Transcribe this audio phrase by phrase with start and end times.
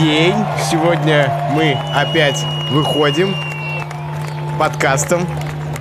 [0.00, 0.34] день.
[0.70, 3.36] Сегодня мы опять выходим
[4.58, 5.28] подкастом.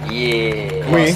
[0.09, 1.15] Е, Мы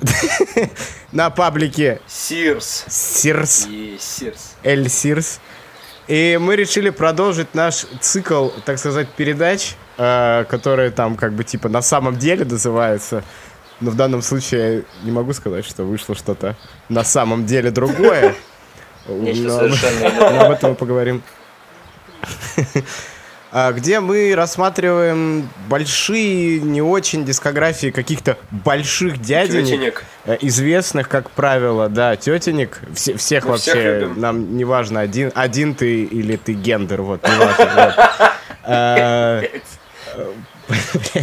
[1.12, 2.84] на паблике Сирс.
[2.88, 3.66] Сирс.
[4.62, 5.40] Эль Сирс.
[6.06, 11.68] И мы решили продолжить наш цикл, так сказать, передач, э, которые там как бы типа
[11.68, 13.24] на самом деле называются.
[13.80, 16.54] Но в данном случае я не могу сказать, что вышло что-то
[16.88, 18.36] на самом деле другое.
[19.08, 21.22] Но- об этом мы поговорим.
[23.56, 30.04] А, Где мы рассматриваем большие, не очень дискографии каких-то больших дяденек, Тетенек.
[30.24, 34.20] э, известных, как правило, да, тетенек, все- всех Мы всех вообще, любим.
[34.20, 37.94] нам не важно, один, один ты или ты гендер, вот, не важно.
[38.66, 39.42] Э,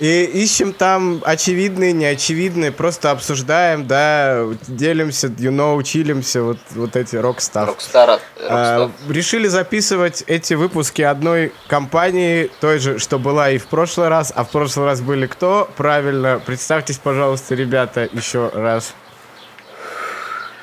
[0.00, 7.16] И ищем там очевидные, неочевидные, просто обсуждаем, да, делимся, you know, чилимся, вот, вот эти
[7.16, 7.66] рок-став.
[7.66, 8.20] Rockstar.
[8.48, 9.12] А, Rockstar.
[9.12, 14.32] решили записывать эти выпуски одной компании, той же, что была и в прошлый раз.
[14.36, 15.68] А в прошлый раз были кто?
[15.76, 18.94] Правильно, представьтесь, пожалуйста, ребята, еще раз.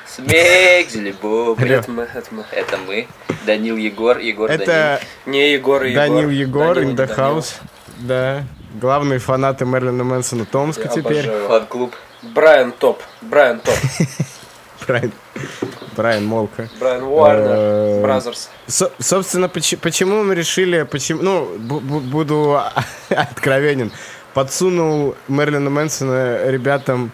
[0.08, 1.60] Смех, Зелебоб.
[1.60, 1.74] Алло.
[1.74, 2.08] Это мы,
[2.50, 3.06] это мы.
[3.44, 7.18] Данил Егор, Егор Это Не Егор и Данил Егор, Данил, in the Данил.
[7.18, 7.52] house.
[7.98, 8.44] Да.
[8.80, 11.30] Главные фанаты Мерлина Мэнсона Томска Я теперь.
[11.48, 11.94] Фан-клуб.
[12.22, 13.02] Брайан Топ.
[13.22, 13.74] Брайан Топ.
[14.86, 15.12] Брайан,
[15.96, 16.68] Брайан Молка.
[16.78, 17.46] Брайан Уорнер.
[17.48, 18.50] Э, Brothers.
[18.66, 22.60] Со- собственно, поч- почему мы решили, почему, ну, бу- бу- буду
[23.08, 23.92] откровенен,
[24.34, 27.12] подсунул Мерлина Мэнсона ребятам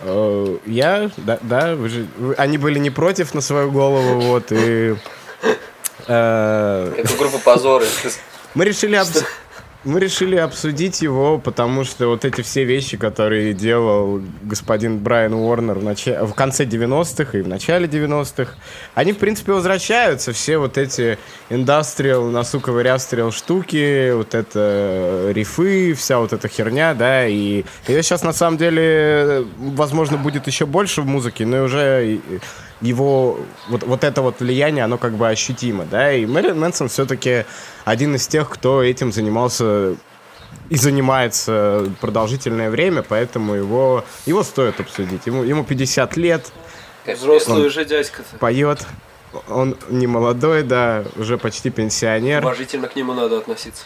[0.00, 4.46] э, я, да, да, вы же, вы- они были не против на свою голову, вот,
[4.50, 4.96] и
[6.08, 7.86] э, Это группа позоры.
[8.54, 9.24] мы решили обс-
[9.84, 15.78] мы решили обсудить его, потому что вот эти все вещи, которые делал господин Брайан Уорнер
[15.78, 18.52] в, начале, в конце 90-х и в начале 90-х,
[18.94, 20.32] они, в принципе, возвращаются.
[20.32, 21.18] Все вот эти
[21.50, 28.22] индастриал, носу ковырястрел штуки, вот это рифы, вся вот эта херня, да, и ее сейчас,
[28.22, 32.20] на самом деле, возможно, будет еще больше в музыке, но уже
[32.80, 37.44] его вот, вот это вот влияние, оно как бы ощутимо, да, и Мэрилин Мэнсон все-таки
[37.84, 39.96] один из тех, кто этим занимался
[40.70, 45.26] и занимается продолжительное время, поэтому его, его стоит обсудить.
[45.26, 46.52] Ему, ему 50 лет,
[47.06, 48.38] Взрослый уже дядька-то.
[48.38, 48.86] поет,
[49.48, 52.42] он не молодой, да, уже почти пенсионер.
[52.42, 53.84] Уважительно к нему надо относиться.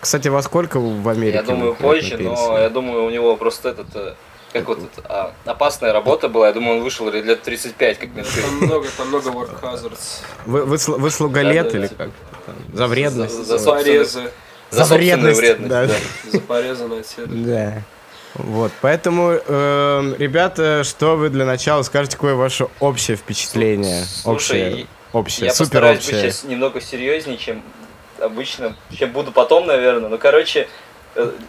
[0.00, 1.36] Кстати, во сколько в Америке?
[1.38, 4.14] Я думаю, позже, но я думаю, у него просто этот, э,
[4.54, 8.30] как вот это, а, опасная работа была, я думаю, он вышел лет 35, как менты.
[8.40, 10.22] Там много, там много work hazards.
[10.46, 12.04] Вы, выслу- выслуга лет Да-да, или типа.
[12.04, 12.10] как?
[12.46, 13.34] Там, За вредность?
[13.34, 14.30] За- за За порезы.
[14.70, 15.86] За собственную вредность, да.
[15.86, 15.94] да.
[16.30, 17.26] За порезы на теле.
[17.28, 17.82] Да.
[18.34, 24.04] Вот, поэтому, эм, ребята, что вы для начала скажете, какое ваше общее впечатление?
[24.04, 26.22] Слушай, общее, общее, Я супер постараюсь быть общее.
[26.32, 27.62] сейчас немного серьезнее, чем
[28.20, 30.08] обычно, чем буду потом, наверное.
[30.08, 30.66] Ну, короче, э,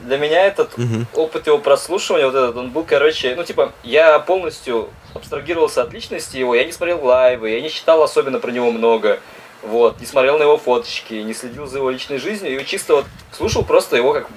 [0.04, 1.08] для меня этот Мгм.
[1.14, 6.38] опыт его прослушивания, вот этот, он был, короче, ну, типа, я полностью абстрагировался от личности
[6.38, 9.20] его, я не смотрел лайвы, я не читал особенно про него много,
[9.64, 13.06] вот, не смотрел на его фоточки, не следил за его личной жизнью, и чисто вот
[13.32, 14.28] слушал просто его как,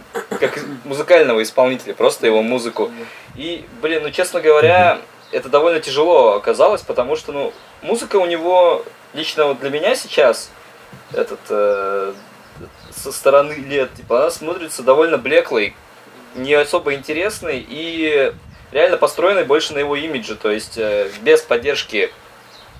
[0.41, 2.91] как музыкального исполнителя, просто его музыку.
[3.37, 4.99] И, блин, ну, честно говоря,
[5.31, 7.53] это довольно тяжело оказалось, потому что, ну,
[7.83, 10.51] музыка у него, лично вот для меня сейчас,
[11.13, 12.13] этот, э,
[12.99, 15.75] со стороны лет, типа, она смотрится довольно блеклой,
[16.35, 18.33] не особо интересной и
[18.73, 22.13] реально построенной больше на его имидже, то есть э, без поддержки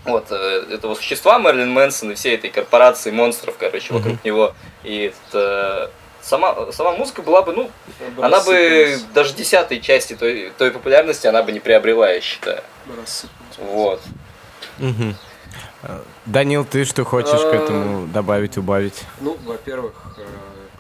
[0.05, 4.21] вот э, этого существа Мерлин Мэнсон и всей этой корпорации монстров, короче, вокруг Мгм.
[4.25, 4.55] него.
[4.85, 5.91] И это,
[6.21, 7.71] сама, сама музыка была бы, ну,
[8.17, 12.63] бы она бы даже десятой части той, той популярности она бы не приобрела, я считаю.
[12.97, 13.59] Рассыпалась.
[13.59, 14.01] Вот.
[14.79, 15.17] Мгм.
[16.29, 19.05] Э, Данил, ты что хочешь к А, этому добавить, убавить?
[19.21, 20.27] Ну, во-первых, э,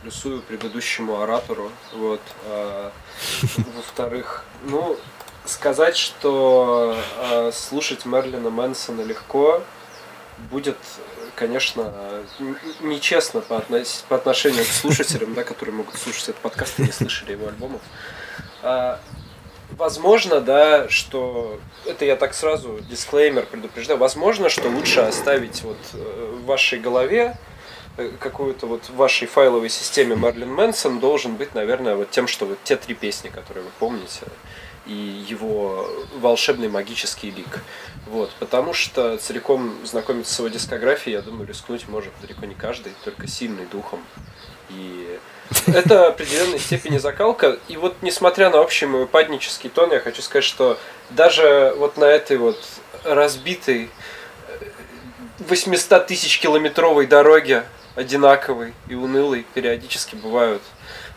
[0.02, 1.70] плюсую предыдущему оратору.
[1.94, 2.20] Вот.
[2.46, 2.92] а,
[3.76, 4.96] Во-вторых, ну,
[5.44, 9.62] сказать, что э, слушать Мерлина Мэнсона легко,
[10.50, 10.76] будет,
[11.34, 11.92] конечно,
[12.80, 16.92] нечестно по, относ- по отношению к слушателям, да, которые могут слушать этот подкаст и не
[16.92, 17.80] слышали его альбомов.
[19.70, 23.98] Возможно, да, что это я так сразу дисклеймер предупреждаю.
[23.98, 27.36] Возможно, что лучше оставить вот э, в вашей голове
[27.98, 32.46] э, какую-то вот в вашей файловой системе Мерлин Мэнсон должен быть, наверное, вот тем, что
[32.46, 34.22] вот те три песни, которые вы помните,
[34.86, 37.62] и его волшебный магический лик.
[38.06, 42.94] Вот, потому что целиком знакомиться с его дискографией, я думаю, рискнуть может далеко не каждый,
[43.04, 44.02] только сильный духом.
[44.70, 45.18] И
[45.66, 47.58] это определенной степени закалка.
[47.68, 50.78] И вот несмотря на общий мой паднический тон, я хочу сказать, что
[51.10, 52.58] даже вот на этой вот
[53.04, 53.90] разбитой
[54.48, 54.64] э,
[55.40, 57.64] 800 тысяч километровой дороге,
[57.94, 60.62] одинаковой и унылой, периодически бывают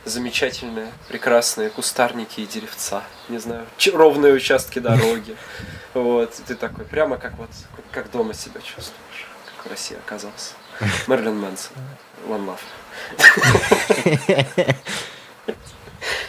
[0.06, 3.04] замечательные, прекрасные кустарники и деревца.
[3.30, 5.36] Не знаю, ровные участки дороги.
[5.94, 7.50] Вот, и ты такой, прямо как вот,
[7.92, 10.54] как дома себя чувствуешь, как в России оказался.
[11.08, 11.76] Мерлин Мэнсон,
[12.30, 12.62] One Love.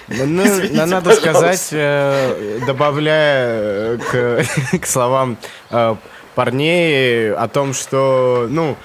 [0.09, 1.31] Ну, ну, Извините, на- надо пожалуйста.
[1.32, 4.44] сказать, э, добавляя к,
[4.82, 5.38] к словам
[5.70, 5.94] э,
[6.35, 8.76] парней о том, что, ну,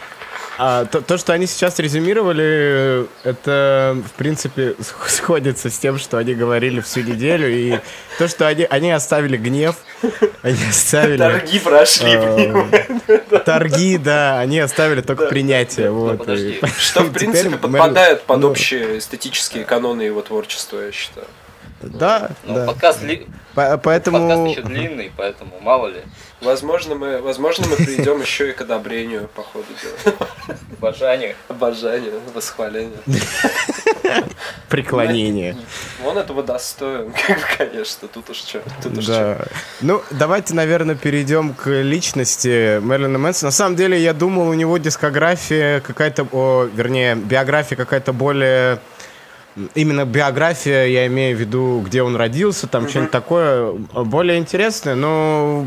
[0.58, 6.18] а, то, то, что они сейчас резюмировали, это, в принципе, сх- сходится с тем, что
[6.18, 7.80] они говорили всю неделю, и
[8.18, 9.76] то, что они, они оставили гнев,
[10.42, 12.20] они оставили Торги прошли, э,
[12.52, 13.44] понимаешь?
[13.46, 16.18] торги, да, они оставили только принятие, вот.
[16.20, 16.60] подожди.
[16.62, 21.28] и Что, в принципе, Мерлин- подпадает под ну, общие эстетические каноны его творчества, я считаю.
[21.82, 22.66] Да, Ну, да.
[22.66, 24.18] подкаст, ли- По- Поэтому...
[24.28, 26.02] подкаст еще длинный, поэтому мало ли.
[26.42, 30.16] Возможно, мы, возможно, мы придем еще и к одобрению по ходу дела.
[30.78, 31.36] Обожание.
[31.48, 33.00] Обожанию, восхвалению.
[34.70, 35.58] преклонение.
[36.06, 37.12] Он этого достоин,
[37.58, 38.62] конечно, тут уж что.
[38.84, 39.14] Тут уж чё.
[39.14, 39.46] Да.
[39.82, 43.48] Ну, давайте, наверное, перейдем к личности Мерлина Мэнсона.
[43.48, 48.80] На самом деле, я думал, у него дискография какая-то, о, вернее, биография какая-то более...
[49.76, 55.66] Именно биография, я имею в виду, где он родился, там что-нибудь такое более интересное, но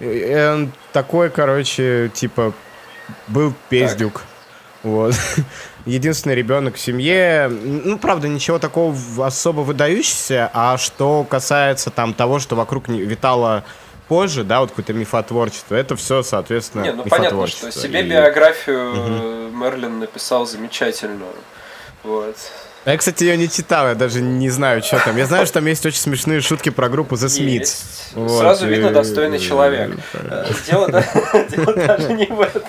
[0.00, 2.52] э, он такой, короче, типа,
[3.28, 4.22] был пиздюк.
[4.82, 5.14] Вот.
[5.86, 7.48] Единственный ребенок в семье.
[7.48, 10.50] Ну, правда, ничего такого особо выдающегося.
[10.52, 13.64] А что касается там того, что вокруг витало
[14.08, 18.92] позже, да, вот какое-то мифотворчество, это все, соответственно, Не, ну понятно, что себе И- биографию
[18.94, 21.34] э, Мерлин написал замечательную.
[22.04, 22.36] Вот.
[22.84, 25.16] А Я, кстати, ее не читал, я даже не знаю, что там.
[25.16, 27.82] Я знаю, что там есть очень смешные шутки про группу The Smiths.
[28.14, 29.92] Вот, Сразу видно достойный человек.
[30.14, 31.04] Э, Дело, да-
[31.50, 32.62] дело даже не в этом.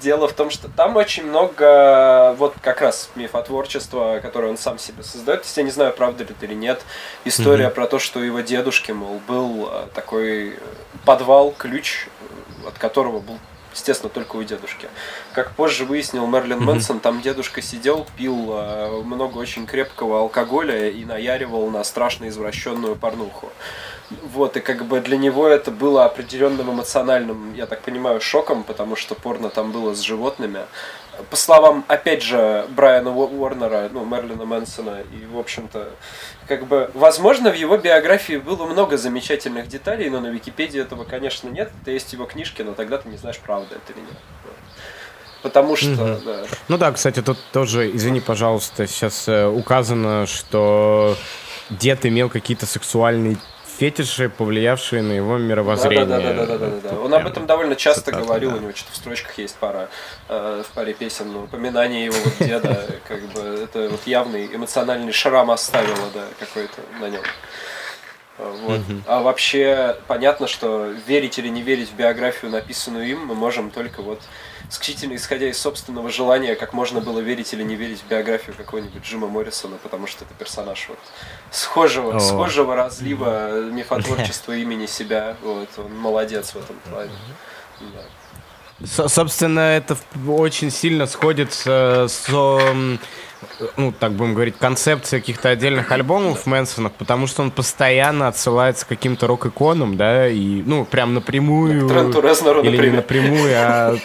[0.00, 5.02] Дело в том, что там очень много вот как раз мифотворчества, которое он сам себе
[5.02, 5.42] создает.
[5.42, 6.82] То есть я не знаю, правда ли это или нет.
[7.24, 10.52] История про то, что у его дедушки, мол, был э, такой э,
[11.04, 12.06] подвал, ключ,
[12.66, 13.38] от которого был
[13.74, 14.88] естественно, только у дедушки.
[15.32, 21.04] Как позже выяснил Мерлин Мэнсон, там дедушка сидел, пил э, много очень крепкого алкоголя и
[21.04, 23.50] наяривал на страшно извращенную порнуху.
[24.10, 28.96] Вот, и как бы для него это было определенным эмоциональным, я так понимаю, шоком, потому
[28.96, 30.60] что порно там было с животными.
[31.30, 35.90] По словам, опять же, Брайана Уо- Уорнера, ну, Мерлина Мэнсона, и, в общем-то,
[36.48, 41.48] как бы, возможно, в его биографии было много замечательных деталей, но на Википедии этого, конечно,
[41.48, 41.70] нет.
[41.82, 44.16] Это есть его книжки, но тогда ты не знаешь, правда это или нет.
[45.42, 46.20] Потому что, Мгм.
[46.24, 46.42] да.
[46.68, 51.16] Ну да, кстати, тут тоже, извини, пожалуйста, сейчас э, указано, что
[51.68, 53.36] дед имел какие-то сексуальные
[53.78, 56.06] фетиши, повлиявшие на его мировоззрение.
[56.06, 57.00] Да, да, да, да, да, да, да.
[57.00, 58.56] Он об этом довольно часто цитата, говорил, да.
[58.56, 59.88] у него что-то в строчках есть пара,
[60.28, 65.12] э, в паре песен, ну, упоминание его вот деда, как бы, это вот явный эмоциональный
[65.12, 67.22] шрам оставило, да, какой-то на нем.
[68.38, 68.80] Вот.
[69.06, 74.02] А вообще понятно, что верить или не верить в биографию, написанную им, мы можем только
[74.02, 74.20] вот
[74.70, 79.02] исключительно исходя из собственного желания, как можно было верить или не верить в биографию какого-нибудь
[79.04, 80.98] Джима Моррисона, потому что это персонаж вот
[81.50, 82.20] схожего, О.
[82.20, 85.36] схожего разлива мифотворчества имени себя.
[85.42, 87.10] Вот, он молодец в этом плане.
[87.80, 88.86] Да.
[88.86, 89.96] Со- собственно, это
[90.26, 92.28] очень сильно сходится с,
[93.76, 98.88] ну, так будем говорить, концепцией каких-то отдельных альбомов Мэнсона, потому что он постоянно отсылается к
[98.88, 101.88] каким-то рок-иконам, да, и, ну, прям напрямую...
[101.88, 102.96] Тренту Резнору, Или не например.
[102.96, 103.96] напрямую, а...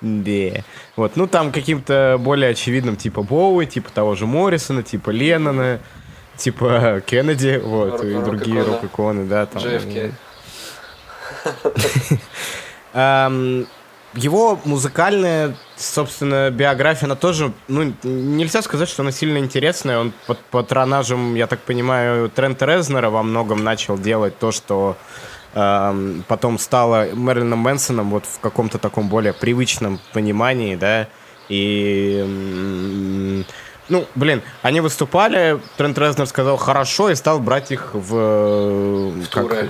[0.00, 0.64] Да.
[0.96, 5.78] Вот, ну там каким-то более очевидным, типа Боуи, типа того же Моррисона, типа Леннона,
[6.36, 9.20] типа Кеннеди, вот, и другие рок-иконы.
[9.22, 9.62] рок-иконы, да, там.
[9.62, 10.12] JFK.
[14.14, 19.98] Его музыкальная, собственно, биография, она тоже, ну, нельзя сказать, что она сильно интересная.
[19.98, 24.98] Он под патронажем, я так понимаю, Трента Резнера во многом начал делать то, что
[25.54, 31.08] эм, потом стало Мерлином Мэнсоном вот в каком-то таком более привычном понимании, да,
[31.48, 32.24] и...
[33.88, 38.14] ну, блин, они выступали, Трент Резнер сказал хорошо и стал брать их в...
[38.14, 39.68] э, как, туры.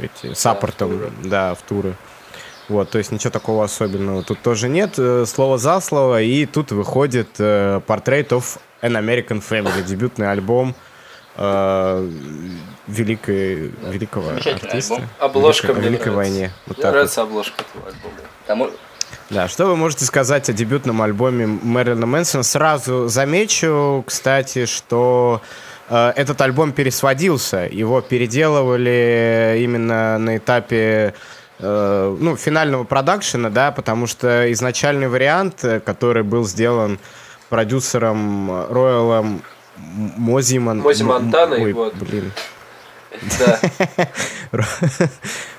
[0.00, 1.12] эти, саппортом, туры.
[1.22, 1.94] да, в туры.
[2.68, 4.94] Вот, то есть ничего такого особенного тут тоже нет.
[4.98, 10.74] Э, Слово за слово, и тут выходит э, Portrait of an American Family, дебютный альбом
[11.36, 12.10] э,
[12.86, 14.94] великой, великого артиста.
[14.96, 15.08] альбом.
[15.18, 16.32] Обложка Великой- мне Великой нравится.
[16.32, 16.52] войне.
[16.66, 16.92] Вот Мне так вот.
[16.92, 17.88] нравится обложка этого
[18.48, 18.70] альбома.
[19.30, 22.42] Да, что вы можете сказать о дебютном альбоме Мэрилина Мэнсона?
[22.44, 25.40] Сразу замечу, кстати, что
[25.88, 27.66] э, этот альбом пересводился.
[27.70, 31.14] Его переделывали именно на этапе
[31.58, 36.98] э, ну, финального продакшена, да, потому что изначальный вариант, э, который был сделан
[37.48, 39.42] продюсером Роялом
[39.76, 40.78] Мозиман...
[40.80, 41.94] Мози Монтаной, Ой, вот.
[41.94, 42.32] блин.
[43.38, 43.60] Да.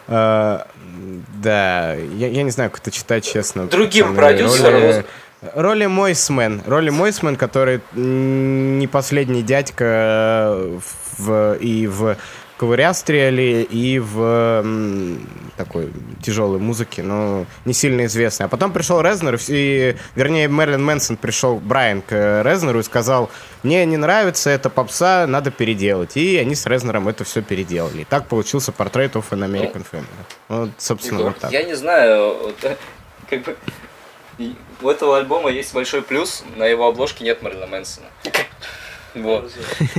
[0.07, 0.59] Э,
[1.41, 3.65] Да, я, не знаю, как это читать, честно.
[3.65, 5.03] Другим продюсером.
[5.53, 6.61] Роли, Мойсмен.
[6.65, 10.57] Роли Мойсмен, который не последний дядька
[11.17, 12.17] в, и в
[12.57, 14.19] ковырястреле, и в
[14.63, 15.91] м, такой
[16.23, 18.45] тяжелой музыке, но не сильно известный.
[18.45, 23.29] А потом пришел Резнер, и, вернее, Мерлин Мэнсон пришел, Брайан, к Резнеру и сказал,
[23.63, 26.15] мне не нравится эта попса, надо переделать.
[26.17, 28.01] И они с Резнером это все переделали.
[28.01, 30.05] И так получился портрет of an American Family.
[30.47, 31.51] Вот, собственно, Егор, вот так.
[31.51, 32.77] Я не знаю, вот,
[33.29, 33.55] как бы
[34.81, 38.07] у этого альбома есть большой плюс, на его обложке нет Мэрилина Мэнсона.
[39.15, 39.51] Вот.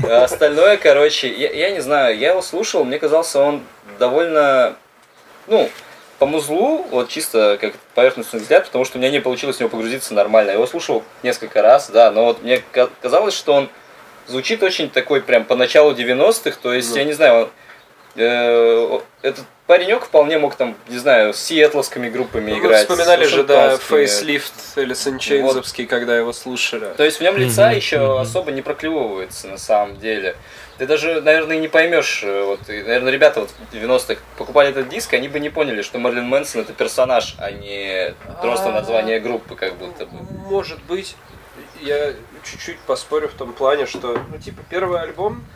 [0.05, 3.63] А остальное, короче, я, я не знаю, я его слушал, мне казался он
[3.99, 4.77] довольно,
[5.47, 5.69] ну,
[6.19, 9.69] по музлу, вот чисто как поверхностный взгляд, потому что у меня не получилось в него
[9.71, 10.49] погрузиться нормально.
[10.51, 13.69] Я его слушал несколько раз, да, но вот мне ка- казалось, что он
[14.27, 16.97] звучит очень такой прям по началу 90-х, то есть, Ну.
[16.97, 17.51] я не знаю, он,
[18.17, 22.89] этот паренек вполне мог там, не знаю, с сиэтловскими группами Ну, Мы играть.
[22.89, 26.93] вспоминали же, да, фейслифт Элисон Чейнзовский, когда его слушали.
[26.97, 28.19] То есть в нем лица Мгм, еще мгм.
[28.19, 30.37] особо не проклевывается на самом деле.
[30.79, 34.91] Ты даже, наверное, не поймешь, э, вот, и, наверное, ребята вот в 90-х покупали этот
[34.91, 38.73] диск, они бы не поняли, что Мерлин Мэнсон это персонаж, а не просто А.
[38.73, 40.19] название группы, как будто бы.
[40.51, 41.17] Может быть,
[41.81, 42.13] я
[42.45, 45.47] чуть-чуть поспорю в том плане, что, ну, типа, первый альбом,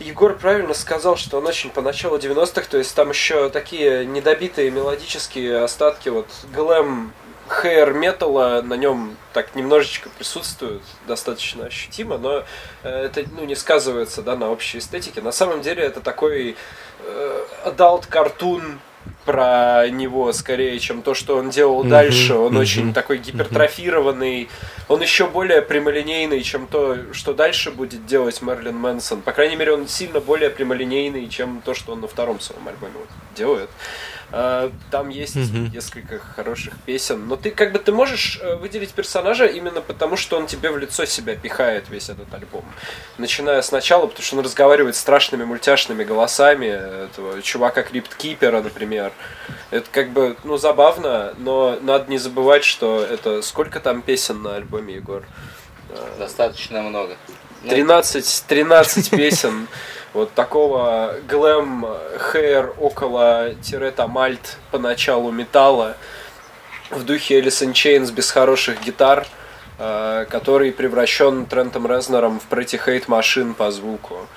[0.00, 4.70] Егор правильно сказал, что он очень по началу 90-х, то есть там еще такие недобитые
[4.70, 7.12] мелодические остатки вот глэм
[7.48, 12.44] хейр металла на нем так немножечко присутствуют, достаточно ощутимо, но
[12.82, 15.20] э, это ну, не сказывается да, на общей эстетике.
[15.20, 16.56] На самом деле это такой
[17.00, 18.80] э, adult картун
[19.24, 22.34] про него скорее, чем то, что он делал Мгм, дальше.
[22.34, 24.48] Он мгм, очень такой гипертрофированный,
[24.88, 29.22] он еще более прямолинейный, чем то, что дальше будет делать Мерлин Мэнсон.
[29.22, 32.92] По крайней мере, он сильно более прямолинейный, чем то, что он на втором своем альбоме
[32.94, 33.70] вот делает.
[34.36, 35.70] А, Там есть Мгм.
[35.72, 40.36] несколько хороших песен, но ты как бы ты можешь э, выделить персонажа именно потому, что
[40.36, 42.64] он тебе в лицо себя пихает весь этот альбом.
[43.16, 49.12] Начиная сначала, потому что он разговаривает страшными мультяшными голосами этого чувака Крипткипера, например.
[49.70, 54.56] Это как бы, ну, забавно, но надо не забывать, что это сколько там песен на
[54.56, 55.22] альбоме, Егор?
[56.18, 57.16] Достаточно много.
[57.62, 59.68] Ну, 13, 13 песен
[60.14, 61.86] вот такого глэм
[62.32, 63.54] хейр около
[63.96, 65.96] там альт по началу металла
[66.90, 69.26] в духе Элисон Чейнс без хороших гитар,
[69.78, 74.28] э, который превращен Трентом Резнером в Pretty Hate машин по звуку.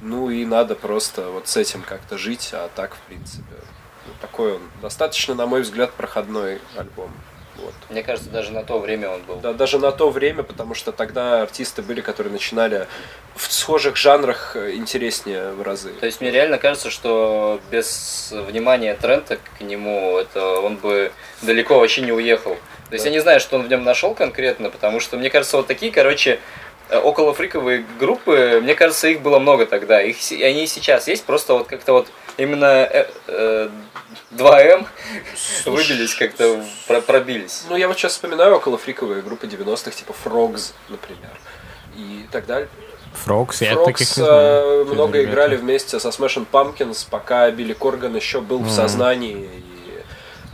[0.00, 3.56] Ну и надо просто вот с этим как-то жить, а так, в принципе,
[4.20, 7.10] такой он достаточно, на мой взгляд, проходной альбом.
[7.56, 7.74] Вот.
[7.88, 9.36] Мне кажется, даже на то время он был.
[9.36, 12.86] Да, даже на то время, потому что тогда артисты были, которые начинали
[13.36, 15.90] в схожих жанрах э, интереснее в разы.
[15.92, 21.78] То есть мне реально кажется, что без внимания Трента к нему это он бы далеко
[21.78, 22.56] вообще не уехал.
[22.90, 23.10] То есть Да.
[23.10, 25.90] я не знаю, что он в нем нашел конкретно, потому что мне кажется, вот такие,
[25.90, 26.38] короче,
[26.94, 30.02] э, около фриковые группы, мне кажется, их было много тогда.
[30.02, 33.68] Их, они и сейчас есть, просто вот как-то вот именно э, э,
[34.32, 34.86] 2М
[35.66, 37.64] выбились, как-то про- пробились.
[37.68, 41.30] Ну, я вот сейчас вспоминаю около фриковые группы 90-х, типа Frogs, например,
[41.96, 42.68] и так далее.
[43.24, 43.86] Фрокс, я знаю.
[44.26, 45.30] э, много ребята?
[45.32, 48.70] играли вместе со Smashing Pumpkins, пока Билли Корган еще был в Мгм.
[48.70, 50.02] сознании и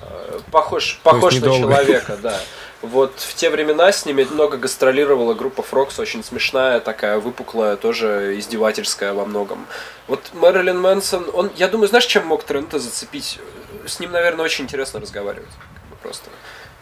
[0.03, 1.59] э, похож, похож на недолго.
[1.59, 2.39] человека, да.
[2.83, 8.39] Вот в те времена с ними много гастролировала группа Фрокс, очень смешная, такая выпуклая, тоже
[8.39, 9.67] издевательская во многом.
[10.07, 13.39] Вот Мэрилин Мэнсон, он, я думаю, знаешь, чем мог Трента зацепить?
[13.87, 15.51] С ним, наверное, очень интересно разговаривать.
[15.51, 16.31] как бы Просто.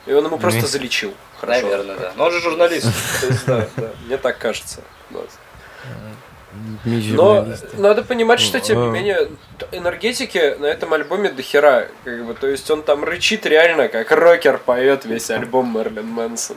[0.07, 1.15] И он ему просто залечил.
[1.41, 1.63] Хорошо.
[1.63, 2.13] Наверное, да.
[2.17, 2.87] Но он же журналист.
[3.21, 4.83] То есть, да, да, мне так кажется.
[6.85, 8.91] Но надо понимать, что тем не А.
[8.91, 9.31] менее
[9.73, 11.89] энергетики на этом альбоме дохера.
[12.05, 16.57] Как бы, то есть он там рычит реально, как рокер поет весь альбом Мерлин Мэнсон.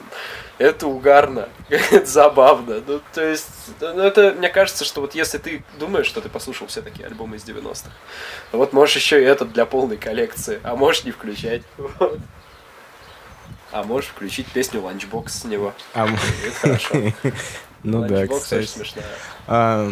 [0.58, 2.82] Это угарно, это забавно.
[2.86, 3.48] Ну, то есть,
[3.80, 7.38] ну, это, мне кажется, что вот если ты думаешь, что ты послушал все такие альбомы
[7.38, 7.90] из 90-х,
[8.52, 11.64] вот можешь еще и этот для полной коллекции, а можешь не включать.
[12.00, 12.20] Вот.
[13.74, 15.74] А можешь включить песню Lunchbox с него.
[15.94, 16.96] А, Это хорошо.
[17.84, 18.70] Ну да, кстати.
[19.48, 19.92] А,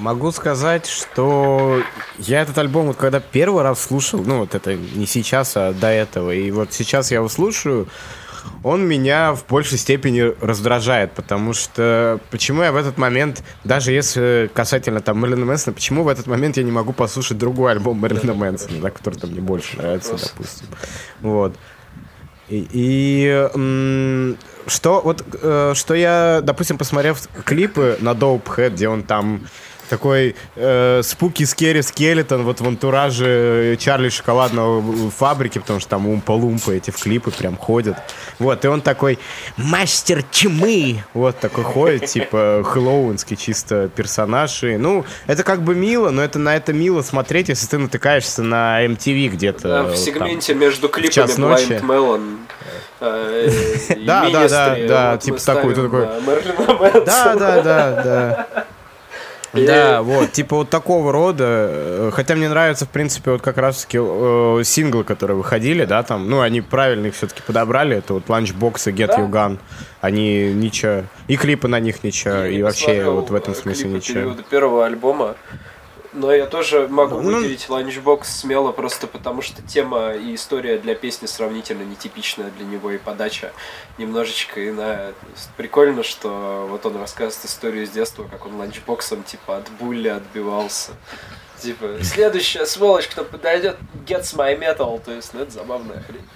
[0.00, 1.82] Могу сказать, что
[2.16, 5.88] я этот альбом, вот когда первый раз слушал, ну вот это не сейчас, а до
[5.88, 7.86] этого, и вот сейчас я его слушаю,
[8.62, 14.50] он меня в большей степени раздражает, потому что почему я в этот момент, даже если
[14.54, 18.32] касательно там Мэрилина Мэнсона, почему в этот момент я не могу послушать другой альбом Мэрилина
[18.32, 20.66] Мэнсона, да, который там мне больше нравится, допустим.
[21.20, 21.56] Вот.
[22.50, 23.48] И, и
[24.66, 29.46] что вот э, что я, допустим, посмотрев клипы на Dope Head, где он там
[29.90, 36.72] такой э, спуки скери скелетон вот в антураже Чарли шоколадного фабрики, потому что там умпа-лумпа
[36.72, 37.96] эти в клипы прям ходят.
[38.38, 39.18] Вот, и он такой
[39.56, 44.62] мастер тьмы, вот такой ходит, типа хэллоуинский чисто персонаж.
[44.62, 48.42] И, ну, это как бы мило, но это на это мило смотреть, если ты натыкаешься
[48.42, 49.62] на MTV где-то.
[49.68, 52.38] Да, в сегменте там, между клипами Blind Melon
[53.00, 53.50] э,
[54.06, 56.06] да, да, да, да, типа такой, ты такой.
[57.04, 58.66] Да, да, да, да.
[59.52, 61.44] Да, вот, типа вот такого рода.
[61.46, 66.28] Э, хотя мне нравятся, в принципе, вот как раз-таки э, синглы, которые выходили, да, там,
[66.28, 67.96] ну, они правильно их все-таки подобрали.
[67.96, 69.18] Это вот Lunchbox и Get да?
[69.18, 69.58] You Gun.
[70.00, 71.04] Они ничего.
[71.26, 72.44] И клипы на них ничего.
[72.44, 74.34] и вообще вот в этом смысле ничего.
[74.48, 75.36] первого альбома.
[76.12, 80.96] Но я тоже могу ну, выделить Lunchbox смело, просто потому что тема и история для
[80.96, 83.52] песни сравнительно нетипичная для него, и подача
[83.96, 85.14] немножечко иная.
[85.56, 90.92] Прикольно, что вот он рассказывает историю с детства, как он ланчбоксом типа от булли отбивался.
[91.60, 93.76] Типа, следующая сволочь, кто подойдет,
[94.06, 95.00] gets my metal.
[95.04, 96.28] То есть, ну это забавная хрень.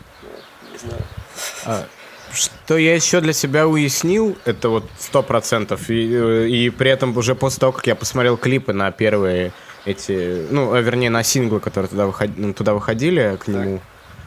[0.71, 1.89] Не знаю.
[2.35, 7.17] Что я еще для себя уяснил, это вот сто процентов, и, э, и при этом
[7.17, 9.53] уже после того, как я посмотрел клипы на первые
[9.85, 13.81] эти, ну, а, вернее, на синглы, которые туда, выход, ну, туда выходили к нему,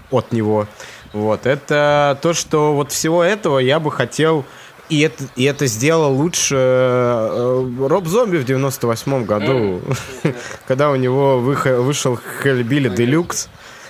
[0.09, 0.13] так.
[0.13, 0.67] от него.
[1.13, 4.45] Вот, это то, что вот всего этого я бы хотел,
[4.89, 9.81] и это, и это сделал лучше э, Роб Зомби в 98 году,
[10.67, 13.49] когда у него вышел Хеллбилли Делюкс,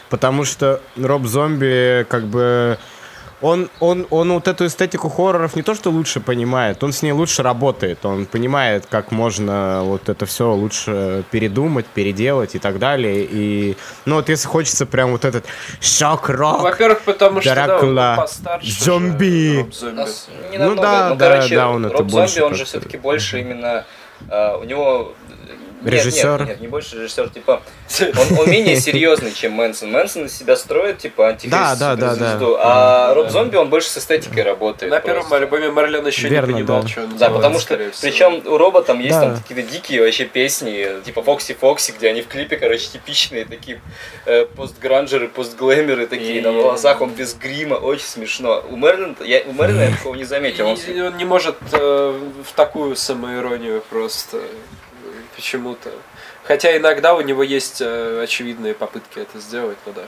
[0.10, 2.78] потому что Роб Зомби как бы
[3.42, 7.12] он, он, он вот эту эстетику хорроров не то что лучше понимает, он с ней
[7.12, 8.06] лучше работает.
[8.06, 13.28] Он понимает, как можно вот это все лучше передумать, переделать и так далее.
[13.30, 15.46] И, ну вот если хочется прям вот этот
[15.82, 19.66] шок-рок, Во-первых, потому что Дракула, да, постарше зомби.
[20.58, 22.36] Ну да, ну, да, короче, да, он это больше.
[22.36, 23.86] Зомби, он же все-таки больше именно...
[24.30, 25.14] Uh, у него
[25.84, 26.40] Режиссер?
[26.40, 27.62] Нет, нет, не больше режиссер, типа,
[28.00, 29.92] он, он менее серьезный, чем Мэнсон.
[29.92, 32.40] Мэнсон из себя строит, типа, антихрист да, да, да, да.
[32.60, 34.92] А Роб Зомби, он больше с эстетикой работает.
[34.92, 36.88] На первом альбоме Марлен еще Верно, не понимал, да.
[36.88, 39.22] что он Да, потому что, причем у Роба там есть да.
[39.22, 43.82] там какие-то дикие вообще песни, типа Фокси Фокси, где они в клипе, короче, типичные такие
[44.26, 48.64] э, постгранжеры, постглэмеры такие, на волосах он без грима, очень смешно.
[48.70, 50.68] У Мерлина, я, у Мерлина я такого не заметил.
[50.68, 54.40] Он, он не может э, в такую самоиронию просто
[55.38, 55.90] почему-то.
[56.44, 60.02] Хотя иногда у него есть э, очевидные попытки это сделать, но да.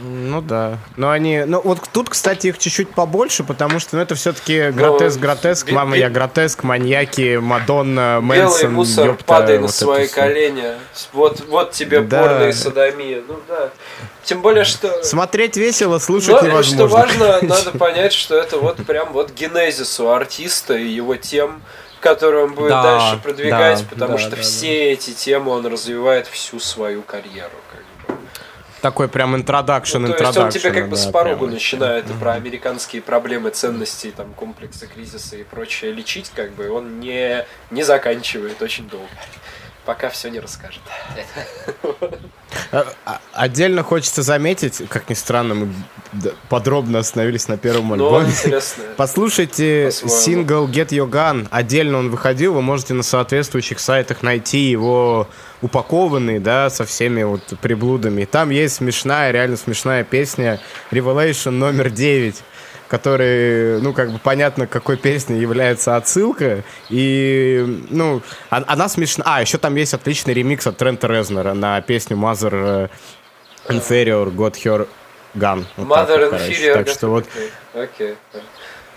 [0.00, 0.78] Ну да.
[0.96, 1.42] Но они.
[1.44, 5.72] Ну вот тут, кстати, их чуть-чуть побольше, потому что ну, это все-таки гротеск, гротеск, бе-
[5.72, 8.60] мама, я гротеск, маньяки, Мадонна, Мэнсон.
[8.60, 10.74] Белый мусор, ёпта, падай вот на свои колени.
[11.12, 12.22] Вот, вот тебе да.
[12.22, 13.22] порно и садомия.
[13.26, 13.70] Ну да.
[14.24, 15.02] Тем более, что...
[15.02, 16.86] Смотреть весело, слушать Но, невозможно.
[16.86, 21.60] Что важно, надо понять, что это вот прям вот генезис у артиста и его тем
[22.02, 24.92] которую он будет да, дальше продвигать, да, потому да, что да, все да.
[24.92, 27.56] эти темы он развивает всю свою карьеру.
[27.70, 28.20] Как бы.
[28.82, 32.10] Такой прям интродакшн, ну, То есть он тебе как бы да, с порогу прям, начинает
[32.10, 37.46] и про американские проблемы, ценности, там, комплексы, кризисы и прочее лечить, как бы он не,
[37.70, 39.08] не заканчивает очень долго
[39.84, 40.80] пока все не расскажет.
[42.70, 45.68] А, а, отдельно хочется заметить, как ни странно, мы
[46.48, 48.32] подробно остановились на первом ну, альбоме.
[48.96, 51.48] Послушайте сингл Get Your Gun.
[51.50, 55.28] Отдельно он выходил, вы можете на соответствующих сайтах найти его
[55.60, 58.24] упакованный, да, со всеми вот приблудами.
[58.24, 62.42] Там есть смешная, реально смешная песня Revelation номер 9
[62.92, 66.62] который, ну, как бы понятно, какой песне является отсылка.
[66.90, 69.24] И, ну, а, она смешна.
[69.26, 72.90] А, еще там есть отличный ремикс от Трента Резнера на песню Mother
[73.66, 74.86] Inferior Got Her
[75.34, 75.64] Gun.
[75.78, 76.72] Вот Mother так, Inferior.
[76.74, 77.24] Так что вот...
[77.72, 78.14] Окей.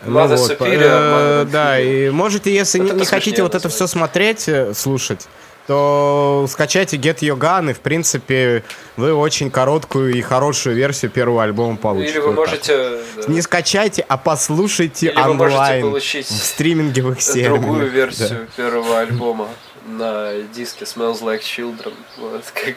[0.03, 3.87] Ну Mother вот, Superior, э, да, и можете, если не, не хотите вот это все
[3.87, 5.25] смотреть, э, слушать,
[5.67, 8.63] то скачайте Get Your Gun, и, в принципе,
[8.97, 12.11] вы очень короткую и хорошую версию первого альбома получите.
[12.11, 12.99] Или вы можете...
[13.15, 13.23] Да.
[13.27, 17.61] Не скачайте, а послушайте Или онлайн в стриминговых сервисах.
[17.61, 18.63] другую версию да.
[18.63, 19.47] первого альбома
[19.87, 21.93] на диске Smells Like Children.
[22.17, 22.75] Вот, как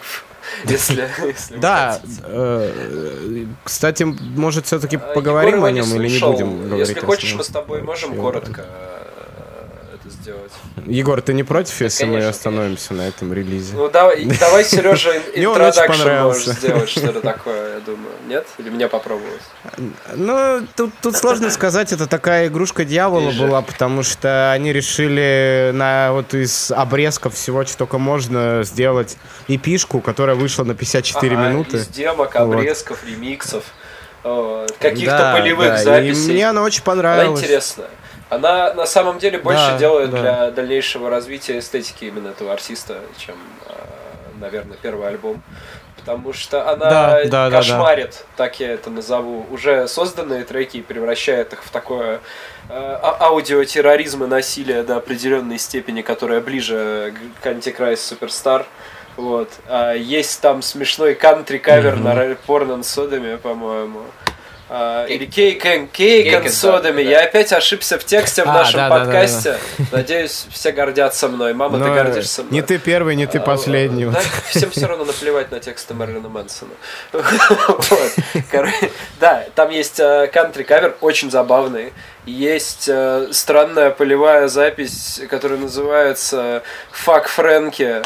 [0.64, 6.88] если, если да, э, кстати, может все-таки поговорим о нем или не будем говорить?
[6.88, 8.64] Если хочешь, мы с тобой можем коротко
[10.28, 10.52] сделать.
[10.86, 13.74] Егор, ты не против, Да, если мы конечно, остановимся на этом релизе?
[13.74, 18.12] Ну давай, давай Сережа, интродакшн можешь сделать, что-то такое, я думаю.
[18.28, 18.46] Нет?
[18.58, 19.40] Или мне попробовать?
[20.14, 24.72] Ну, тут, тут сложно сказать, это такая игрушка дьявола Ты же- была, потому что они
[24.72, 29.16] решили на вот из обрезков всего, что только можно, сделать
[29.48, 31.76] эпишку, которая вышла на 54 Ага, минуты.
[31.78, 32.54] Из демок, Вот.
[32.54, 33.64] обрезков, ремиксов,
[34.24, 36.30] э, каких-то Да, полевых да, записей.
[36.30, 37.40] И мне она очень Она понравилась.
[37.40, 37.88] интересная.
[38.30, 40.20] Она на самом деле больше Да, делает да.
[40.20, 43.36] для дальнейшего развития эстетики именно этого артиста, чем,
[43.66, 43.72] э,
[44.40, 45.42] наверное, первый альбом.
[45.96, 50.82] Потому что она Да, да, да, кошмарит, так я это назову, уже созданные треки и
[50.82, 52.20] превращает их в такое
[52.70, 58.66] э, а- аудиотерроризм и насилие до определенной степени, которая ближе к Antichrist Superstar.
[59.16, 59.48] Вот.
[59.66, 62.04] А есть там смешной кантри-кавер Мгм.
[62.04, 64.02] на Порно Sodomy, по-моему.
[64.68, 67.02] Cake- или Cake and, Cake Cake and and Sodomy.
[67.02, 69.59] Я опять ошибся в тексте в А, нашем подкасте.
[69.92, 71.54] Надеюсь, все гордятся мной.
[71.54, 72.52] Мама, ты Но гордишься мной.
[72.54, 74.07] не ты первый, не ты А, последний.
[74.50, 76.72] Всем все равно наплевать на тексты Мэрилина Мэнсона.
[79.20, 81.92] Да, там есть кантри-кавер, очень забавный.
[82.26, 88.02] Есть э, странная полевая запись, которая называется «Фак Фрэнки».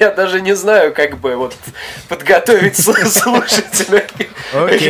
[0.00, 1.54] Я даже не знаю, как бы вот
[2.08, 4.04] подготовить слу- слушателя.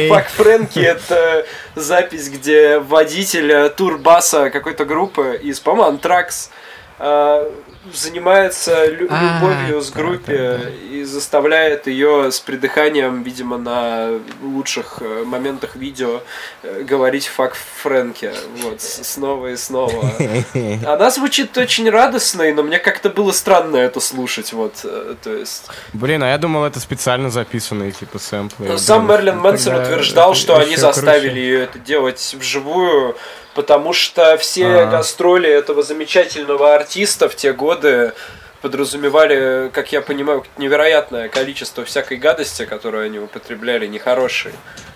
[0.08, 6.50] Фак Фрэнки это запись, где водитель э, турбаса какой-то группы из, по-моему, Антракс
[6.98, 7.50] э,
[7.92, 15.24] занимается лю- А, любовью с группе и заставляет ее с придыханием, видимо, на лучших э,
[15.24, 16.20] моментах видео
[16.62, 18.32] э, говорить фак Фрэнки.
[18.62, 20.12] Вот, снова и снова.
[20.86, 25.68] Она звучит очень радостной, но мне как-то было странно это слушать, вот, э, то есть...
[25.92, 28.66] Блин, а я думал, это специально записанные типа сэмплы.
[28.68, 33.16] Но сам Мерлин Мэнсон тогда утверждал, это что они заставили ее это делать вживую,
[33.54, 34.86] потому что все А.
[34.86, 38.12] гастроли этого замечательного артиста в те годы
[38.60, 44.52] подразумевали, как я понимаю, невероятное количество всякой гадости, которую они употребляли, нехорошей.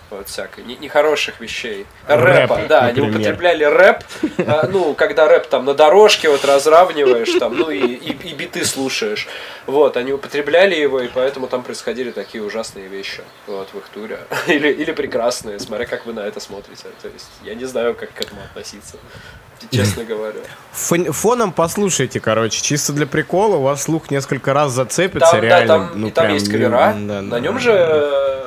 [0.08, 1.84] Вот всякой, не- нехороших вещей.
[2.06, 3.16] Рэпа, Рэп, да, они например.
[3.32, 4.04] употребляли рэп,
[4.46, 8.64] а, ну, когда рэп там на дорожке вот разравниваешь, там, ну, и, и, и биты
[8.64, 9.26] слушаешь.
[9.66, 14.20] Вот, они употребляли его, и поэтому там происходили такие ужасные вещи, вот, в их туре.
[14.46, 16.84] Или, или прекрасные, смотря как вы на это смотрите.
[17.02, 18.98] То есть, я не знаю, как к этому относиться,
[19.72, 20.38] честно говоря.
[20.72, 25.66] Фон- Фоном послушайте, короче, чисто для прикола, у вас слух несколько раз зацепится, да, реально.
[25.66, 27.60] там, ну, и там прям, есть кавера, да, на да, нем да.
[27.60, 28.42] же...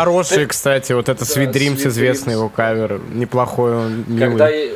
[0.00, 2.36] Хороший, Ты- кстати, вот это Да, Sweet Dreams Sweet известный Dreams.
[2.36, 3.00] его кавер.
[3.14, 4.28] Неплохой он, милый.
[4.28, 4.70] Когда я,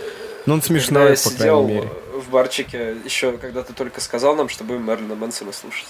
[0.46, 1.90] Ну, он когда смешной, я по сидел мере.
[2.14, 5.88] в барчике, еще когда ты только сказал нам, что будем Мерлина Мэнсона слушать.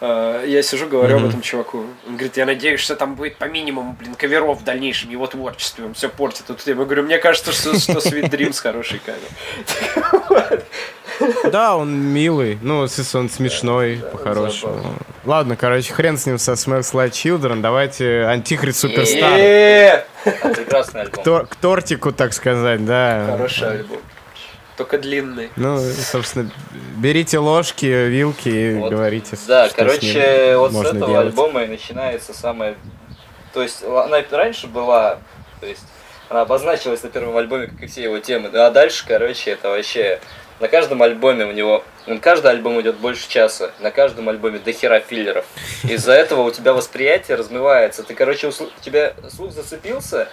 [0.00, 1.28] Э, Я сижу, говорю об Мгм.
[1.30, 1.78] этом чуваку.
[2.06, 5.84] Он говорит, я надеюсь, что там будет по минимуму, блин, каверов в дальнейшем, его творчестве,
[5.86, 6.44] он все портит.
[6.46, 10.62] Тут я говорю, мне кажется, что, что Sweet Dreams хороший кавер.
[11.50, 12.58] Да, он милый.
[12.60, 12.88] Ну, он
[13.30, 14.80] смешной, по-хорошему.
[15.24, 17.62] Ладно, короче, хрен с ним со Smells Like Children.
[17.62, 20.04] Давайте Антихрист Суперстар.
[20.54, 21.46] Прекрасный альбом.
[21.46, 23.28] К тортику, так сказать, да.
[23.30, 23.98] Хороший альбом.
[24.76, 25.50] Только длинный.
[25.56, 26.50] Ну, собственно,
[26.96, 31.10] берите ложки, вилки и Вот, говорите, Да, что с короче, ним вот с можно этого
[31.12, 31.26] делать.
[31.28, 32.74] альбома и начинается самое...
[33.54, 35.18] То есть она раньше была,
[35.60, 35.84] то есть
[36.28, 39.70] она обозначилась на первом альбоме, как и все его темы, да, а дальше, короче, это
[39.70, 40.20] вообще...
[40.58, 41.84] На каждом альбоме у него...
[42.06, 45.44] На каждый альбом идет больше часа, на каждом альбоме до хера филлеров.
[45.84, 48.02] Из-за этого у тебя восприятие размывается.
[48.02, 50.28] Ты, короче, у тебя слух зацепился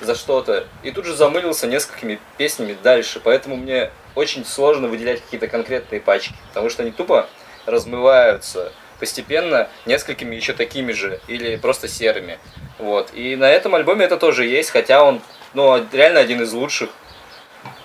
[0.00, 3.20] за что-то, и тут же замылился несколькими песнями дальше.
[3.22, 7.28] Поэтому мне очень сложно выделять какие-то конкретные пачки, потому что они тупо
[7.66, 12.38] размываются постепенно несколькими еще такими же или просто серыми.
[12.78, 13.10] Вот.
[13.14, 15.20] И на этом альбоме это тоже есть, хотя он
[15.54, 16.90] ну, реально один из лучших.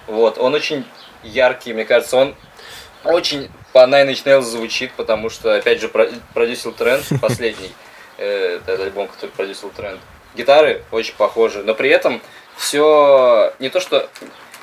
[0.08, 0.38] Вот.
[0.38, 0.86] Он очень
[1.24, 2.36] яркий, мне кажется, он
[3.04, 7.72] очень по Nine Inch Nails звучит, потому что, опять же, про- продюсил тренд последний,
[8.18, 10.00] э, этот альбом, который продюсил тренд.
[10.36, 12.22] Гитары очень похожи, но при этом
[12.58, 14.10] все не то, что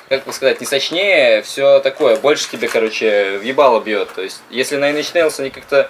[0.09, 4.11] как бы сказать, не сочнее, все такое, больше тебе, короче, въебало бьет.
[4.15, 5.89] То есть, если на Inch Nails они как-то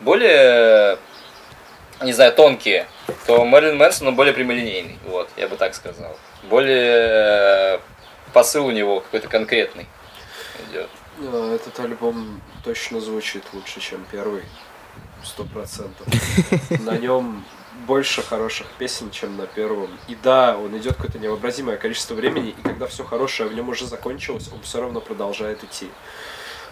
[0.00, 0.98] более,
[2.02, 2.88] не знаю, тонкие,
[3.26, 6.16] то Мэрилин Мэнсон, он более прямолинейный, вот, я бы так сказал.
[6.44, 7.78] Более э,
[8.32, 9.86] посыл у него какой-то конкретный
[10.70, 10.88] идет.
[11.20, 14.42] А, Этот альбом точно звучит лучше, чем первый.
[15.24, 16.06] Сто процентов.
[16.80, 17.44] На нем
[17.86, 19.88] больше хороших песен, чем на первом.
[20.08, 23.86] И да, он идет какое-то невообразимое количество времени, и когда все хорошее в нем уже
[23.86, 25.88] закончилось, он все равно продолжает идти.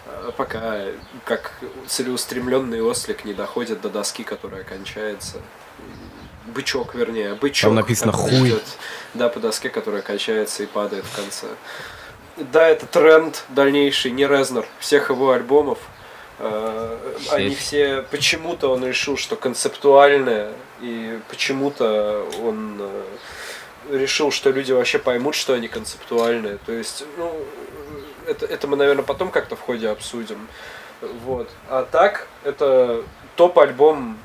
[0.05, 0.81] А, Пока
[1.25, 1.53] как
[1.87, 5.37] целеустремленный ослик не доходит до доски, которая кончается.
[6.47, 7.67] Бычок, вернее, бычок.
[7.69, 8.49] Там написано «хуй».
[8.49, 8.63] идет,
[9.13, 11.47] Да, по доске, которая качается и падает в конце.
[12.37, 15.79] да, это тренд дальнейший, не Резнер, всех его альбомов.
[16.39, 16.97] Э,
[17.31, 24.99] Они все, почему-то он решил, что концептуальное, и почему-то он э, решил, что люди вообще
[24.99, 26.59] поймут, что они концептуальные.
[26.65, 27.33] То есть, ну,
[28.25, 30.47] это, это мы, наверное, потом как-то в ходе обсудим.
[31.01, 31.49] Вот.
[31.69, 33.03] А так, это
[33.35, 34.17] топ-альбом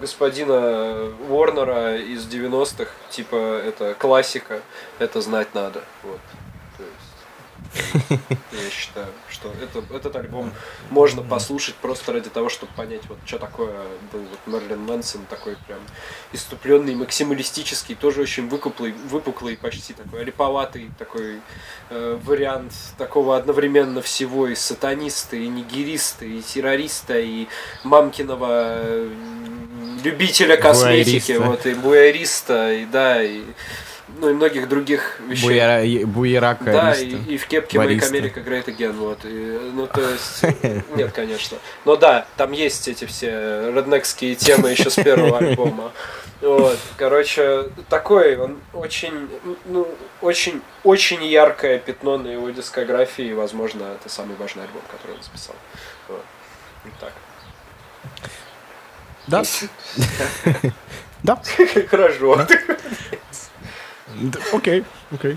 [0.00, 2.90] господина Уорнера из 90-х.
[3.10, 4.62] Типа, это классика.
[4.98, 5.82] Это знать надо.
[6.02, 6.20] Вот.
[8.52, 10.52] Я считаю, что это, этот альбом
[10.90, 13.72] можно послушать просто ради того, чтобы понять, вот что такое
[14.12, 15.78] был вот Мерлин Мэнсон, такой прям
[16.32, 21.40] иступленный, максималистический, тоже очень выпуклый, выпуклый почти такой, липоватый такой
[21.90, 27.46] э, вариант такого одновременно всего и сатаниста, и нигериста, и террориста, и
[27.84, 29.10] мамкиного э,
[30.02, 31.44] любителя косметики, Буяриста.
[31.44, 33.42] вот, и буяриста, и да, и
[34.18, 35.46] ну и многих других вещей.
[35.48, 36.64] Буяра- Буерака.
[36.64, 38.14] Да, и, и в кепке Make Бариста.
[38.16, 39.18] America Great Again, вот.
[39.24, 40.42] И, ну, то есть,
[40.96, 41.58] нет, конечно.
[41.84, 45.92] Но да, там есть эти все реднекские темы еще с первого альбома.
[46.40, 49.28] Вот, короче, такой, он очень,
[49.66, 49.86] ну,
[50.22, 55.22] очень, очень яркое пятно на его дискографии, и, возможно, это самый важный альбом, который он
[55.22, 55.54] записал.
[56.08, 56.24] Вот.
[56.84, 57.12] Вот так.
[59.26, 59.42] Да.
[61.22, 61.38] Да.
[61.90, 62.46] Хорошо.
[64.20, 65.36] Да, Окей, окей.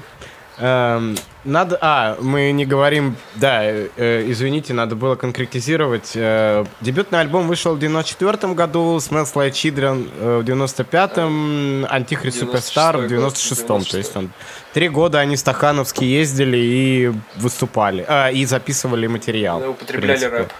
[0.59, 6.11] Эм, надо, а, мы не говорим, да, э, э, извините, надо было конкретизировать.
[6.13, 12.45] Э, дебютный альбом вышел в 94 году, Smells Like Children э, в 95-м, Антихрист 96-й
[12.45, 13.83] Суперстар в год, 96-м.
[13.83, 14.29] То есть он
[14.73, 19.59] три года они стахановски ездили и выступали, а, и записывали материал.
[19.59, 20.37] в Употребляли принципе.
[20.37, 20.53] рэп.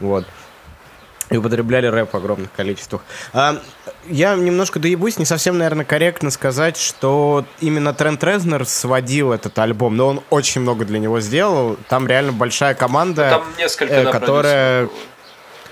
[0.00, 0.24] Вот.
[1.30, 3.02] И употребляли рэп в огромных количествах.
[3.32, 3.58] А,
[4.06, 9.96] я немножко доебусь, не совсем, наверное, корректно сказать, что именно Трент Резнер сводил этот альбом,
[9.96, 11.76] но он очень много для него сделал.
[11.88, 14.88] Там реально большая команда, Там несколько э, да, которая...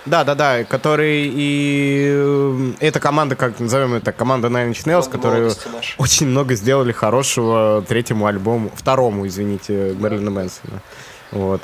[0.05, 2.11] Да, да, да, который и...
[2.13, 5.53] э, Эта команда, как назовем это, команда Nine Inch Nails, которые
[5.99, 10.81] очень много сделали хорошего третьему альбому, второму, извините, Мерлина Мэнсона.
[11.31, 11.63] Вот.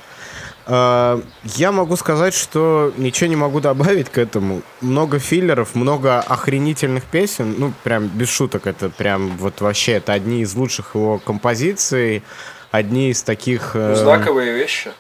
[0.71, 4.61] А, Я могу сказать, что ничего не могу добавить к этому.
[4.83, 7.55] Много филлеров, много охренительных песен.
[7.59, 12.23] Ну, прям без шуток, это прям вот вообще, это одни из лучших его композиций,
[12.71, 13.71] одни из таких...
[13.75, 14.91] э, Ну, знаковые вещи.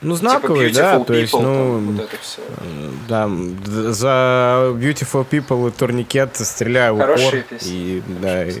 [0.00, 2.42] Ну, знаковые, типа да, Beautiful то есть, People, ну, там, вот это все.
[3.08, 7.42] да, д- за Beautiful People и турникет стреляю в Хорошие упор.
[7.58, 7.72] песни.
[7.72, 8.52] И, да, и,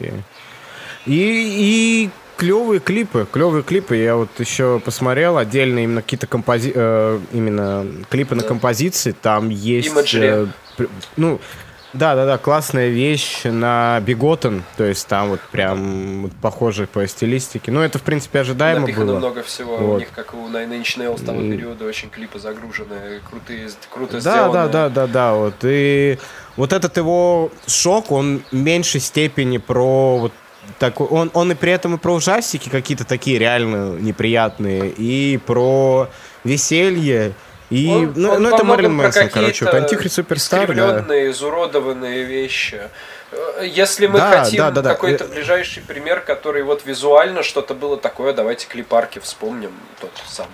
[1.06, 3.96] и, и клевые клипы, клевые клипы.
[3.96, 6.72] Я вот еще посмотрел отдельно именно какие-то компози...
[6.74, 8.48] э, именно клипы на Да.
[8.48, 9.12] композиции.
[9.12, 10.14] Там есть...
[10.14, 10.46] Э,
[11.16, 11.40] ну,
[11.92, 17.06] да, да, да, классная вещь на Биготен, то есть там вот прям вот похоже по
[17.06, 17.70] стилистике.
[17.70, 19.18] Ну, это, в принципе, ожидаемо Напихано было.
[19.18, 19.76] много всего.
[19.76, 19.98] У Вот.
[20.00, 24.52] них, как у Nine Inch Nails, того периода очень клипы загружены, крутые, круто Да, сделаны.
[24.52, 25.54] да, да, да, да, вот.
[25.62, 26.18] И
[26.56, 30.32] вот этот его шок, он в меньшей степени про вот
[30.78, 36.08] такой, он, он и при этом и про ужастики какие-то такие реально неприятные, и про
[36.44, 37.32] веселье,
[37.70, 41.30] и, Он- ну, он ну это про Мэнсон, короче, вот Антихрист Суперстар, да.
[41.30, 42.80] изуродованные вещи.
[43.62, 44.90] Если мы Да, хотим да, да, да.
[44.90, 50.50] какой-то ближайший пример, который вот визуально что-то было такое, давайте клипарки вспомним, тот самый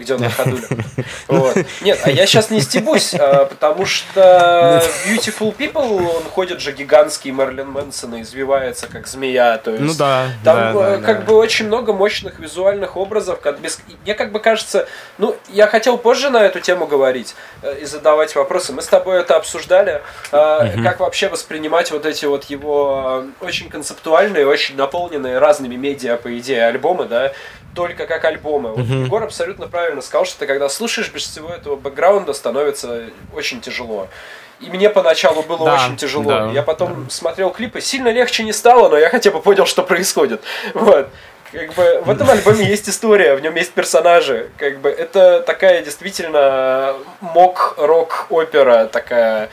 [0.00, 0.62] где он на ходуле.
[1.28, 1.56] Вот.
[1.82, 7.30] Нет, а я сейчас не стебусь, а, потому что Beautiful People, он ходит же гигантский
[7.30, 11.20] Мерлин Мэнсон и извивается как змея, то есть Ну да, там да, э, да, как
[11.20, 11.26] да.
[11.26, 13.40] бы очень много мощных визуальных образов.
[13.40, 13.80] Как без...
[14.04, 18.34] Мне как бы кажется, ну, я хотел позже на эту тему говорить э, и задавать
[18.34, 18.72] вопросы.
[18.72, 23.68] Мы с тобой это обсуждали, э, как вообще воспринимать вот эти вот его э, очень
[23.68, 27.32] концептуальные, очень наполненные разными медиа, по идее, альбомы, да,
[27.74, 28.70] только как альбомы.
[28.70, 33.04] Вот Егор абсолютно правильно сказал, что ты когда слушаешь без всего этого бэкграунда, становится
[33.34, 34.08] очень тяжело.
[34.60, 36.24] И мне поначалу было Да, очень тяжело.
[36.24, 39.82] да, я потом смотрел клипы, сильно легче не стало, но я хотя бы понял, что
[39.82, 40.42] происходит.
[40.74, 41.08] Вот.
[41.52, 44.50] Как бы в этом альбоме есть история, в нем есть персонажи.
[44.56, 49.50] Как бы это такая действительно мок-рок-опера, такая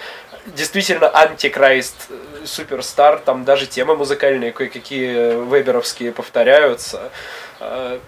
[0.55, 7.11] действительно антикрайст э, суперстар, там даже темы музыкальные кое-какие веберовские повторяются.
[7.59, 7.99] Э,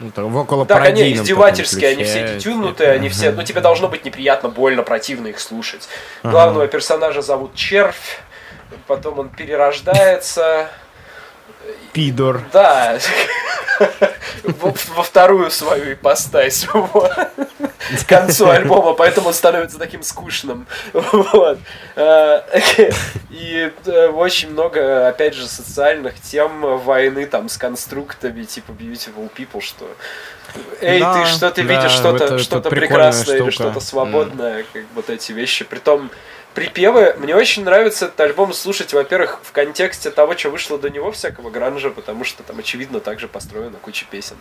[0.00, 3.88] Ну, так, в около конечно, пародийном издевательские, они все детюнутые, они все, ну тебе должно
[3.88, 5.88] быть неприятно, больно, противно их слушать.
[6.22, 8.20] Главного персонажа зовут Червь,
[8.86, 10.68] потом он перерождается,
[11.92, 12.42] Пидор.
[12.52, 12.98] да,
[14.44, 14.72] во,
[15.02, 16.66] вторую свою ипостась.
[16.66, 20.66] к концу альбома, поэтому он становится таким скучным.
[20.92, 21.58] Вот.
[21.96, 22.40] Э,
[23.30, 29.60] И э, очень много, опять же, социальных тем войны там с конструктами, типа Beautiful People,
[29.60, 29.86] что
[30.80, 33.70] Эй, Да, ты что ты да, видишь что-то что-то прикольная прекрасное или штука.
[33.70, 35.64] что-то свободное, как вот эти вещи.
[35.64, 36.10] Притом
[36.54, 41.10] припевы, мне очень нравится этот альбом слушать, во-первых, в контексте того, что вышло до него,
[41.10, 44.36] всякого гранжа, потому что там, очевидно, также построена куча песен.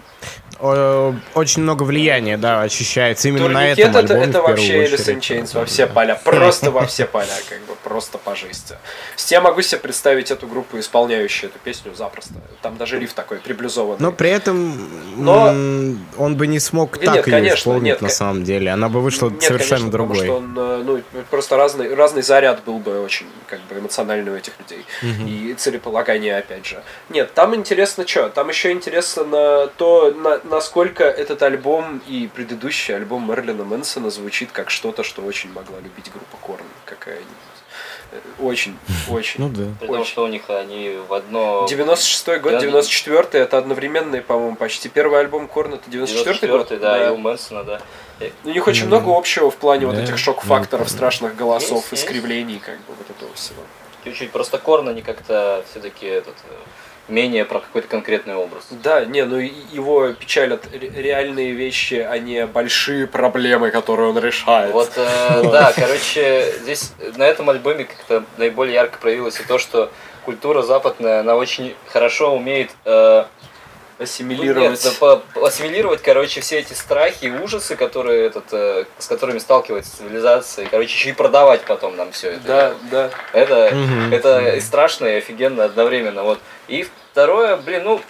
[0.59, 5.13] О, Очень много влияния, да, ощущается именно на Турникет этом это, альбоме это вообще Alice
[5.13, 5.19] in.
[5.19, 6.19] Chains во все поля.
[6.23, 8.77] Просто во все поля, как бы, просто по жести.
[9.29, 12.35] Я могу себе представить эту группу, исполняющую эту песню запросто.
[12.61, 13.97] Там даже риф такой приблюзованный.
[13.99, 14.77] Но при этом
[15.17, 15.47] Но-
[16.17, 18.69] он бы не смог Нет, так ее конечно, исполнить нет, на самом деле.
[18.71, 20.27] Она бы вышла Нет, совершенно конечно, другой.
[20.27, 24.31] Потому что он, э, ну, просто разный, разный заряд был бы очень как бы эмоциональный
[24.31, 24.85] у этих людей.
[25.01, 26.83] И целеполагание, опять же.
[27.09, 28.29] Нет, там интересно что?
[28.29, 34.51] Там еще интересно на то, на- насколько этот альбом и предыдущий альбом Мерлина Мэнсона звучит
[34.51, 37.27] как что-то, что очень могла любить группа Корн какая-нибудь.
[38.11, 38.77] Э, Очень,
[39.09, 39.39] очень.
[39.41, 39.63] Ну да.
[39.79, 40.11] При том, Очень.
[40.11, 41.65] что у них они в одно...
[41.69, 44.89] 96-й год, Я- 94-й, это одновременные, по-моему, почти.
[44.89, 46.71] Первый альбом Корн это 94-й год?
[46.71, 47.81] 94-й, да, и у Мэнсона, да.
[48.43, 52.93] У них очень много общего в плане вот этих шок-факторов, страшных голосов, искривлений, как бы
[52.97, 53.61] вот этого всего.
[54.03, 56.53] Чуть-чуть просто Корн, они как-то все-таки этот э,
[57.07, 58.67] менее про какой-то конкретный образ.
[58.69, 64.73] Да, не, ну его печалят ре- реальные вещи, а не большие проблемы, которые он решает.
[64.73, 69.89] Вот, э, да, короче, здесь на этом альбоме как-то наиболее ярко проявилось и то, что
[70.25, 73.23] культура западная, она очень хорошо умеет э,
[73.99, 74.83] Ассимилировать.
[74.83, 79.39] Нет, да, по- ассимилировать, короче, все эти страхи и ужасы, которые этот, э, с которыми
[79.39, 82.41] сталкивается цивилизация, и, короче, еще и продавать потом нам все это.
[82.45, 83.09] Да, да.
[83.33, 84.13] Это, Мгм.
[84.13, 86.23] это и страшно, и офигенно одновременно.
[86.23, 86.39] Вот.
[86.67, 88.01] И второе, блин, ну,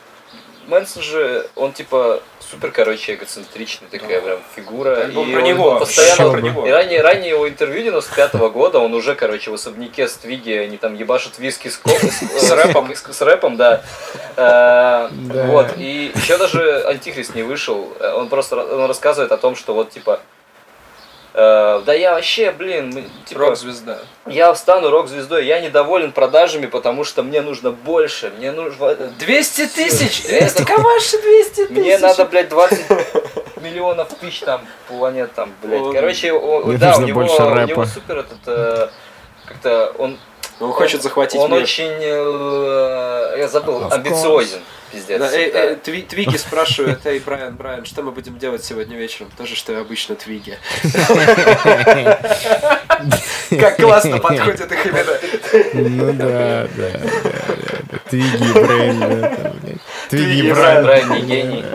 [0.67, 4.97] Мэнсон же, он типа супер, короче, эгоцентричный такая прям фигура.
[4.97, 5.79] Альбом и про он него.
[5.79, 6.67] Постоянно про него.
[6.67, 10.77] и ранее, ранее его интервью 95 года, он уже, короче, в особняке с Твиги, они
[10.77, 12.93] там ебашут виски с, коп- С рэпом.
[12.95, 13.81] С, с рэпом, да.
[14.35, 15.43] Э, Да.
[15.47, 15.67] Вот.
[15.77, 17.91] И еще даже Антихрист не вышел.
[17.99, 20.19] Э, Он просто он рассказывает о том, что вот, типа,
[21.33, 23.99] да я вообще, блин, типа, Рок-звезда.
[24.27, 28.93] я стану рок-звездой, я недоволен продажами, потому что мне нужно больше, мне нужно...
[28.95, 30.25] 200 тысяч!
[30.25, 31.69] Это- 200 каваши, 200 тысяч!
[31.71, 32.79] Мне надо, блядь, 20
[33.61, 35.91] миллионов тысяч там планет там, блядь.
[35.91, 36.31] Короче,
[36.77, 38.89] да, у него супер этот, э,
[39.45, 40.19] как-то он...
[40.63, 41.63] Он хочет захватить Он мир.
[41.63, 44.59] очень, э, я забыл, Of амбициозен,
[44.91, 45.19] пиздец.
[45.19, 45.35] Да, да.
[45.35, 49.29] эй, Тви- Твиги спрашивает, эй, Брайан, Брайан, что мы будем делать сегодня вечером?
[49.37, 50.57] То же, что и обычно Твиги.
[53.59, 55.13] Как классно подходят их имена.
[55.73, 57.97] Ну да, да, да.
[58.09, 59.79] Твиги и блядь.
[60.09, 60.83] Твиги и Брайан.
[60.83, 61.65] Брайан не гений.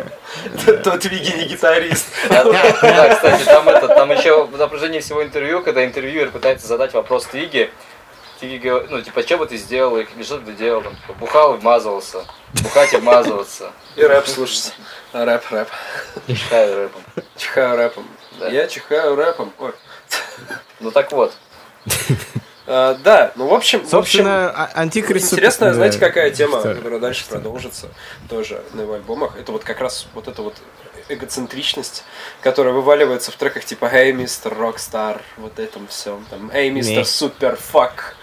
[0.84, 2.06] То Твиги не гитарист.
[2.28, 6.92] Да, да, кстати, там это, там еще в напряжении всего интервью, когда интервьюер пытается задать
[6.94, 7.70] вопрос Твиги,
[8.38, 11.12] Твиги говорит, ну, типа, что бы ты сделал, и что бы ты делал, там, типа,
[11.14, 12.24] бухал и вмазывался,
[12.62, 14.74] бухать и вмазываться, И рэп слушать.
[15.12, 15.68] Рэп, рэп.
[16.28, 17.02] чихаю рэпом.
[17.36, 18.08] Чихаю рэпом.
[18.38, 18.48] Да.
[18.48, 19.52] Я чихаю рэпом.
[19.58, 19.72] Ой.
[20.80, 21.32] Ну, так вот,
[22.70, 25.32] А, Да, ну в общем, в общем, а- антихрист...
[25.32, 27.88] Интересно, да, знаете, какая тема, что- которая дальше продолжится
[28.28, 29.36] тоже на его альбомах?
[29.38, 30.54] Это вот как раз вот эта вот
[31.08, 32.04] эгоцентричность,
[32.42, 37.04] которая вываливается в треках типа «Hey, mister Rockstar», вот этом всем, там «Hey, мистер Не.
[37.04, 38.16] Superfuck».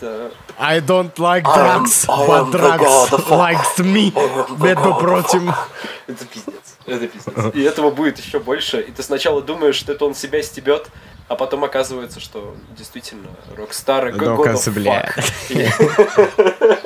[0.00, 4.12] Это- I don't like am- drugs, but am the drugs likes me.
[4.58, 5.52] Между прочим.
[6.06, 6.76] Это пиздец.
[6.86, 7.54] Это пиздец.
[7.54, 8.80] И этого будет еще больше.
[8.80, 10.88] И ты сначала думаешь, что это он себя стебет,
[11.28, 15.14] а потом оказывается, что действительно rockstar и Ну, бля.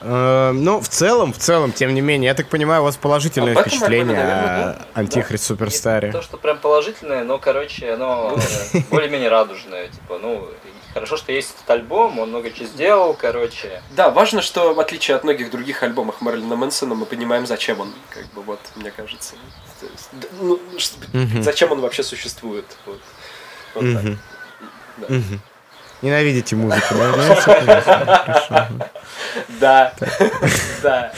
[0.00, 3.52] Э, Ну, в целом, в целом, тем не менее, я так понимаю, у вас положительное
[3.52, 4.86] этом впечатление наверное, о да.
[4.94, 6.12] Антихрист не Суперстаре.
[6.12, 8.36] то, что прям положительное, но, короче, оно
[8.74, 10.48] э, более-менее радужное, типа, ну,
[10.94, 15.16] хорошо, что есть этот альбом, он много чего сделал, короче, Да, важно, что в отличие
[15.16, 19.34] от многих других альбомов Мэрилина Мэнсона, мы понимаем, зачем он, как бы, вот, мне кажется.
[19.80, 20.10] То есть,
[20.40, 21.42] ну, ш- Мгм.
[21.42, 22.64] Зачем он вообще существует.
[22.86, 23.00] Вот,
[23.74, 24.02] Вот так.
[24.02, 24.18] Мгм.
[24.98, 25.06] Да.
[25.08, 25.40] Мгм.
[26.02, 28.68] Ненавидите музыку, да?
[29.60, 29.92] Да,
[30.82, 31.12] да.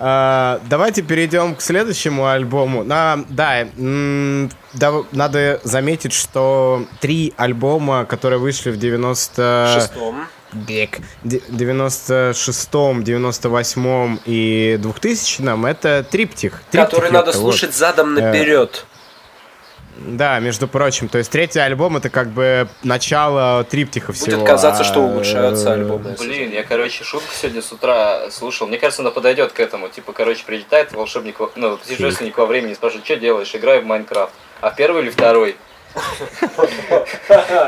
[0.00, 2.84] А, Давайте перейдем к следующему альбому.
[2.84, 9.80] На, да, да, надо заметить, что три альбома, которые вышли в 90...
[9.80, 10.26] Шестом.
[10.52, 10.98] Бег.
[11.24, 16.62] Де- 96-м, 98-м и 2000-м это триптих.
[16.70, 17.52] Триптих, Который надо ёпта, вот.
[17.52, 18.86] слушать задом наперед.
[19.98, 21.08] Да, между прочим.
[21.08, 24.36] То есть третий альбом это как бы начало триптиха всего.
[24.36, 26.14] Будет казаться, а, что улучшаются э, альбомы.
[26.18, 28.68] Блин, я, короче, шутку сегодня с утра слушал.
[28.68, 29.88] Мне кажется, она подойдет к этому.
[29.88, 34.32] Типа, короче, прилетает волшебник, во- ну, путешественник во времени, спрашивает, что делаешь, играю в Майнкрафт.
[34.60, 35.56] А первый или второй?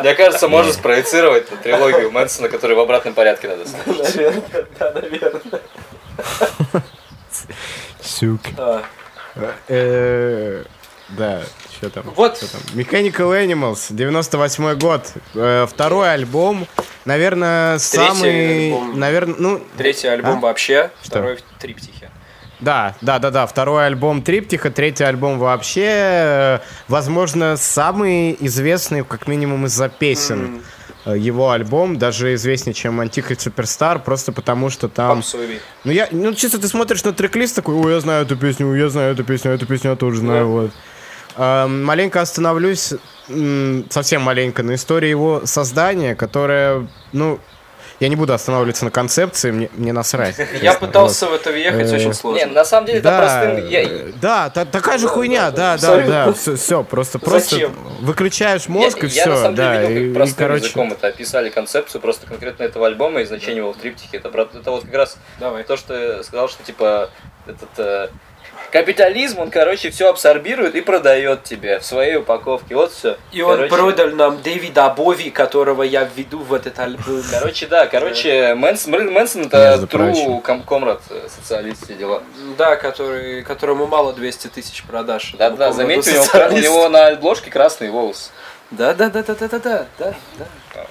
[0.03, 4.15] Мне кажется, можно спроецировать трилогию Мэнсона, которую в обратном порядке надо ставить.
[4.15, 5.61] Наверное, да, наверное.
[8.01, 8.41] Сук.
[11.11, 11.43] А, Да,
[11.77, 12.05] что там?
[12.17, 12.37] Вот.
[12.37, 12.61] Что там?
[12.75, 15.13] Mechanical Animals, 98 год.
[15.35, 16.67] Э, Второй альбом.
[17.05, 18.67] Наверное, самый...
[18.73, 18.99] альбом.
[18.99, 20.41] Наверное, ну, Третий альбом А?
[20.41, 21.11] вообще, Что?
[21.11, 22.11] второй в триптихе.
[22.61, 23.47] Да, да, да, да.
[23.47, 26.59] Второй альбом Триптиха, третий альбом вообще, э,
[26.89, 30.61] возможно, самый известный, как минимум, из-за песен.
[31.07, 35.17] Э, Его альбом даже известнее, чем Антихрист Суперстар, просто потому что там...
[35.21, 35.61] Попсовый.
[35.85, 38.91] Ну, я, ну, чисто ты смотришь на трек-лист такой, ой, я знаю эту песню, я
[38.91, 40.45] знаю эту песню, эту песню я тоже знаю, Да.
[40.45, 40.71] вот.
[41.43, 42.93] Эм, маленько остановлюсь,
[43.89, 47.41] совсем маленько, на истории его создания, которая, ну,
[47.99, 50.37] я не буду останавливаться на концепции, мне, мне насрать.
[50.61, 52.47] Я пытался в это въехать Э, очень Не, сложно.
[52.49, 53.69] на самом деле, это да, простым...
[53.69, 53.89] я-
[54.21, 57.75] да, та- такая же хуйня, да, да, да, все, все, просто, просто Зачем?
[58.01, 60.93] выключаешь мозг я, и я, на самом деле видел, и, как и, простым короче, языком
[60.93, 64.19] это описали концепцию просто конкретно этого альбома и значение его в триптихе.
[64.19, 65.65] Это, это вот как раз Давай.
[65.65, 67.09] то, что я сказал, что типа
[67.47, 68.09] этот э,
[68.71, 72.75] капитализм, он, короче, все абсорбирует и продает тебе в своей упаковке.
[72.75, 73.17] Вот все.
[73.33, 77.23] И он продал нам Дэвида Бови, которого я введу в этот альбом.
[77.31, 82.23] Короче, да, короче, Мэнс- Мэрилин Мэнсон это true com- comrade э, социалист все дела.
[82.57, 85.35] Да, который, которому мало 200 тысяч продаж.
[85.39, 88.31] Да, да, заметьте, у него, у него на обложке красный волос.
[88.71, 90.15] Да, да, да, да, да, да, да, да,
[90.75, 90.87] да.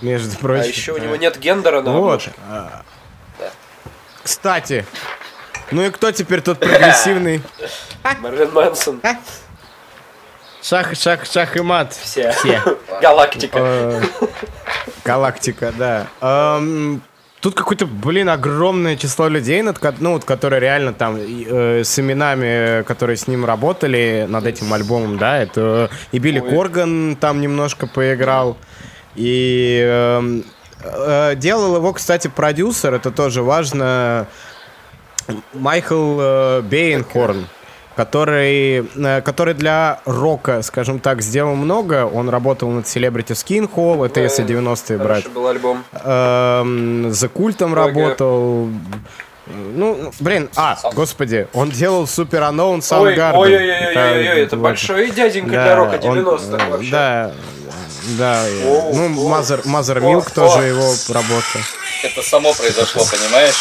[0.00, 0.68] между А прочим.
[0.70, 1.98] еще у него нет гендера на Вот.
[1.98, 2.32] обложке.
[2.48, 2.82] а.
[4.22, 4.84] Кстати,
[5.70, 7.42] ну и кто теперь тот прогрессивный?
[8.22, 9.00] Мерлин Мэнсон.
[10.62, 11.94] Шах, шах, шах и мат.
[11.94, 12.32] Все.
[12.32, 12.60] Все.
[13.00, 13.58] Галактика.
[13.58, 14.02] Э,
[15.04, 16.06] Галактика, да.
[16.20, 17.00] Эм,
[17.40, 22.82] Тут какое-то, блин, огромное число людей, над, ну, вот, которые реально там э, с именами,
[22.82, 26.50] которые с ним работали над этим альбомом, да, это и Билли Ой.
[26.50, 28.56] Корган там немножко поиграл,
[29.14, 30.44] и эм,
[30.82, 34.26] э, делал его, кстати, продюсер, это тоже важно,
[35.54, 37.46] Майкл э, Бейнхорн,
[37.96, 42.06] который, э, который для рока, скажем так, сделал много.
[42.06, 45.28] Он работал над Celebrity Skin Hall, это если 90-е брать.
[45.30, 45.84] Был альбом.
[45.92, 48.68] Эм, За культом работал.
[49.46, 53.34] Ну, блин, а, господи, он делал Super Unknown Ой, Soundgarden.
[53.34, 54.62] ой, ой, ой, ой, ой, это вот.
[54.62, 56.90] большой дяденька Да, для рока он, 90-х э, вообще.
[56.90, 57.32] Да,
[58.18, 58.44] да.
[58.66, 60.34] О, ну, о, Mother, Mother о, Milk о.
[60.34, 61.58] тоже его работа.
[62.04, 63.56] Это само произошло, понимаешь?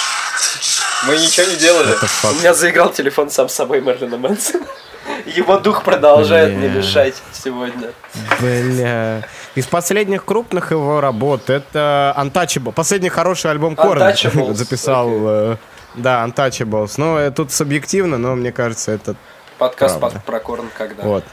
[1.05, 1.95] Мы ничего не делали.
[2.23, 4.65] У меня заиграл телефон сам собой Мерлина Мэнсона.
[5.25, 6.77] Его дух продолжает мне Бля.
[6.79, 7.91] мешать сегодня.
[8.39, 9.21] Бля.
[9.55, 12.71] Из последних крупных его работ это Untouchable.
[12.73, 13.99] Последний хороший альбом Корн
[14.55, 15.07] записал.
[15.07, 15.19] окей.
[15.25, 15.55] э,
[15.95, 16.93] Да, Untouchables.
[16.97, 19.15] Ну, э, тут субъективно, но мне кажется, это
[19.57, 20.17] Подкаст Правда.
[20.19, 21.03] под- про Корн когда?
[21.03, 21.23] вот.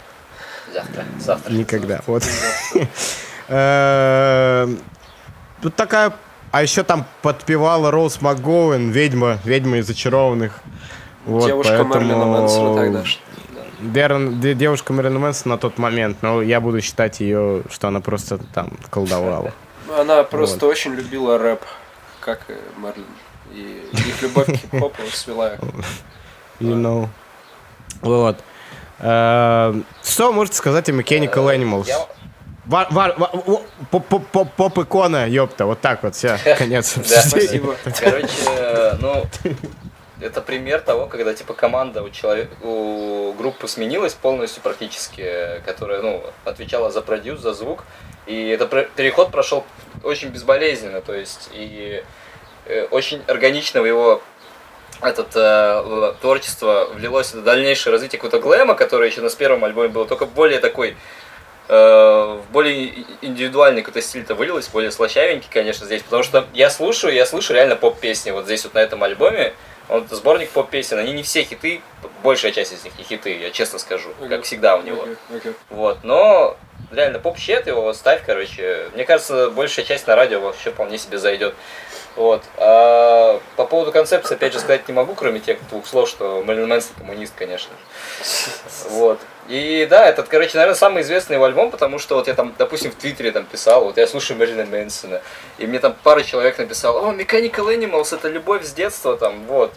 [0.72, 1.52] Завтра, завтра.
[1.52, 2.00] Никогда.
[2.06, 2.22] Вот.
[3.48, 4.66] Э,
[5.60, 6.14] Тут такая...
[6.54, 10.60] А еще там подпевала Роуз МакГоуэн, ведьма, ведьма из зачарованных.
[11.26, 13.04] Вот, Девушка Мерлина поэтому Мэнсона тогда.
[13.80, 18.00] Дерн- де- девушка Мэрилин Мэнсон на тот момент, но я буду считать ее, что она
[18.00, 19.52] просто там колдовала.
[19.88, 21.62] Ну, Она просто очень любила рэп,
[22.20, 23.04] как и Мерлин.
[23.52, 25.54] И их любовь к хип-хопу свела.
[26.60, 27.08] You know.
[28.00, 28.38] Вот.
[29.00, 29.74] Э,
[30.04, 31.88] Что можете сказать о Mechanical Animals?
[32.66, 36.94] Ва- ва- ва- о, поп- поп- поп- Поп-икона, ёпта, вот так вот, все, конец.
[36.96, 37.76] Да, Спасибо.
[38.00, 39.24] Короче, э, ну,
[40.20, 46.22] это пример того, когда типа команда у человека, у группы сменилась полностью практически, которая, ну,
[46.44, 47.84] отвечала за продюс, за звук,
[48.26, 49.64] и этот переход прошел
[50.02, 52.02] очень безболезненно, то есть и
[52.64, 54.22] э, очень органично в его
[55.02, 60.06] этот э, творчество влилось в дальнейшее развитие какого-то глэма, который еще на первом альбоме был,
[60.06, 60.96] только более такой
[61.66, 67.24] в более индивидуальный какой-то стиль-то вылилось, более слащавенький, конечно, здесь, потому что я слушаю, я
[67.24, 69.54] слышу реально поп-песни, вот здесь вот на этом альбоме,
[69.88, 71.80] вот сборник поп-песен, они не все хиты,
[72.22, 75.02] большая часть из них не хиты, я честно скажу, как всегда у него.
[75.02, 75.52] Окей, окей.
[75.70, 76.56] Вот, но
[76.90, 78.88] реально поп-щет его ставь, короче.
[78.94, 81.54] Мне кажется, большая часть на радио вообще вполне себе зайдет.
[82.16, 82.42] Вот.
[82.56, 86.68] А по поводу концепции, опять же, сказать не могу, кроме тех двух слов, что Мэрилин
[86.68, 87.72] Мэнсон коммунист, конечно.
[88.90, 89.18] Вот.
[89.48, 92.90] И да, этот, короче, наверное, самый известный его альбом, потому что вот я там, допустим,
[92.90, 95.20] в Твиттере там писал, вот я слушаю Мэрилина Мэнсона,
[95.58, 99.72] и мне там пара человек написал, о, Mechanical Animals, это любовь с детства, там, вот.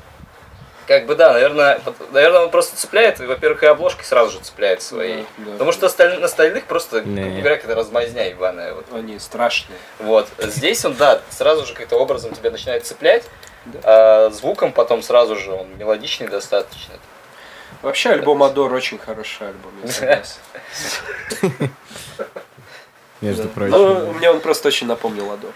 [0.88, 1.82] Как бы да, наверное,
[2.14, 5.26] наверное, он просто цепляет, и, во-первых, и обложкой сразу же цепляет своей.
[5.38, 5.52] Да, да.
[5.52, 7.42] Потому что осталь- на остальных просто, Не.
[7.42, 8.74] говоря, какая-то размазня ебаная.
[8.74, 8.86] Вот.
[8.94, 9.78] Они страшные.
[10.00, 10.30] Вот.
[10.38, 13.26] Здесь он, да, сразу же каким-то образом тебя начинает цеплять,
[13.66, 13.80] Да.
[13.84, 16.94] а звуком потом сразу же он мелодичный достаточно.
[17.82, 20.40] Вообще альбом Адор очень хороший альбом, я согласен.
[23.22, 23.72] Между прочим.
[23.72, 25.54] Ну, мне он просто очень напомнил Адор.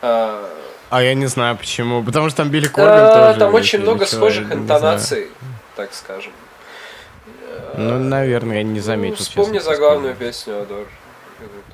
[0.00, 0.48] А,
[0.90, 2.02] А я не знаю почему.
[2.02, 3.38] Потому что там Билли Корбин тоже.
[3.38, 5.30] Там очень много схожих интонаций,
[5.76, 6.32] так скажем.
[7.76, 9.16] Ну, наверное, я не заметил.
[9.18, 10.86] Ну, Вспомни честно заглавную песню Адор.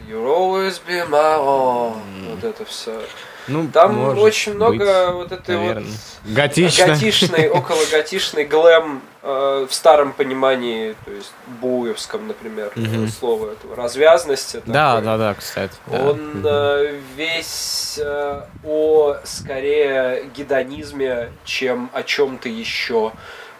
[0.09, 1.97] You'll always be my all.
[2.31, 3.01] Вот это все.
[3.49, 4.77] Ну, Там очень много
[5.07, 5.93] быть, вот этой вот наверное.
[6.25, 6.87] Готично.
[6.87, 13.09] готичный, около готичный глэм э, в старом понимании, то есть буевском, например, Мгм.
[13.09, 14.63] слово этого, развязности.
[14.67, 15.05] Да, такой.
[15.05, 15.75] да, да, кстати.
[15.87, 15.99] да.
[16.11, 23.13] Он э, весь э, о скорее гедонизме, чем о чем-то еще.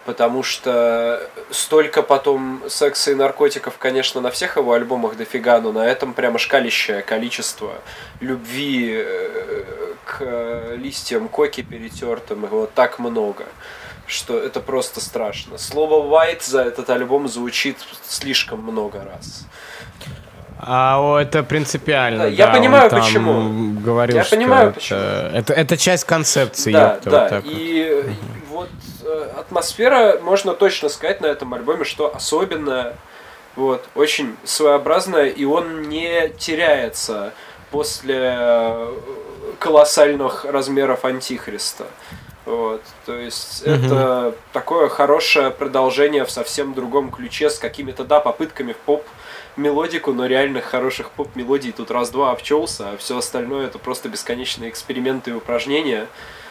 [0.05, 1.21] Потому что
[1.51, 6.39] столько потом секса и наркотиков, конечно, на всех его альбомах дофига, но на этом прямо
[6.39, 7.73] шкалящее количество
[8.19, 13.45] любви э, к э, листьям коки перетертым, его так много,
[14.07, 15.57] что это просто страшно.
[15.57, 19.45] Слово «white» за этот альбом звучит слишком много раз.
[20.61, 22.23] А это принципиально.
[22.23, 23.79] Да, я да, понимаю, он там почему.
[23.79, 24.99] Говорил, Я что понимаю, это, почему.
[24.99, 26.73] Это, это часть концепции.
[26.73, 27.21] Да, да.
[27.21, 27.53] вот так вот.
[27.53, 28.09] и э,
[28.49, 28.98] вот э,
[29.37, 32.95] атмосфера, можно точно сказать на этом альбоме, что особенная,
[33.55, 37.33] вот, очень своеобразная, и он не теряется
[37.71, 38.93] после э,
[39.59, 41.85] колоссальных размеров Антихриста.
[42.45, 43.85] Вот, то есть Мгм.
[43.85, 49.05] это такое хорошее продолжение в совсем другом ключе с какими-то, да, попытками в поп
[49.55, 55.31] мелодику, но реальных хороших поп-мелодий тут раз-два обчелся, а все остальное это просто бесконечные эксперименты
[55.31, 56.07] и упражнения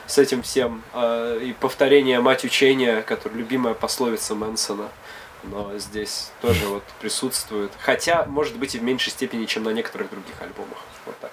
[0.09, 0.82] с этим всем.
[0.92, 4.88] а, И повторение мать учения, которая любимая пословица Мэнсона.
[5.44, 7.70] Но здесь тоже вот присутствует.
[7.78, 10.78] Хотя, может быть, и в меньшей степени, чем на некоторых других альбомах.
[11.06, 11.30] Вот так.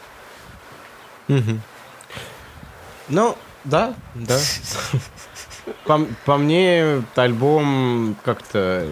[3.09, 4.39] Ну, да, да.
[5.85, 8.87] По, по мне, альбом как-то...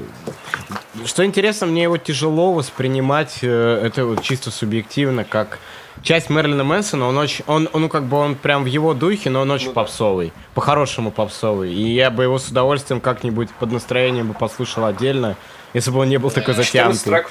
[1.06, 5.60] Что интересно, мне его тяжело воспринимать, э, это вот чисто субъективно, как
[6.04, 9.30] часть Мерлина Мэнсона, он очень, он, он, ну, как бы он прям в его духе,
[9.30, 9.82] но он очень Ну да.
[9.82, 11.74] попсовый, по-хорошему попсовый.
[11.74, 15.36] И я бы его с удовольствием как-нибудь под настроением бы послушал отдельно,
[15.74, 17.26] если бы он не был такой 14 затянутый.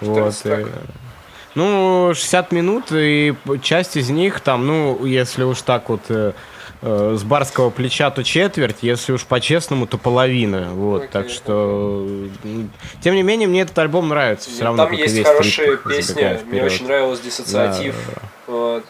[0.00, 0.66] Вот, 14 э,
[1.54, 6.02] ну, 60 минут, и часть из них там, ну, если уж так вот
[6.82, 10.68] э, с барского плеча, то четверть, если уж по-честному, то половина.
[10.72, 12.06] Вот, Окей, так что...
[13.02, 14.50] Тем не менее, мне этот альбом нравится.
[14.50, 16.40] Все равно, Там есть весь хорошие песни.
[16.46, 17.94] Мне очень нравилось диссоциатив.
[18.06, 18.22] Да.
[18.52, 18.84] Вот.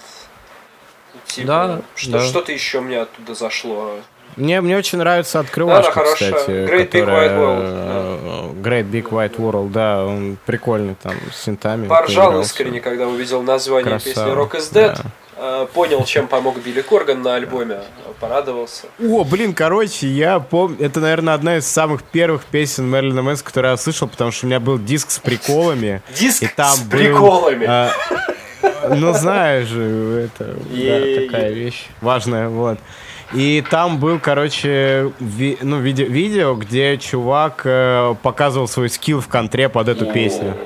[1.26, 2.20] Типа, Да, что, да.
[2.20, 3.92] что-то еще мне оттуда зашло.
[4.36, 6.32] Мне, мне очень нравится открывашка, Да, она хорошая.
[6.32, 6.50] кстати.
[6.50, 11.42] Great Big которая, White World, э, Great Big White World, да, он прикольный там, с
[11.42, 11.88] синтами.
[11.88, 14.96] Поржал искренне, когда увидел название Красава, песни Rock is Dead.
[14.96, 15.04] да.
[15.40, 17.76] Э, Понял, чем помог Билли Корган на альбоме.
[17.76, 18.86] э, Порадовался.
[19.00, 23.70] О, блин, короче, я помню, это, наверное, одна из самых первых песен Мерлина Мэнса, которую
[23.72, 26.02] я слышал, потому что у меня был диск с приколами.
[26.18, 27.66] Диск И там с был, приколами.
[27.68, 27.92] а,
[28.96, 32.78] ну, знаешь же, это да, такая вещь важная, вот.
[33.34, 39.28] И там был, короче, ви- ну, виде- видео, где чувак э, показывал свой скилл в
[39.28, 40.56] контре под эту песню.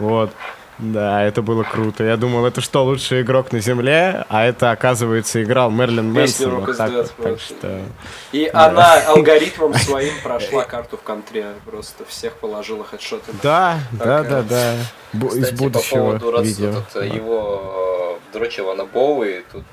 [0.00, 0.32] Вот.
[0.78, 2.04] Да, это было круто.
[2.04, 4.24] Я думал, это что, лучший игрок на земле?
[4.28, 6.60] А это, оказывается, играл Мерлин Мэнсон.
[6.64, 7.80] Вот так, вот, так что...
[8.30, 11.46] И она алгоритмом своим прошла карту в контре.
[11.64, 13.36] Просто всех положила хедшотами.
[13.42, 14.30] Да, да, Такая.
[14.30, 14.74] да, да.
[15.14, 16.72] Бу- из Кстати, по будущего поводу видео.
[16.74, 17.04] тут Да.
[17.04, 19.64] его э, дрочила на Боуи, тут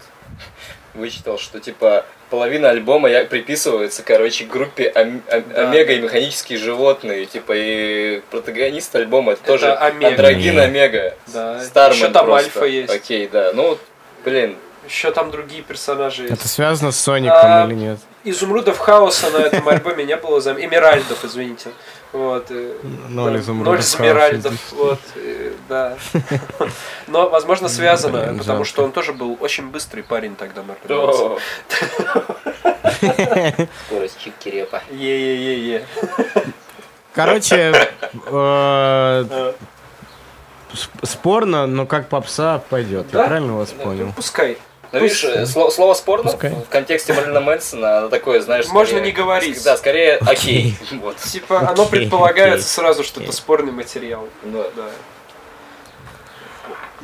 [0.96, 5.70] вычитал, что типа половина альбома я приписывается, короче, группе Ом- Ом- Да.
[5.70, 10.08] Омега и механические животные, типа и протагонист альбома это, Это тоже Омега.
[10.08, 10.60] Андрогин Не.
[10.62, 11.14] Омега.
[11.28, 11.64] Да.
[11.64, 12.48] Стармен Еще там просто.
[12.48, 12.94] Альфа есть.
[12.94, 13.52] Окей, да.
[13.54, 13.78] Ну,
[14.24, 14.56] блин,
[14.88, 16.34] Еще там другие персонажи есть.
[16.36, 18.00] Это связано с Соником А, или нет?
[18.24, 20.40] Изумрудов хаоса на этом альбоме не было.
[20.40, 21.70] Эмеральдов, извините.
[22.16, 22.50] Вот.
[22.50, 22.74] и-
[23.10, 24.54] Ноль да, изумрудов Ноль Смиральдов.
[24.72, 25.00] Вот.
[25.16, 25.98] и, Да.
[27.08, 28.66] Но, возможно, связано, потому жалко.
[28.66, 31.38] что он тоже был очень быстрый парень тогда, о.
[33.88, 34.82] скорость чикки репа.
[34.92, 35.86] Е-е-е-е.
[37.14, 37.74] Короче,
[38.28, 39.54] э,
[40.74, 43.08] сп- спорно, но как попса пойдет.
[43.12, 43.22] Да?
[43.22, 44.12] Я правильно вас понял?
[44.16, 44.58] Пускай.
[45.00, 46.52] Ну, видишь, э, сло- слово спорно Пускай.
[46.52, 49.64] в контексте Марлина Мэнсона, оно такое, знаешь, Можно скорее- не говорить.
[49.64, 50.78] Да, скорее окей.
[51.02, 51.18] Вот.
[51.18, 53.28] Типа, оно Окей, предполагается окей, сразу, что окей.
[53.28, 54.28] это спорный материал.
[54.44, 54.84] Ну, Да.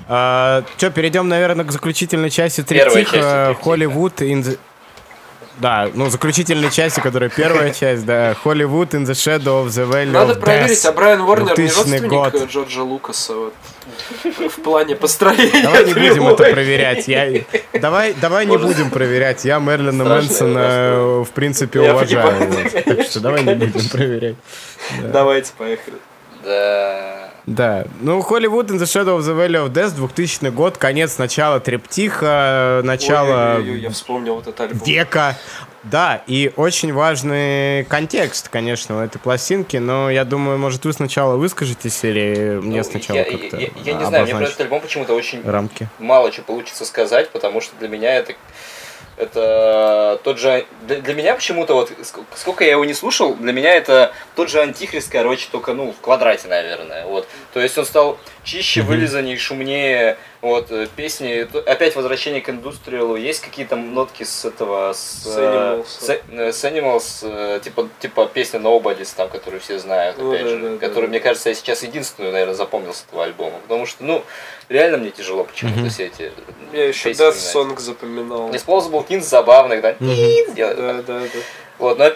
[0.08, 3.56] А, Че, перейдем, наверное, к заключительной части триптиха.
[3.62, 4.58] Холливуд the...
[5.58, 10.12] да, ну, заключительной части, которая первая часть, да, Hollywood in the Shadow of the Valley
[10.12, 10.96] Надо of проверить, а Death.
[10.96, 12.36] Брайан Уорнер не 2000 родственник год.
[12.36, 13.54] э, Джорджа Лукаса вот,
[14.24, 17.08] в плане построения Давай не будем это проверять.
[17.08, 17.44] Я...
[17.74, 19.46] Давай, давай не будем проверять.
[19.46, 22.70] Я Мерлина Мэнсона, э, в принципе, уважаю.
[22.86, 24.36] Так что давай не будем проверять.
[25.02, 25.98] Давайте, поехали.
[26.44, 27.21] Да.
[27.46, 27.86] Да.
[28.02, 32.82] Ну, Hollywood in the Shadow of the Valley of Death, 2000 год, конец, начало Трептиха,
[32.84, 34.86] начало Ой-ой-ой, я вспомнил вот этот альбом.
[34.86, 35.38] века.
[35.84, 41.38] Да, и очень важный контекст, конечно, у этой пластинки, но я думаю, может, вы сначала
[41.38, 44.80] выскажетесь или мне Ну, сначала я, как-то я, я не знаю, мне про этот альбом
[44.82, 45.90] почему-то очень рамки?
[45.98, 48.34] мало чего получится сказать, потому что для меня это
[49.22, 53.74] это тот же для, меня почему-то вот ск- сколько я его не слушал, для меня
[53.74, 57.06] это тот же антихрист, короче, только ну в квадрате, наверное.
[57.06, 57.28] Вот.
[57.54, 60.18] То есть он стал чище, вылизаннее, шумнее.
[60.42, 63.16] Вот э, песни, опять возвращение к индустриалу.
[63.16, 65.86] Есть какие-то нотки с этого с, С э, Animals.
[65.88, 70.44] с, э, с Animals, э, типа типа песня Nobody's, там, которую все знают, Ну опять
[70.44, 71.10] да, же, да, да, которую, да.
[71.10, 74.24] мне кажется, я сейчас единственную, наверное, запомнил с этого альбома, потому что, ну,
[74.70, 76.32] реально мне тяжело почему-то все эти
[76.74, 77.34] Я еще Death.
[77.36, 78.50] Song запоминал.
[78.50, 79.94] Disposable Kings забавных, да?
[80.00, 80.56] Делает.
[80.56, 81.40] Да, да, да.
[81.82, 82.12] Вот, но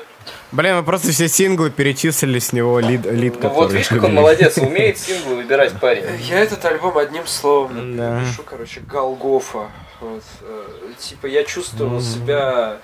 [0.51, 3.53] Блин, мы просто все синглы перечислили с него лид, лид ну, который...
[3.55, 6.05] вот видишь, как он молодец, умеет синглы выбирать парень.
[6.21, 8.19] Я этот альбом одним словом Да.
[8.19, 9.71] напишу, короче, Голгофа.
[9.99, 10.67] Вот, э,
[10.99, 12.77] типа я чувствовал себя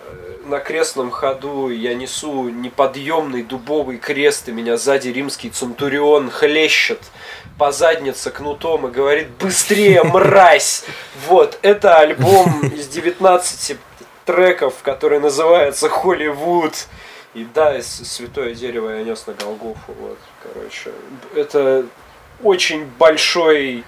[0.00, 7.00] э, на крестном ходу, я несу неподъемный дубовый крест, и меня сзади римский центурион хлещет
[7.58, 10.84] по заднице кнутом и говорит «Быстрее, мразь!»
[11.26, 13.78] Вот, это альбом из 19
[14.28, 16.74] треков, который называется «Холливуд».
[17.32, 19.94] И да, святое дерево я нес на Голгофу.
[19.98, 20.92] Вот, короче.
[21.34, 21.86] Это
[22.42, 23.84] очень большой,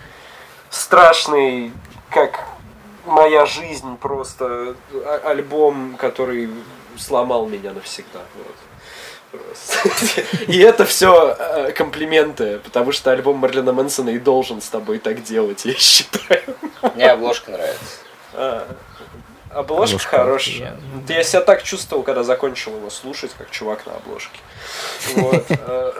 [0.70, 1.72] страшный,
[2.11, 2.41] как
[3.05, 6.49] моя жизнь просто а- альбом, который
[6.97, 8.20] сломал меня навсегда.
[9.32, 9.41] Вот.
[10.49, 11.36] И это все
[11.76, 16.43] комплименты, потому что альбом Марлина Мэнсона и должен с тобой так делать, я считаю.
[16.95, 18.66] Мне обложка нравится.
[19.53, 20.76] Обложка Обложка хорошая.
[20.94, 24.38] Вот Я себя так чувствовал, когда закончил его слушать, как чувак на обложке.
[25.16, 25.44] Вот.
[25.48, 25.92] э,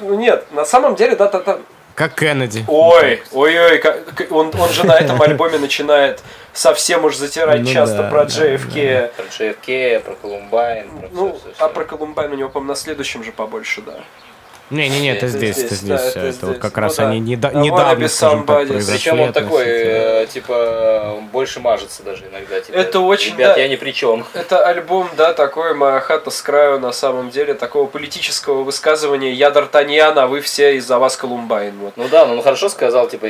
[0.00, 1.58] Ну нет, на самом деле, да, да, да.
[1.94, 2.64] Как Кеннеди.
[2.68, 7.62] Ой, ой, ой, как- к- он, он же на этом альбоме начинает совсем уж затирать
[7.62, 9.10] Ну часто да, про да, JFK.
[9.16, 13.32] Про JFK, про Колумбайн, про Ну, а про Колумбайн у него, по-моему, на следующем же
[13.32, 14.00] побольше, да.
[14.70, 17.08] Не-не-не, это Это здесь, это здесь, да, это Это вот как Ну раз да.
[17.08, 20.22] они be недавно, скажем так, Причем он такой, относительно.
[20.22, 22.60] э, типа, больше мажется даже иногда.
[22.60, 23.62] Типа, Это очень, Ребят, да.
[23.62, 24.26] я ни при чем.
[24.34, 29.48] Это альбом, да, такой «Моя хата с краю» на самом деле, такого политического высказывания «Я
[29.50, 31.74] Д'Артаньян, а вы все из-за вас Колумбайн».
[31.78, 31.94] Вот.
[31.96, 33.26] Ну да, ну он хорошо сказал, типа,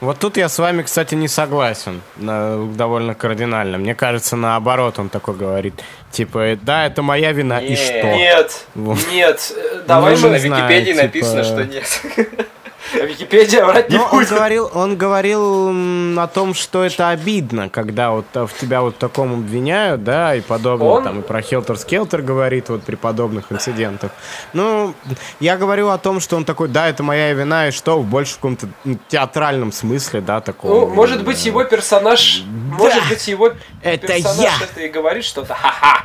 [0.00, 2.02] Вот тут я с вами, кстати, не согласен.
[2.16, 3.78] на- довольно кардинально.
[3.78, 5.74] Мне кажется, наоборот, он такой говорит.
[6.10, 7.76] Типа, э, да, это моя вина, и Не.
[7.76, 8.14] что?
[8.14, 8.98] Нет, Вот.
[9.10, 12.02] нет, э, давай Ну, же на не знаю, Википедии типа- написано, что нет.
[12.94, 14.28] Википедия врать не Ну, он будет.
[14.30, 19.32] говорил, он говорил о том, что это обидно, когда вот э, в тебя вот таком
[19.34, 24.10] обвиняют, да, и подобное, Он- там и про Хелтер Скелтер говорит вот при подобных инцидентах.
[24.52, 24.94] Ну,
[25.40, 28.32] я говорю о том, что он такой, да, это моя вина, и что, в больше
[28.34, 30.86] в каком-то ну, театральном смысле, да, такого.
[30.86, 34.52] Ну, может быть, его персонаж, может быть, его Это персонаж я.
[34.64, 36.04] это и говорит что-то, ха-ха.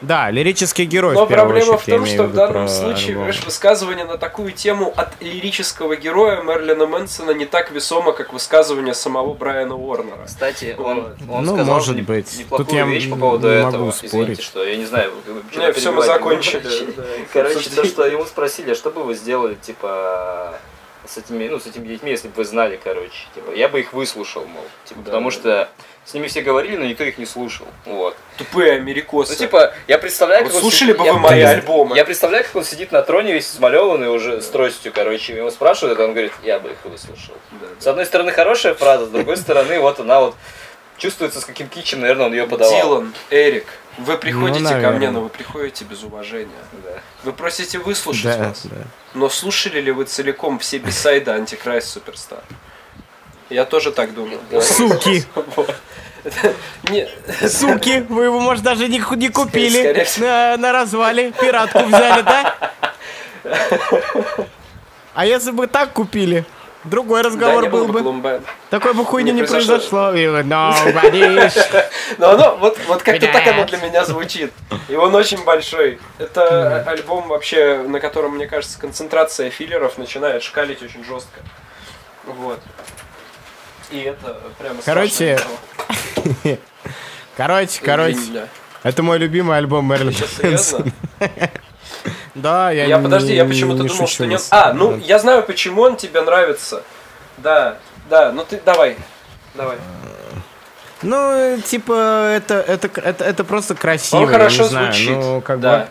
[0.00, 3.32] Да, лирический герой, Но в проблема очередь, в том, что в данном случае, альбом.
[3.44, 9.34] высказывание на такую тему от лирического героя Мерлина Мэнсона не так весомо, как высказывание самого
[9.34, 10.24] Брайана Уорнера.
[10.26, 12.38] Кстати, он, он Ну, сказал может быть.
[12.38, 13.70] неплохую Тут я вещь по поводу не этого.
[13.70, 14.42] могу Извините, спорить.
[14.42, 15.12] что я не знаю.
[15.54, 16.62] Ну, все, мы закончили.
[16.96, 17.02] да,
[17.32, 20.58] Короче, то, что ему спросили, а что бы вы сделали, типа,
[21.06, 23.26] с этими, ну, с этими детьми, если бы вы знали, короче.
[23.34, 24.64] Типа, я бы их выслушал, мол.
[24.84, 25.68] Типа, Да, потому да, что
[26.04, 27.66] с ними все говорили, но никто их не слушал.
[27.84, 28.16] Вот.
[28.36, 29.32] Тупые америкосы.
[29.32, 31.96] Ну, типа, я представляю, Вот как он слушали сидит- бы я- вы мои я- альбомы.
[31.96, 35.98] Я представляю, как он сидит на троне весь смалеванный уже с тростью, короче, его спрашивают,
[36.00, 37.34] а он говорит, я бы их выслушал.
[37.52, 37.80] Да, да.
[37.80, 40.34] С одной стороны, хорошая фраза, с другой стороны, вот она вот
[40.98, 42.74] чувствуется, с каким кичем, наверное, он ее подавал.
[42.80, 43.66] Дилан, Эрик,
[43.98, 44.96] вы приходите ко наверное.
[44.98, 46.50] мне, но вы приходите без уважения.
[46.84, 47.00] Да.
[47.24, 48.62] Вы просите выслушать Да, вас.
[48.64, 48.76] да.
[49.14, 52.42] Но слушали ли вы целиком все бисайды Антикрайст Суперстар?
[53.52, 54.40] Я тоже так думаю.
[54.60, 55.24] Суки!
[57.48, 58.04] Суки!
[58.08, 60.06] Вы его, может, даже не, ку- не купили.
[60.56, 61.32] На, развале.
[61.32, 62.54] Пиратку взяли, да?
[65.14, 66.46] А если бы так купили?
[66.84, 68.40] Другой разговор был бы.
[68.70, 70.10] Такой бы хуйни Не не произошло.
[72.18, 74.52] Но оно, вот, вот как-то так оно для меня звучит.
[74.88, 76.00] И он очень большой.
[76.18, 81.40] Это альбом вообще, на котором, мне кажется, концентрация филлеров начинает шкалить очень жестко.
[82.24, 82.60] Вот.
[83.92, 85.38] И это прямо Короче.
[87.36, 88.48] Короче, короче.
[88.82, 90.86] Это мой любимый альбом Мерлин серьезно?
[92.34, 94.42] Да, я Я, не- подожди, я почему-то думал, что нет.
[94.50, 96.82] А, ну, я знаю, почему он тебе нравится.
[97.36, 97.76] Да,
[98.08, 98.96] да, ну ты давай.
[99.54, 99.76] Давай.
[101.02, 104.20] Ну, типа, это, это, это, это просто красиво.
[104.20, 105.10] Он хорошо знаю, звучит.
[105.10, 105.78] Ну, как да.
[105.78, 105.88] бы...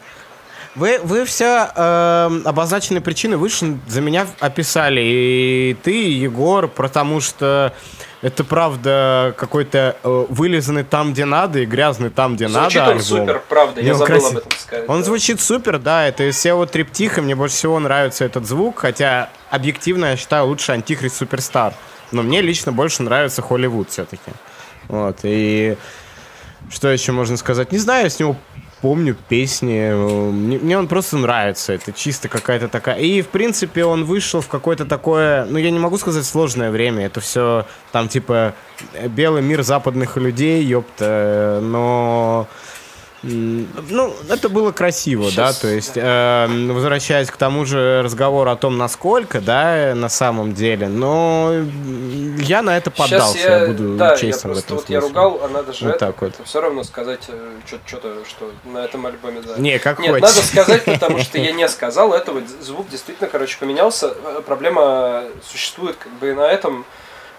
[0.76, 5.02] Вы, вы все э, обозначенные причины выше за меня описали.
[5.04, 7.74] И ты, и Егор, потому что
[8.22, 12.92] это правда какой-то э, вылизанный там, где надо, и грязный там, где Звучит надо.
[12.92, 13.04] он альбом.
[13.04, 14.90] супер, правда, я он забыл красив- об этом сказать.
[14.90, 15.04] Он да.
[15.06, 20.06] звучит супер, да, это из всего триптиха, мне больше всего нравится этот звук, хотя объективно
[20.06, 21.74] я считаю лучше Антихрист Суперстар.
[22.12, 24.32] Но мне лично больше нравится Холливуд все-таки.
[24.88, 25.78] Вот, и
[26.70, 27.72] что еще можно сказать?
[27.72, 28.36] Не знаю, я с него
[28.82, 29.80] помню песни.
[29.92, 31.74] э, Мне, мне он просто нравится.
[31.74, 32.98] Это чисто какая-то такая.
[32.98, 35.46] И, в принципе, он вышел в какое-то такое.
[35.46, 37.06] Ну, я не могу сказать сложное время.
[37.06, 38.54] Это все там, типа,
[39.10, 41.06] белый мир западных людей, ёпта.
[41.06, 42.48] э, Но.
[43.24, 48.56] Ну, это было красиво, да, Щас, то есть, э, возвращаясь к тому же разговору о
[48.56, 51.54] том, насколько, да, на самом деле, но
[52.40, 55.08] я на это поддался, я, буду да, я честным в просто этом вот я смысле.
[55.22, 56.34] ругал, а надо же Вот это, так вот.
[56.44, 57.30] все равно сказать
[57.86, 59.56] что-то, что на этом альбоме, да.
[59.58, 60.36] Не, как Нет, хочешь.
[60.36, 62.42] надо сказать, потому что я не сказал этого.
[62.62, 64.14] Звук действительно, короче, поменялся.
[64.24, 66.86] Э, Проблема существует как бы и на этом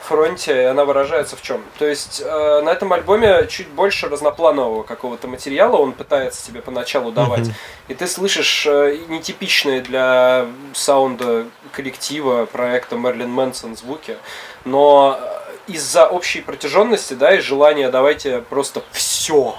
[0.03, 1.62] фронте, она выражается в чем?
[1.78, 7.12] То есть э, на этом альбоме чуть больше разнопланового какого-то материала он пытается тебе поначалу
[7.12, 7.48] давать.
[7.88, 14.16] И ты слышишь э, нетипичные для саунда коллектива проекта Мерлин Мэнсон звуки,
[14.64, 19.57] но э, из-за общей протяженности, да, и желания давайте просто все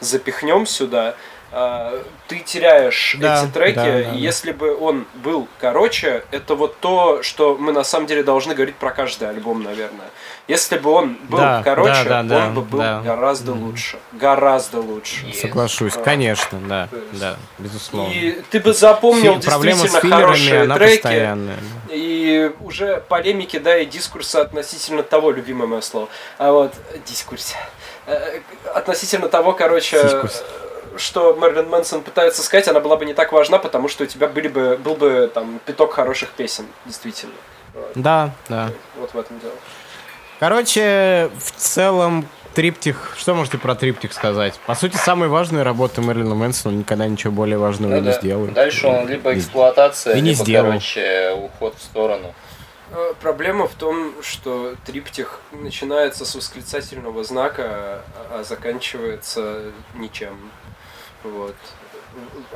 [0.00, 1.16] запихнем сюда,
[2.28, 4.10] ты теряешь Да, эти треки, да, да, да.
[4.12, 8.74] если бы он был короче, это вот то, что мы на самом деле должны говорить
[8.76, 10.08] про каждый альбом, наверное.
[10.48, 13.00] Если бы он был Да, короче, да, да, да, он бы был да.
[13.00, 13.98] гораздо лучше.
[14.12, 15.32] Гораздо лучше.
[15.34, 16.00] Соглашусь, А.
[16.02, 18.12] конечно, да, есть- да, безусловно.
[18.12, 20.92] И ты бы запомнил Фи- Проблема с действительно хорошие треки.
[20.94, 21.56] постоянная.
[21.90, 26.08] И уже полемики, да, и дискурса относительно того, любимое мое слово.
[26.38, 26.74] А вот
[27.06, 27.54] дискурс.
[28.06, 28.40] Э,
[28.74, 30.44] Относительно того, короче, Дискурс.
[30.98, 34.28] Что Мерлин Мэнсон пытается сказать, она была бы не так важна, потому что у тебя
[34.28, 37.34] были бы, был бы там пяток хороших песен, действительно.
[37.74, 38.70] Вот, Да, да.
[38.96, 39.52] вот в этом дело.
[40.38, 43.14] Короче, в целом, триптих...
[43.18, 44.58] Что можете про триптих сказать?
[44.66, 48.12] По сути, самые важные работы Мэрилина Мэнсона он никогда ничего более важного Ну не да.
[48.12, 48.52] сделает.
[48.54, 50.66] Дальше он либо эксплуатация, и не либо, сделал.
[50.68, 52.34] короче, уход в сторону.
[52.92, 59.62] Э, Проблема в том, что триптих начинается с восклицательного знака, а а заканчивается
[59.94, 60.50] ничем.
[61.24, 61.54] Вот.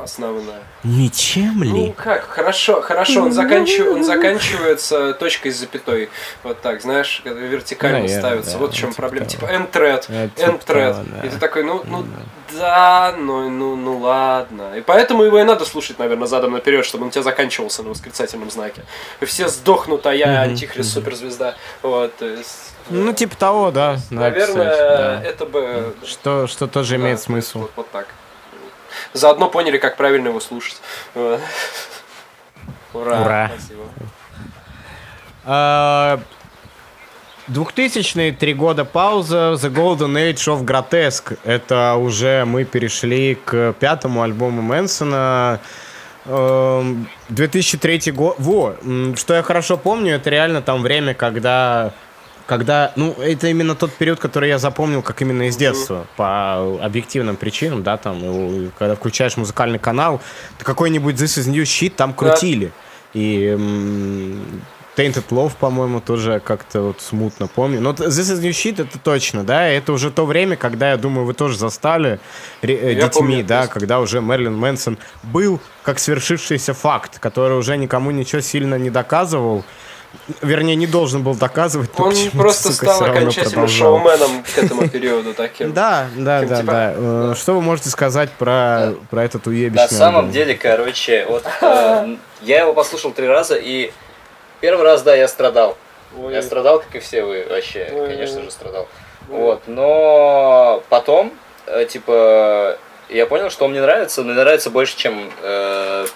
[0.03, 0.63] Основная.
[0.85, 1.93] Ничем Ну ли?
[1.93, 6.09] как, хорошо, хорошо, он, заканчив- он заканчивается точкой с запятой.
[6.43, 8.53] Вот так, знаешь, вертикально Наверное, ставится.
[8.53, 9.27] да, вот в чем типа проблема.
[9.27, 9.47] того.
[9.47, 11.27] Типа end-thread, Э, типа да.
[11.27, 12.07] И ты такой, ну, ну
[12.59, 14.75] да, ну, ну, ну ладно.
[14.77, 17.91] И поэтому его и надо слушать, наверное, задом наперед, чтобы он у тебя заканчивался на
[17.91, 18.85] восклицательном знаке.
[19.21, 21.57] И все сдохнут, а я антихрист суперзвезда.
[21.83, 22.73] Вот, то есть.
[22.89, 23.97] Ну, типа того, да.
[24.11, 25.23] да, Наверное, кстати, да.
[25.23, 27.59] это бы Что, что тоже да, имеет смысл.
[27.61, 28.07] Вот, вот так.
[29.13, 30.81] Заодно поняли, как правильно его слушать.
[31.15, 31.41] Ура!
[32.93, 33.51] Ура.
[33.55, 33.85] Спасибо.
[35.45, 36.21] А,
[37.49, 41.39] 2000-е, три года пауза, The Golden Age of Grotesque.
[41.45, 45.61] Это уже мы перешли к пятому альбому Мэнсона.
[46.27, 48.37] Эм, 2003 год.
[48.39, 48.77] Во,
[49.17, 51.93] что я хорошо помню, это реально там время, когда
[52.51, 57.37] когда, ну, это именно тот период, который я запомнил, как именно из детства, по объективным
[57.37, 58.17] причинам, да, там,
[58.77, 60.21] когда включаешь музыкальный канал,
[60.59, 62.73] какой-нибудь This is New Shit там крутили.
[63.15, 64.63] И м,
[64.97, 67.81] Tainted Love, по-моему, тоже как-то вот смутно помню.
[67.81, 71.27] Но This is New Shit это точно, да, это уже то время, когда, я думаю,
[71.27, 72.19] вы тоже застали
[72.63, 77.57] ре- э, детьми, помню, да, есть- когда уже Мерлин Мэнсон был как свершившийся факт, который
[77.57, 79.65] уже никому ничего сильно не доказывал,
[80.43, 85.73] вернее, не должен был доказывать, Он просто сука, стал окончательно шоуменом к этому периоду таким.
[85.75, 86.95] Да, да, Таким да, типа- да.
[86.97, 90.33] Э, Что вы можете сказать про, про этот уебищный На самом альбом?
[90.33, 93.93] деле, короче, вот э, я его послушал три раза, и
[94.61, 95.77] первый раз, да, я страдал.
[96.19, 96.33] Ой.
[96.35, 98.09] Я страдал, как и все вы, вообще, Ой.
[98.09, 98.89] конечно же, страдал.
[99.29, 101.33] Вот, но потом,
[101.67, 102.77] э, типа,
[103.09, 106.07] я понял, что он мне нравится, но мне нравится больше, чем, э,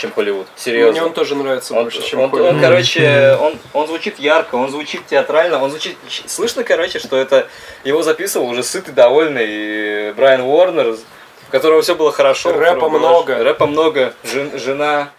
[0.00, 0.46] чем Холливуд.
[0.56, 0.92] Серьезно.
[0.92, 2.42] Мне он тоже нравится Он, больше, чем он- Холли.
[2.42, 5.96] он, короче, он, он звучит ярко, он звучит театрально, он звучит...
[6.26, 7.48] Слышно, короче, что это
[7.84, 10.96] его записывал уже сытый, довольный Брайан Уорнер, у
[11.50, 12.52] которого все было хорошо.
[12.52, 13.42] Рэпа много.
[13.42, 15.10] Рэпа много, жен- жена,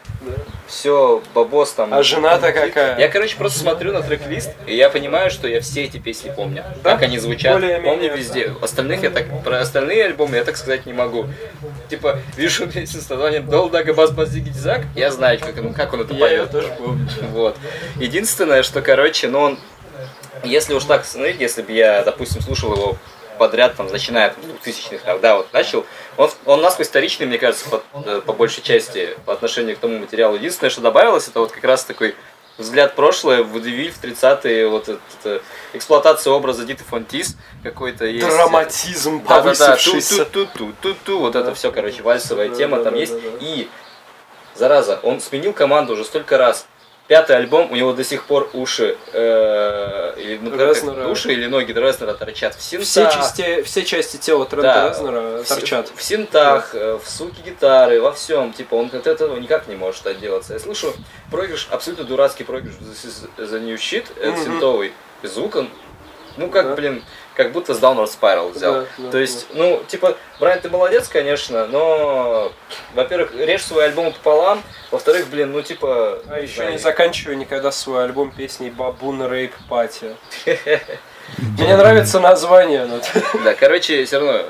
[0.68, 1.94] все, бабос там.
[1.94, 3.00] А жена-то какая?
[3.00, 6.64] Я, короче, просто смотрю на трек-лист, и я понимаю, что я все эти песни помню.
[6.84, 8.54] Как они звучат, Более-менее, помню везде.
[8.62, 11.28] Остальных я так, про остальные альбомы я так сказать не могу.
[11.90, 15.94] Типа, вижу песню с названием Дол Дага Бас Бас Дизак, я знаю, как он, как
[15.94, 16.52] он это Я ее поет.
[16.52, 17.08] тоже помню.
[17.32, 17.58] Вот.
[17.98, 19.60] Единственное, что, короче, ну он,
[20.44, 22.98] если уж так смотреть, если бы я, допустим, слушал его
[23.38, 25.86] подряд, там, начиная от 2000-х, когда вот начал,
[26.18, 30.00] он, он насквозь вторичный, мне кажется, по, э, по большей части, по отношению к тому
[30.00, 30.36] материалу.
[30.36, 32.16] Единственное, что добавилось, это вот как раз такой
[32.58, 35.42] взгляд прошлое, в Водевиль, в 30-е, вот это, это
[35.74, 38.26] эксплуатация образа Диты Фонтис какой-то есть.
[38.26, 40.26] Драматизм Да-да-да, повысившийся.
[40.26, 43.14] ту-ту-ту-ту-ту, вот это все, короче, вальсовая Да, тема да, там да, есть.
[43.14, 43.38] да, да.
[43.42, 43.68] И,
[44.56, 46.66] зараза, он сменил команду уже столько раз.
[47.08, 51.08] Пятый альбом, у него до сих пор уши, э, или, ну, Резнера.
[51.08, 52.88] уши или ноги Резнера торчат в синтах.
[52.88, 54.90] Все части, все части тела Трента Да.
[54.90, 55.92] Резнера в- торчат.
[55.96, 58.54] В, синтах, э, в суке гитары, во всем.
[58.54, 60.54] Типа, он от этого никак не может отделаться.
[60.54, 60.96] Я слышу
[61.30, 64.44] проигрыш, абсолютно дурацкий проигрыш is the New Shit, э, Мгм.
[64.44, 64.92] синтовый.
[65.22, 65.70] Звук он,
[66.38, 66.76] ну, как, Да.
[66.76, 67.04] блин,
[67.36, 68.74] как будто с Downward Spiral взял.
[68.74, 72.52] Да, да, То есть, ну, типа, Брайан, ты молодец, конечно, но,
[72.94, 76.20] во-первых, режь свой альбом пополам, во-вторых, блин, ну, типа...
[76.30, 80.16] А еще знаю, не заканчиваю никогда свой альбом песней Бабун Рейп Пати.
[81.38, 82.88] Мне нравится название.
[83.44, 84.42] Да, короче, все равно,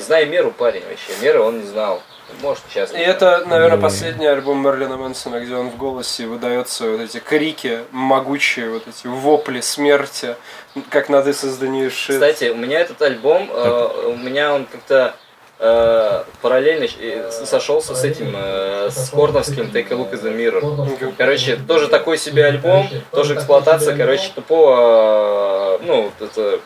[0.00, 1.12] знай меру, парень, вообще.
[1.22, 2.02] Меры он не знал.
[2.40, 2.92] Может, сейчас.
[2.92, 7.80] И это, наверное, последний альбом Мерлина Мэнсона, где он в голосе выдается вот эти крики
[7.90, 10.36] могучие, вот эти вопли смерти,
[10.90, 12.14] как на This is the New Shit.
[12.14, 15.14] Кстати, у меня этот альбом, э, у меня он как-то
[15.58, 21.14] э, параллельно э, сошелся с этим, э, с Корновским Take a Look in the Mirror.
[21.16, 26.60] Короче, тоже такой себе альбом, тоже эксплуатация, короче, тупого, э, ну, вот это,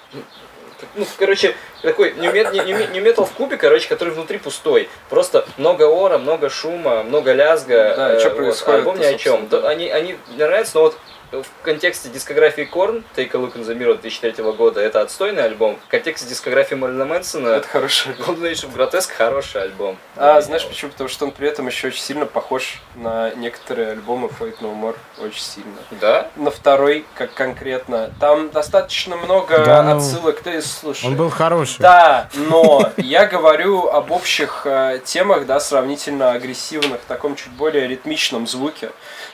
[0.94, 4.88] ну, короче, такой нью метал в кубе, короче, который внутри пустой.
[5.08, 7.94] Просто много ора, много шума, много лязга.
[7.96, 9.48] Да, э, чё вот, происходит-то, Альбом ни о чем.
[9.48, 9.68] да.
[9.68, 10.96] Они, они мне нравятся, но вот
[11.32, 15.78] в контексте дискографии Корн, Take a Look in the Mirror 2003 года, это отстойный альбом.
[15.86, 18.36] В контексте дискографии Марлина Мэнсона, Это хороший альбом.
[18.36, 19.96] Golden Age of Grotesque хороший альбом.
[20.16, 20.92] А, знаешь почему?
[20.92, 24.96] Потому что он при этом еще очень сильно похож на некоторые альбомы Fate No More.
[25.18, 25.76] Очень сильно.
[26.00, 26.30] Да?
[26.36, 28.10] На второй, как конкретно.
[28.20, 30.40] Там достаточно много Да, ну, отсылок.
[30.40, 31.06] Ты слушай.
[31.06, 31.80] Он был хороший.
[31.80, 38.46] Да, но я говорю об общих э, темах, да, сравнительно агрессивных, таком чуть более ритмичном
[38.46, 38.90] звуке.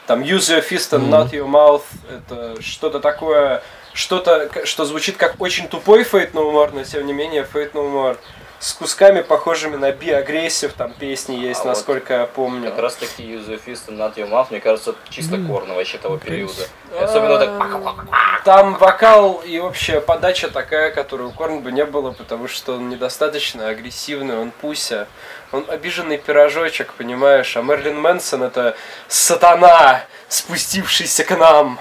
[0.07, 3.62] Там use your fist and not your mouth, это что-то такое,
[3.93, 7.91] что-то, что звучит как очень тупой Fate No More, но тем не менее Fate No
[7.93, 8.18] More
[8.62, 12.70] с кусками, похожими на Be Aggressive, там песни есть, А вот насколько я помню.
[12.70, 15.98] Как раз таки Use Your Fist and Not Your Mouth, мне кажется, чисто корно вообще
[15.98, 16.68] того периода.
[16.92, 18.44] И Особенно так...
[18.44, 22.88] Там вокал и общая подача такая, которую у Корн бы не было, потому что он
[22.88, 25.08] недостаточно агрессивный, он пуся.
[25.50, 27.56] Он обиженный пирожочек, понимаешь?
[27.56, 28.76] А Мерлин Мэнсон это
[29.08, 31.80] сатана, спустившийся к нам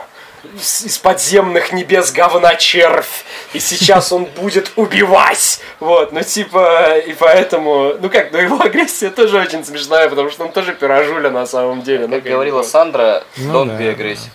[0.56, 3.24] из, из подземных небес говна червь,
[3.54, 5.60] и сейчас он будет убивать.
[5.80, 10.44] Вот, ну типа, и поэтому, ну как, ну его агрессия тоже очень смешная, потому что
[10.44, 12.08] он тоже пирожуля на самом деле.
[12.08, 12.64] ну, Как как говорила.
[12.64, 13.84] Сандра, Ну don't да.
[13.84, 14.30] be aggressive.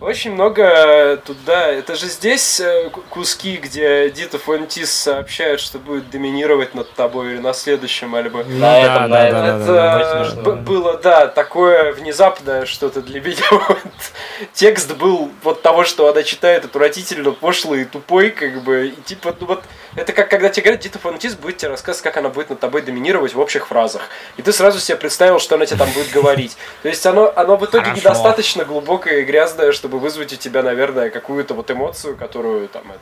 [0.00, 1.68] Очень много туда.
[1.68, 7.32] Это же здесь э, ку- куски, где Дита Фонтис сообщает, что будет доминировать над тобой
[7.32, 8.46] или на следующем альбоме.
[8.48, 9.40] Ну На да, этом, да, на да, этом.
[9.66, 10.50] да, Это да, да.
[10.52, 13.36] э, было, да, такое внезапное что-то для меня.
[13.50, 13.78] Вот.
[14.54, 19.36] Текст был вот того, что она читает, отвратительно пошлый и тупой, как бы, и типа,
[19.38, 19.62] ну вот,
[19.96, 22.82] это как когда тебе говорят, Дита Фонтис будет тебе рассказывать, как она будет над тобой
[22.82, 24.02] доминировать в общих фразах.
[24.36, 26.56] И ты сразу себе представил, что она тебе там будет говорить.
[26.82, 28.00] То есть оно, оно в итоге Хорошо.
[28.00, 33.00] недостаточно глубокое и грязное, чтобы вызвать у тебя, наверное, какую-то вот эмоцию, которую там это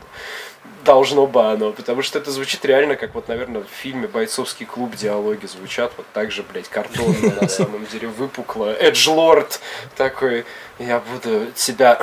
[0.85, 4.97] должно бы оно, потому что это звучит реально как вот, наверное, в фильме «Бойцовский клуб»
[4.97, 8.75] диалоги звучат вот так же, блядь, картонно на самом деле, выпукло.
[8.81, 9.61] Эджлорд
[9.97, 10.47] такой,
[10.79, 11.95] я буду тебя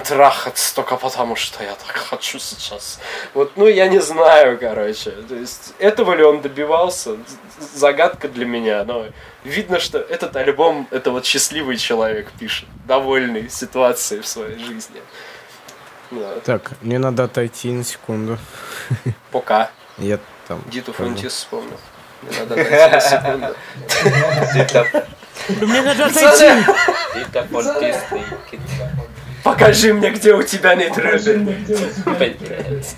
[0.04, 2.98] трахать только потому, что я так хочу сейчас.
[3.34, 5.10] Вот, ну, я не знаю, короче.
[5.10, 7.16] То есть, этого ли он добивался?
[7.58, 9.06] Загадка для меня, но
[9.44, 15.02] видно, что этот альбом, это вот счастливый человек пишет, довольный ситуацией в своей жизни.
[16.14, 16.40] Да.
[16.44, 18.38] Так, мне надо отойти на секунду.
[19.30, 19.70] Пока.
[19.98, 20.62] Я там...
[20.70, 21.10] Диту хожу.
[21.10, 21.78] Фонтис вспомнил.
[22.22, 23.54] Не надо дать на секунду.
[25.66, 26.64] Мне надо отойти!
[27.14, 28.60] Дита Фонтис, ты-
[29.42, 31.56] Покажи мне, где у тебя нет рыбы.
[32.06, 32.96] Блядь.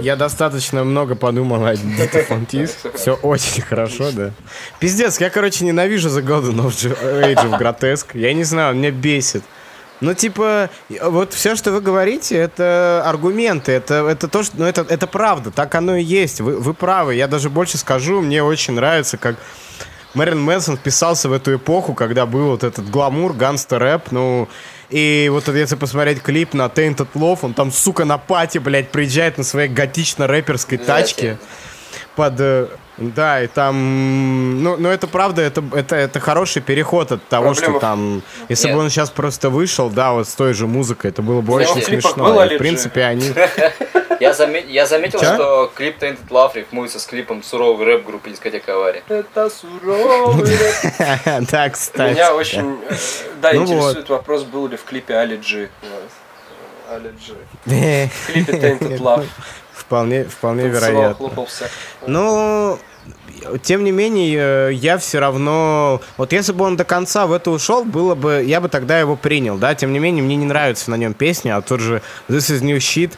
[0.00, 2.76] Я достаточно много подумал о Дите Фонтис.
[2.94, 4.30] Все очень хорошо, да.
[4.78, 6.60] Пиздец, я, короче, ненавижу The Golden
[7.22, 8.18] Age of Grotesque.
[8.18, 9.42] Я не знаю, он меня бесит.
[10.00, 10.70] Ну, типа,
[11.02, 15.50] вот все, что вы говорите, это аргументы, это, это то, что, ну, это, это правда,
[15.50, 17.16] так оно и есть, вы, вы правы.
[17.16, 19.36] Я даже больше скажу, мне очень нравится, как
[20.14, 24.48] Мэрин Мэнсон вписался в эту эпоху, когда был вот этот гламур, гангстер-рэп, ну,
[24.90, 29.38] и вот если посмотреть клип на Tainted Love, он там, сука, на пати, блядь, приезжает
[29.38, 31.38] на своей готично-рэперской тачке
[32.16, 32.34] под...
[32.40, 32.66] э,
[32.98, 34.62] Да, и там...
[34.62, 38.22] Ну, ну это правда, это, это, это хороший переход от того, Проблема- что там...
[38.48, 38.76] Если Нет.
[38.76, 41.72] бы он сейчас просто вышел, да, вот с той же музыкой, это было бы него
[41.72, 42.24] очень смешно.
[42.24, 43.32] было И, в принципе, они...
[44.20, 45.34] Я, заме- я заметил, Чё?
[45.34, 49.02] что клип Tainted Love рифмуется с клипом суровый рэп группы дискотека Авария.
[49.08, 50.56] Это суровый.
[51.50, 52.12] Да, кстати.
[52.14, 52.94] Меня очень, э,
[53.40, 55.70] да, Ну интересует вопрос, был ли в клипе Али Джи.
[56.90, 57.34] Али Джи.
[57.64, 59.26] В клипе Tainted Love.
[59.72, 61.14] Вполне, вполне вероятно.
[61.14, 61.68] хлопался.
[62.06, 62.78] Ну,
[63.62, 66.00] тем не менее, э, я все равно...
[66.16, 68.44] Вот если бы он до конца в это ушел, было бы...
[68.46, 69.74] Я бы тогда его принял, да?
[69.74, 72.76] Тем не менее, мне не нравится на нем песня, а тот же This is New
[72.76, 73.14] Shit,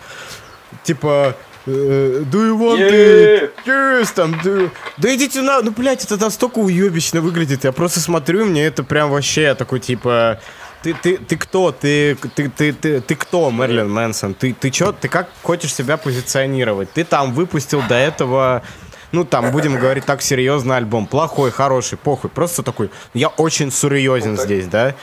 [0.84, 1.36] типа...
[1.66, 3.50] э, Do you want it?
[3.64, 4.70] Yes, там, do...
[4.98, 5.62] Да идите на...
[5.62, 7.64] Ну, блядь, это настолько уебищно выглядит.
[7.64, 10.40] Я просто смотрю, мне это прям вообще такой, типа...
[10.82, 11.70] Ты, ты, ты кто?
[11.70, 14.34] Ты, ты, ты, ты, ты кто, Мерлин Мэнсон?
[14.34, 14.92] Ты, ты чё?
[14.92, 16.92] Ты как хочешь себя позиционировать?
[16.92, 18.64] Ты там выпустил до этого
[19.12, 21.06] ну, там, будем говорить так, серьезный альбом.
[21.06, 22.30] Плохой, хороший, похуй.
[22.30, 24.94] Просто такой, я очень серьезен здесь, да?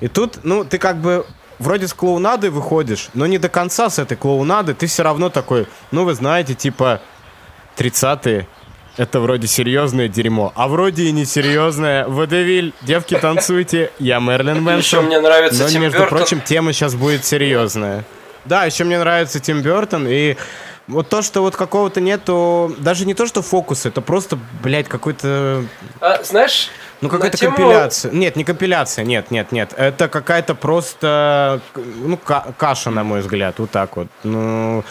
[0.00, 1.26] И тут, ну, ты как бы
[1.62, 4.74] вроде с клоунадой выходишь, но не до конца с этой клоунады.
[4.74, 7.00] Ты все равно такой, ну, вы знаете, типа,
[7.76, 8.46] 30-е,
[8.98, 12.06] это вроде серьезное дерьмо, а вроде и не серьезное.
[12.06, 15.06] Водевиль, девки, танцуйте, я Мерлин Мэнсон.
[15.06, 16.18] мне нравится Но, Тим между Бёртон.
[16.18, 18.04] прочим, тема сейчас будет серьезная.
[18.44, 20.36] Да, еще мне нравится Тим Бертон, и
[20.88, 25.64] вот то, что вот какого-то нету, даже не то, что фокуса, это просто, блядь, какой-то,
[26.00, 26.68] А, знаешь,
[27.02, 28.12] ну какая-то тему- компиляция.
[28.12, 29.74] Нет, не компиляция, нет, нет, нет.
[29.76, 34.06] Это какая-то просто, ну, ка- каша, на мой взгляд, вот так вот.
[34.24, 34.82] Ну,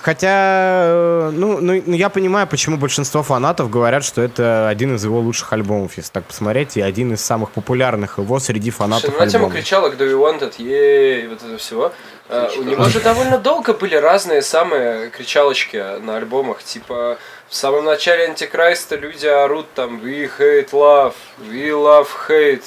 [0.00, 5.04] хотя, э, ну, ну, ну, я понимаю, почему большинство фанатов говорят, что это один из
[5.04, 9.26] его лучших альбомов, если так посмотреть, и один из самых популярных его среди фанатов Слушай,
[9.32, 9.52] ну, альбома.
[9.54, 11.92] кричалок Do You Want It, ей, вот это всего.
[12.30, 16.62] А, у него же довольно долго были разные самые кричалочки на альбомах.
[16.62, 17.16] Типа,
[17.48, 22.64] в самом начале Антикрайста люди орут там We hate love, we love hate.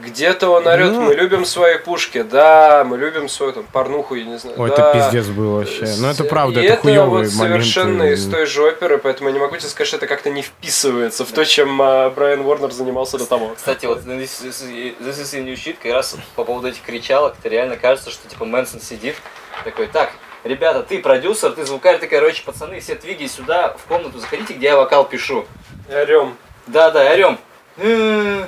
[0.00, 1.00] Где-то он орет, Ну.
[1.02, 4.56] мы любим свои пушки, да, мы любим свою там порнуху, я не знаю.
[4.60, 4.74] Ой, да.
[4.74, 5.92] это пиздец был вообще.
[5.98, 7.64] Ну, это правда, И это это хуёвый вот момент.
[7.64, 10.42] совершенно из той же оперы, поэтому я не могу тебе сказать, что это как-то не
[10.42, 13.54] вписывается в то, чем а, Брайан Уорнер занимался до того.
[13.56, 17.34] Кстати, вот This is, this is a new shit, как раз по поводу этих кричалок,
[17.36, 19.16] это реально кажется, что типа Мэнсон сидит
[19.64, 20.12] такой, так,
[20.44, 24.68] ребята, ты продюсер, ты звукарь, ты, короче, пацаны, все двигай сюда, в комнату заходите, где
[24.68, 25.46] я вокал пишу.
[25.90, 26.36] Орем.
[26.66, 27.38] Да-да, орем.
[27.78, 28.44] Э,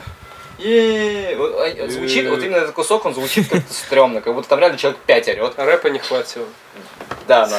[0.62, 5.00] а, Звучит, вот именно этот кусок, он звучит как-то стрёмно, как будто там реально человек
[5.06, 5.54] 5 орет.
[5.56, 6.46] Рэпа не хватило.
[7.26, 7.58] Да, на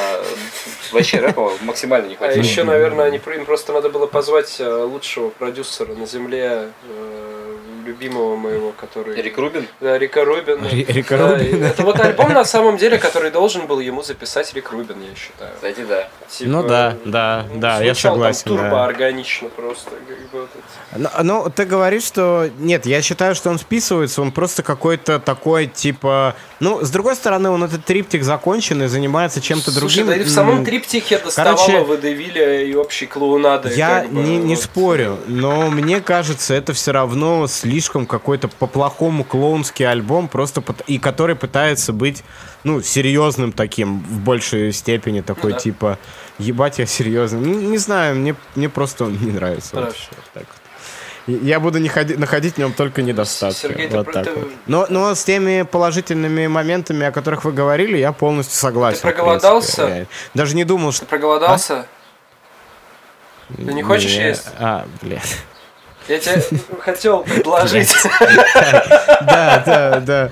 [0.92, 2.44] вообще рэпа максимально не А хватило.
[2.44, 7.41] еще, наверное, им просто надо было позвать э, лучшего продюсера на земле, э,
[7.86, 9.20] любимого моего, который...
[9.20, 9.68] Эрик Рубин.
[9.80, 10.66] Да, Рика Рубин.
[10.66, 11.64] Ри- Рика Да, Рубин.
[11.64, 15.16] и Это вот альбом, на самом деле, который должен был ему записать Рик Рубин, я
[15.16, 15.52] считаю.
[15.56, 16.08] Кстати, да.
[16.30, 18.62] Типа, Ну да, да, он да, я согласен, Там да.
[18.64, 19.90] турбо органично просто.
[20.08, 21.00] как бы вот это.
[21.00, 21.10] Ну,
[21.44, 22.50] ну, ты говоришь, что...
[22.60, 26.36] Нет, я считаю, что он списывается, он просто какой-то такой, типа...
[26.60, 30.08] Ну, с другой стороны, он этот триптих закончен и занимается чем-то Слушай, другим.
[30.08, 33.74] да и в самом М, триптихе доставало короче, Водевиля и общей клоунады.
[33.74, 34.64] Я как бы, не, не вот.
[34.64, 37.71] спорю, но мне кажется, это все равно слишком
[38.06, 42.24] какой-то по-плохому клоунский альбом, просто пот- и который пытается быть,
[42.64, 45.62] ну, серьезным таким, в большей степени, такой Ну да.
[45.62, 46.00] типа,
[46.40, 47.40] ебать, я серьезный.
[47.40, 49.70] Не, не знаю, мне, мне просто он не нравится.
[49.76, 50.00] Вот Хорошо.
[50.00, 50.58] всё, так вот.
[51.44, 53.60] Я буду не ходи- находить в нем только недостатки.
[53.60, 54.50] Сергей, ты вот про- так ты- вот.
[54.66, 59.00] но, но с теми положительными моментами, о которых вы говорили, я полностью согласен.
[59.00, 59.88] в проголодался?
[59.88, 61.06] Я даже не думал, Ты что...
[61.06, 61.86] проголодался?
[63.56, 64.48] Ты не хочешь Не- есть?
[64.60, 65.38] А, блядь.
[66.08, 66.42] Я тебе
[66.80, 67.94] хотел предложить.
[69.22, 70.32] Да, да, да.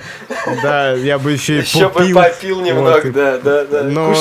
[0.64, 2.16] Да, я бы еще и Еще бы попил.
[2.18, 3.84] попил немного, да, да, да.
[3.84, 4.16] Но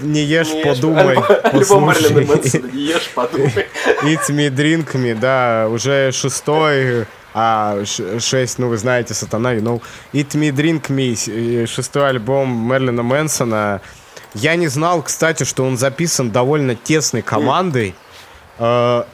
[0.00, 2.26] не ешь, подумай, Альбом Мерлина.
[2.26, 3.66] Мэнсона, не ешь, подумай.
[4.02, 9.80] Eat me, drink me, да, уже шестой, а шесть, ну вы знаете, Сатана, you know.
[10.12, 11.14] Eat me, drink me,
[11.62, 13.80] э, шестой альбом Мерлина Мэнсона.
[14.34, 17.94] Я не знал, кстати, что он записан довольно тесной командой.
[18.58, 19.04] Э,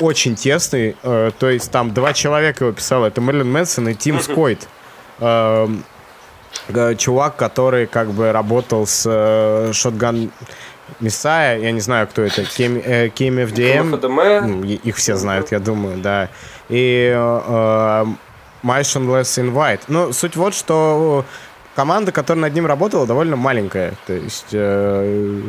[0.00, 0.96] очень тесный.
[1.02, 3.04] э, то есть там два человека его писал.
[3.04, 4.68] Это Мерлин Мэнсон и Тим Скойт.
[5.20, 5.84] Эм,
[6.68, 10.30] э, чувак, который как бы работал с э, Shotgun
[11.00, 14.60] Messiah, я не знаю, кто это, Кем, э, KMFDM, ФДМ.
[14.60, 16.28] ну, их все знают, я думаю, да.
[16.68, 18.04] И э,
[18.62, 19.80] Motionless Invite.
[19.88, 21.24] Ну, суть вот, что
[21.74, 23.94] команда, которая над ним работала, довольно маленькая.
[24.06, 25.42] То есть, э,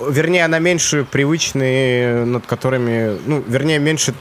[0.00, 4.14] вернее, она меньше привычные, над которыми, ну, вернее, меньше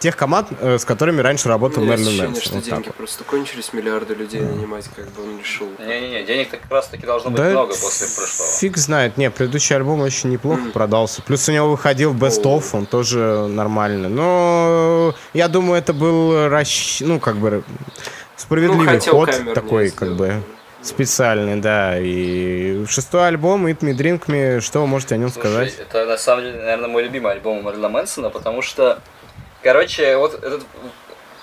[0.00, 2.42] тех команд, э, с которыми раньше работал Мерлин ощущение, Мэнсон.
[2.42, 2.96] что Вот деньги вот.
[2.96, 5.68] просто кончились, миллиарды людей нанимать, как бы он решил.
[5.78, 8.50] Не-не-не, денег-то как раз таки должно быть Да много после прошлого.
[8.50, 9.18] Фиг знает.
[9.18, 11.20] Не, предыдущий альбом очень неплохо продался.
[11.22, 12.58] Плюс у него выходил Best О.
[12.58, 14.08] Of, он тоже нормально.
[14.08, 17.02] Но я думаю, это был расщ...
[17.02, 17.62] ну, как бы
[18.36, 20.42] справедливый Ну, ход камернее такой, как бы
[20.82, 21.98] специальный, да.
[21.98, 25.74] И шестой альбом Eat Me Drink Me, что вы можете о нем Слушай, сказать?
[25.78, 29.00] это на самом деле, наверное, мой любимый альбом Мэрила Мэнсона, потому что,
[29.62, 30.62] короче, вот этот,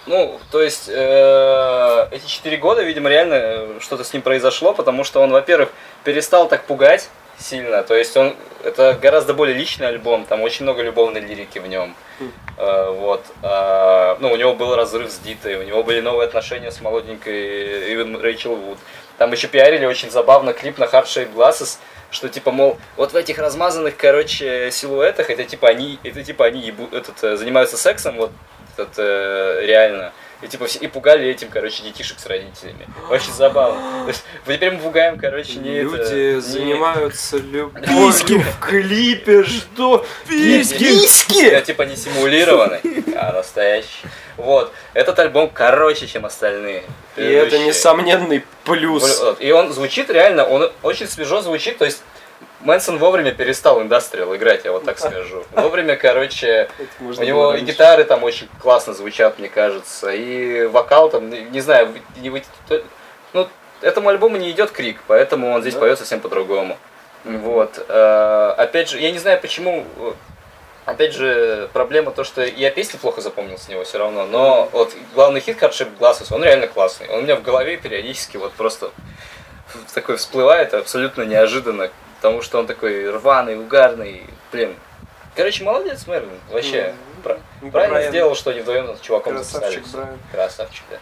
[0.05, 5.03] ну, то есть, э, эти четыре года, видимо, реально э, что-то с ним произошло, потому
[5.03, 5.69] что он, во-первых,
[6.03, 10.81] перестал так пугать сильно, то есть он, это гораздо более личный альбом, там очень много
[10.81, 11.95] любовной лирики в нем,
[12.57, 16.71] Э, вот, А, ну, у него был разрыв с Дитой, у него были новые отношения
[16.71, 18.79] с молоденькой Ивен Рэйчел Вуд,
[19.17, 21.77] там еще пиарили очень забавно клип на Hard Shaped Glasses,
[22.11, 26.61] что типа, мол, вот в этих размазанных, короче, силуэтах, это типа они, это типа они
[26.61, 28.31] ебу- этот, э, занимаются сексом, вот,
[28.77, 30.13] этот, э, реально.
[30.41, 32.87] И типа все, и пугали этим, короче, детишек с родителями.
[33.09, 34.03] Очень забавно.
[34.03, 38.33] То есть, теперь мы пугаем, короче, не это, Люди не- занимаются любовью Письки.
[38.37, 40.05] в клипе, что?
[40.27, 40.77] Письки!
[40.77, 41.45] Письки!
[41.47, 42.81] Это типа не симулированный,
[43.15, 44.05] а настоящий.
[44.37, 44.71] Вот.
[44.93, 46.83] Этот альбом короче, чем остальные.
[47.15, 49.23] И это несомненный плюс.
[49.39, 52.03] И он звучит реально, он очень свежо звучит, то есть
[52.67, 55.45] Мэнсон вовремя перестал индастриал играть, я вот так скажу.
[55.53, 61.29] Вовремя, короче, у него и гитары там очень классно звучат, мне кажется, и вокал там,
[61.29, 62.43] не знаю, не вы-
[63.31, 63.47] ну,
[63.79, 65.79] этому альбому не идет крик, поэтому он здесь Да?
[65.79, 66.77] поет совсем по-другому.
[67.23, 67.85] Вот.
[67.87, 70.11] э, Опять же, я не знаю почему, э,
[70.85, 74.91] опять же, проблема то, что я песни плохо запомнил с него все равно, но вот
[75.15, 77.07] главный хит Hard Shaped Glasses, он реально классный.
[77.07, 78.91] Он у меня в голове периодически вот просто
[79.93, 84.75] такой всплывает абсолютно неожиданно, потому что он такой рваный, угарный, блин.
[85.35, 86.93] Короче, молодец, Мерлин, вообще.
[87.61, 89.91] Ну, Правильно Брайан, сделал, что они вдвоем с чуваком Красавчик записались.
[89.93, 90.19] Брайан.
[90.31, 90.97] Красавчик, да.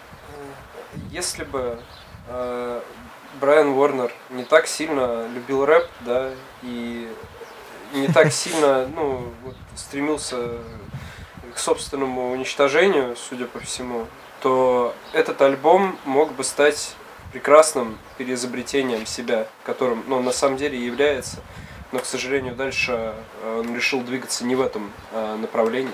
[1.11, 1.77] Если бы
[2.27, 2.81] э,
[3.39, 6.31] Брайан Уорнер не так сильно любил рэп, да,
[6.63, 7.09] и
[7.93, 10.37] не так сильно, ну, вот, стремился
[11.53, 14.07] к собственному уничтожению, судя по всему,
[14.41, 16.95] то этот альбом мог бы стать
[17.35, 21.39] прекрасным переизобретением себя, которым, ну, на самом деле является.
[21.91, 25.91] Но, к сожалению, дальше э, он решил двигаться не в этом э, направлении.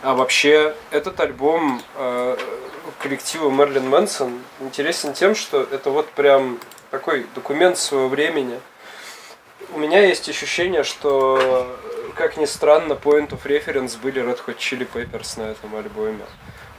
[0.00, 2.38] А вообще, этот альбом э,
[2.98, 6.58] коллектива Мерлин Мэнсон интересен тем, что это вот прям
[6.90, 8.58] такой документ своего времени.
[9.74, 11.76] У меня есть ощущение, что,
[12.16, 16.24] как ни странно, Point of Reference были Red Hot Chili Peppers на этом альбоме.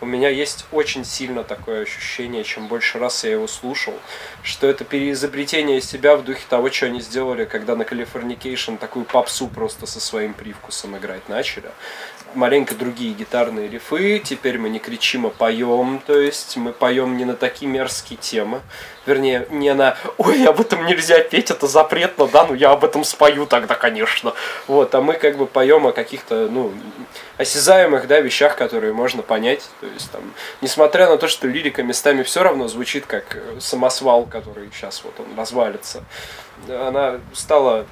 [0.01, 3.93] У меня есть очень сильно такое ощущение, чем больше раз я его слушал,
[4.43, 9.47] что это переизобретение себя в духе того, что они сделали, когда на Californication такую попсу
[9.47, 11.71] просто со своим привкусом играть начали.
[12.35, 17.25] Маленько другие гитарные рифы, теперь мы не кричим, а поем, то есть мы поем не
[17.25, 18.61] на такие мерзкие темы,
[19.05, 23.03] вернее, не на «Ой, об этом нельзя петь, это запретно, да, ну я об этом
[23.03, 24.33] спою тогда, конечно».
[24.67, 26.73] Вот, а мы как бы поем о каких-то, ну,
[27.37, 29.69] осязаемых, да, вещах, которые можно понять.
[29.81, 30.21] То есть там,
[30.61, 35.19] несмотря на то, что лирика местами все равно звучит как э, самосвал, который сейчас вот
[35.19, 36.03] он развалится,
[36.67, 37.85] она стала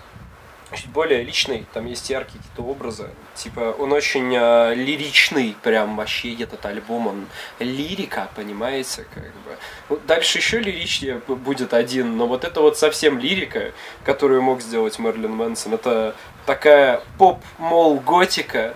[0.75, 3.09] чуть более личной, там есть яркие какие-то образы.
[3.35, 7.25] Типа, он очень э, лиричный, прям вообще этот альбом, он
[7.59, 9.99] лирика, понимаете, как бы.
[10.07, 13.71] Дальше еще лиричнее будет один, но вот это вот совсем лирика,
[14.03, 16.15] которую мог сделать Мерлин Мэнсон, это
[16.45, 18.73] такая поп-мол готика,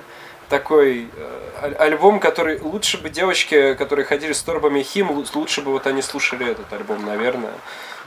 [0.49, 5.61] такой э, аль- альбом, который лучше бы девочки, которые ходили с торбами хим, лу- лучше
[5.61, 7.51] бы вот они слушали этот альбом, наверное.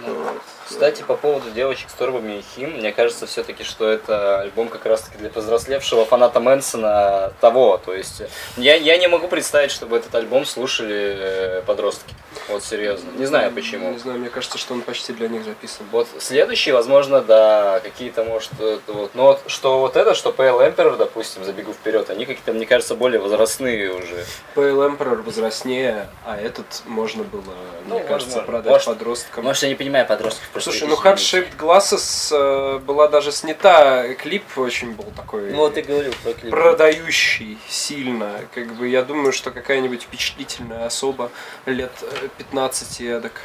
[0.00, 0.40] Вот.
[0.70, 4.86] Кстати, по поводу девочек с торбами и хим, мне кажется все-таки, что это альбом как
[4.86, 7.76] раз-таки для повзрослевшего фаната Мэнсона того.
[7.84, 8.22] То есть
[8.56, 12.14] я, я не могу представить, чтобы этот альбом слушали э, подростки.
[12.50, 13.10] Вот серьезно.
[13.16, 13.92] Не знаю почему.
[13.92, 15.86] Не знаю, мне кажется, что он почти для них записан.
[15.92, 20.74] Вот следующий, возможно, да, какие-то, может, э, вот, но вот, что вот это, что Pale
[20.74, 24.24] Emperor, допустим, забегу вперед, они какие-то, мне кажется, более возрастные уже.
[24.54, 27.42] Pale Emperor возрастнее, а этот можно было,
[27.86, 28.42] Ну, мне кажется, возможно.
[28.52, 29.44] продать Может, подросткам.
[29.44, 30.70] Может, я не понимаю подростков просто.
[30.70, 35.74] Слушай, ну Hard Shaped Glasses э, была даже снята, клип очень был такой Ну вот
[35.74, 36.50] ты говорил про клип.
[36.50, 38.40] продающий сильно.
[38.54, 41.30] Как бы я думаю, что какая-нибудь впечатлительная особа
[41.66, 43.42] лет э, 15 эдак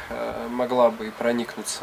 [0.48, 1.82] могла бы и проникнуться.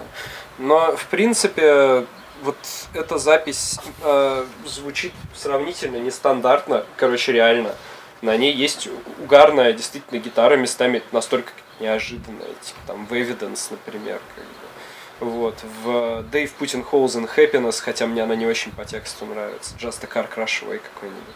[0.57, 2.07] Но, в принципе,
[2.41, 2.57] вот
[2.94, 7.76] эта запись э, звучит сравнительно нестандартно, короче, реально.
[8.22, 8.90] На ней есть
[9.22, 15.31] угарная действительно гитара, местами настолько неожиданное, типа там в Evidence, например, как бы.
[15.31, 15.88] Вот, в
[16.31, 20.07] Dave Putin Holes in Happiness, хотя мне она не очень по тексту нравится, Just a
[20.07, 21.35] Car Crash Away какой-нибудь.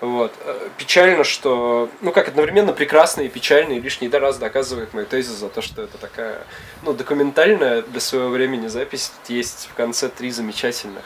[0.00, 0.32] Вот.
[0.44, 5.32] Э, печально, что, ну как, одновременно прекрасно и печально, и лишний раз доказывает мою тезис
[5.32, 6.42] за то, что это такая,
[6.82, 9.12] ну, документальная для своего времени запись.
[9.28, 11.04] Есть в конце три замечательных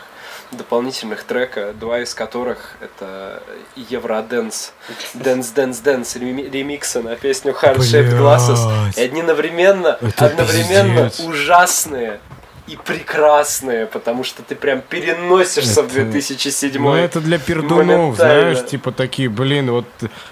[0.50, 3.42] дополнительных трека, два из которых это
[3.76, 4.72] Евроденс,
[5.14, 8.58] Dance Dance Dance ремиксы на песню Hard Shaped Glasses.
[8.96, 11.26] И одновременно, Это одновременно пиздец.
[11.26, 12.20] ужасные
[12.68, 18.64] и прекрасные, потому что ты прям переносишься в Это- 2007 Ну, это для пердунов, знаешь,
[18.66, 19.86] типа такие, блин, вот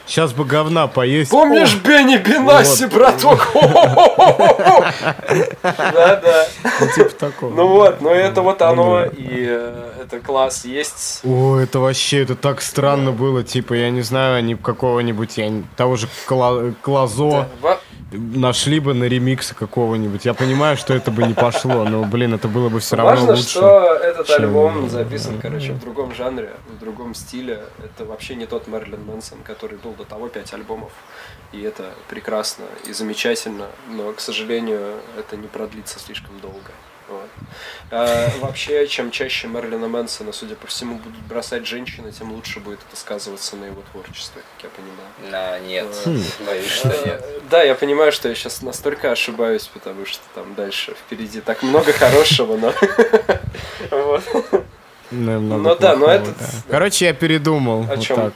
[0.07, 1.31] сейчас бы говна поесть.
[1.31, 2.93] Помнишь Бенни Бенаси, Вот.
[2.95, 3.49] браток?
[5.63, 6.47] Да-да.
[6.81, 7.55] Ну, типа такого.
[7.55, 11.21] Ну вот, но это вот оно, и э, это класс есть.
[11.25, 15.97] О, это вообще, это так странно было, типа, я не знаю, они какого-нибудь, я того
[15.97, 17.49] же Кла- Клазо
[18.19, 20.25] нашли бы на ремиксы какого-нибудь.
[20.25, 23.31] Я понимаю, что это бы не пошло, но, блин, это было бы все равно Важно,
[23.33, 23.49] лучше.
[23.49, 27.65] что этот чем- альбом записан, короче, в другом жанре, в другом стиле.
[27.85, 30.93] Это вообще не тот Мерлин Мэнсон, который был до того пять альбомов.
[31.53, 36.71] И это прекрасно и замечательно, но, к сожалению, это не продлится слишком долго.
[37.09, 37.29] Вот.
[37.91, 42.81] А, вообще, чем чаще Мерлина Мэнсона, судя по всему, будут бросать женщины, тем лучше будет
[42.89, 45.31] это сказываться на его творчестве, как я понимаю.
[45.31, 45.87] Да, нет.
[46.45, 47.23] Боюсь, что нет.
[47.25, 51.63] Э, Да, я понимаю, что я сейчас настолько ошибаюсь, потому что там дальше впереди так
[51.63, 52.73] много хорошего, но...
[53.91, 54.25] Вот.
[55.13, 56.25] Ну, Ну да, но да.
[56.69, 57.83] Короче, я передумал.
[57.89, 58.33] О вот.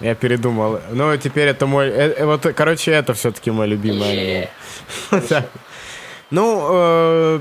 [0.00, 0.80] Я передумал.
[0.90, 1.88] Ну, теперь это мой...
[1.88, 4.48] э, э, вот, короче, это все-таки мой любимый.
[6.32, 7.40] Ну, э,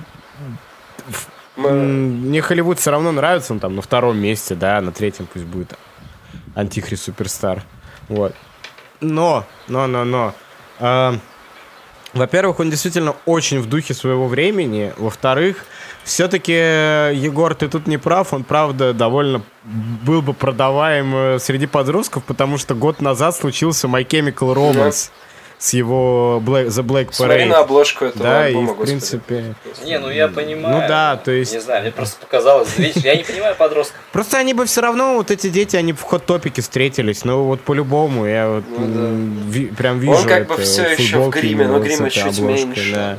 [1.60, 5.28] Мы- м, мне Холливуд все равно нравится, он там на втором месте, да, на третьем
[5.32, 5.74] пусть будет
[6.56, 7.64] Антихрист Суперстар.
[8.08, 8.34] Вот.
[9.02, 10.34] Но, но, но, но.
[10.80, 11.14] э,
[12.14, 14.94] во-первых, он действительно очень в духе своего времени.
[14.98, 15.64] Во-вторых,
[16.04, 18.34] все-таки, Егор, ты тут не прав.
[18.34, 24.06] Он, правда, довольно был бы продаваем э, среди подростков, потому что год назад случился My
[24.08, 25.12] Chemical Romance
[25.60, 27.58] с его Black- The Black Смотри на Parade.
[27.58, 28.90] обложку этого Да, и альбома, в господи.
[28.92, 29.56] принципе...
[29.84, 30.82] Не, ну я понимаю.
[30.82, 32.78] Ну да, то есть- Не знаю, мне просто показалось.
[32.78, 34.00] Видишь, я не понимаю подростков.
[34.14, 37.26] Просто они бы все равно, вот эти дети, они в хот-топике встретились.
[37.26, 39.00] Ну вот по-любому, я вот Ну да.
[39.02, 42.94] м, ви- прям вижу Он как бы вот еще в гриме, но грима чуть меньше.
[42.96, 43.18] да.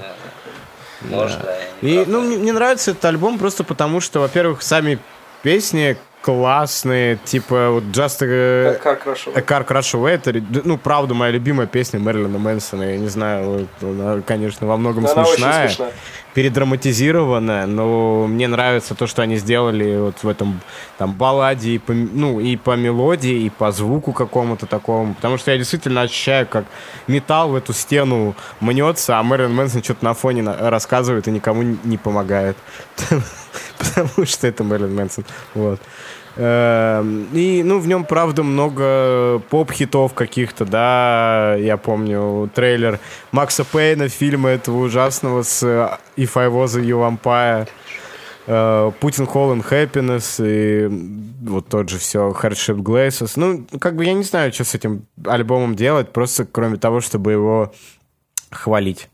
[1.02, 1.16] Да.
[1.16, 1.56] Может, да.
[1.82, 4.98] И, ну, мне, мне нравится этот альбом просто потому, что, во-первых, сами
[5.42, 9.32] песни классные, типа вот Just a, Как хорошо.
[9.34, 12.82] a Car Crash Away, это, ну, правда, моя любимая песня Мэрилина Мэнсона.
[12.82, 15.92] Я не знаю, вот, она, конечно, во многом Она смешная, смешная.
[16.34, 20.60] передраматизированная, но мне нравится то, что они сделали вот в этом
[20.98, 25.52] там балладе, и по, ну, и по мелодии, и по звуку какому-то такому, потому что
[25.52, 26.66] я действительно ощущаю, как
[27.06, 31.96] металл в эту стену мнется, а Мэрилин Мэнсон что-то на фоне рассказывает и никому не
[31.96, 32.56] помогает.
[33.80, 35.24] Потому что это Мэрилин Мэнсон.
[35.54, 35.80] Вот.
[36.36, 43.00] Эм, И, ну, в нем, правда, много поп-хитов каких-то, да, я помню трейлер
[43.32, 47.68] Макса Пейна, фильма этого ужасного с э, If I Was a You Vampire,
[48.46, 50.88] э, Путин Hall and Happiness и
[51.42, 53.32] вот тот же все Hardship Glasses.
[53.36, 57.32] Ну, как бы я не знаю, что с этим альбомом делать, просто кроме того, чтобы
[57.32, 57.72] его
[58.50, 59.09] хвалить.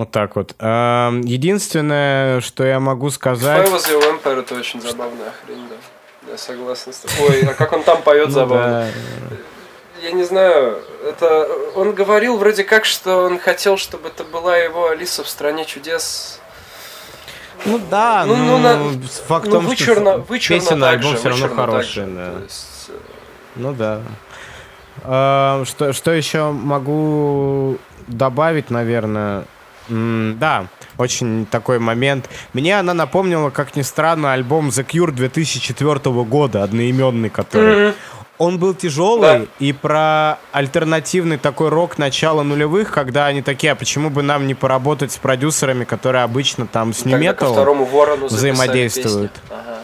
[0.00, 0.54] Вот так вот.
[0.60, 3.68] Эм, Единственное, что я могу сказать...
[3.68, 6.32] Was your Vampire это очень забавная хрень, да.
[6.32, 7.28] Я согласен с тобой.
[7.28, 8.88] Ой, а как он там поет Ну забавно.
[10.00, 11.46] Я не знаю, это...
[11.74, 16.40] Он говорил вроде как, что он хотел, чтобы это была его Алиса в стране чудес.
[17.66, 21.16] Ну да, Ну, ну, ну, на- факт ну, том, вычурно, что вычурно песен так альбом
[21.18, 22.32] все равно хороший, да.
[22.42, 22.92] Есть, э,
[23.56, 24.00] Ну да.
[25.02, 29.44] А, что, что еще могу добавить, наверное?
[29.90, 32.28] М, да, очень такой момент.
[32.52, 37.94] Мне она напомнила, как ни странно, альбом The Cure 2004 года, одноименный, который...
[38.38, 39.46] Он был тяжелый Да.
[39.58, 44.54] и про альтернативный такой рок начала нулевых, когда они такие, а почему бы нам не
[44.54, 47.04] поработать с продюсерами, которые обычно там с
[48.30, 49.32] записали взаимодействуют.
[49.50, 49.80] Ага.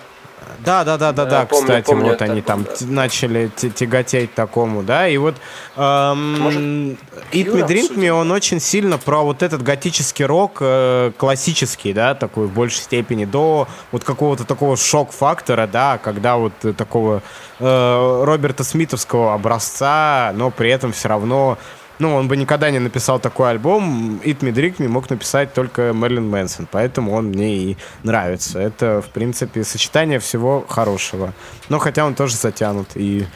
[0.64, 2.86] Да, да, да, да, Да, да, помню, кстати, помню вот они там да.
[2.86, 5.36] начали тяготеть такому, да, и вот
[5.76, 6.98] эм, Может, Eat
[7.32, 12.46] Me, Drink Me, он очень сильно про вот этот готический рок, э, классический, да, такой
[12.46, 17.22] в большей степени, до вот какого-то такого шок-фактора, да, когда вот такого
[17.58, 21.58] э, Роберта Смитовского образца, но при этом все равно
[21.98, 24.20] ну, он бы никогда не написал такой альбом.
[24.24, 28.58] Eat Me, Drink Me мог написать только Мерлин Мэнсон, поэтому он мне и нравится.
[28.58, 31.32] Это, в принципе, сочетание всего хорошего.
[31.68, 33.26] Но хотя он тоже затянут, и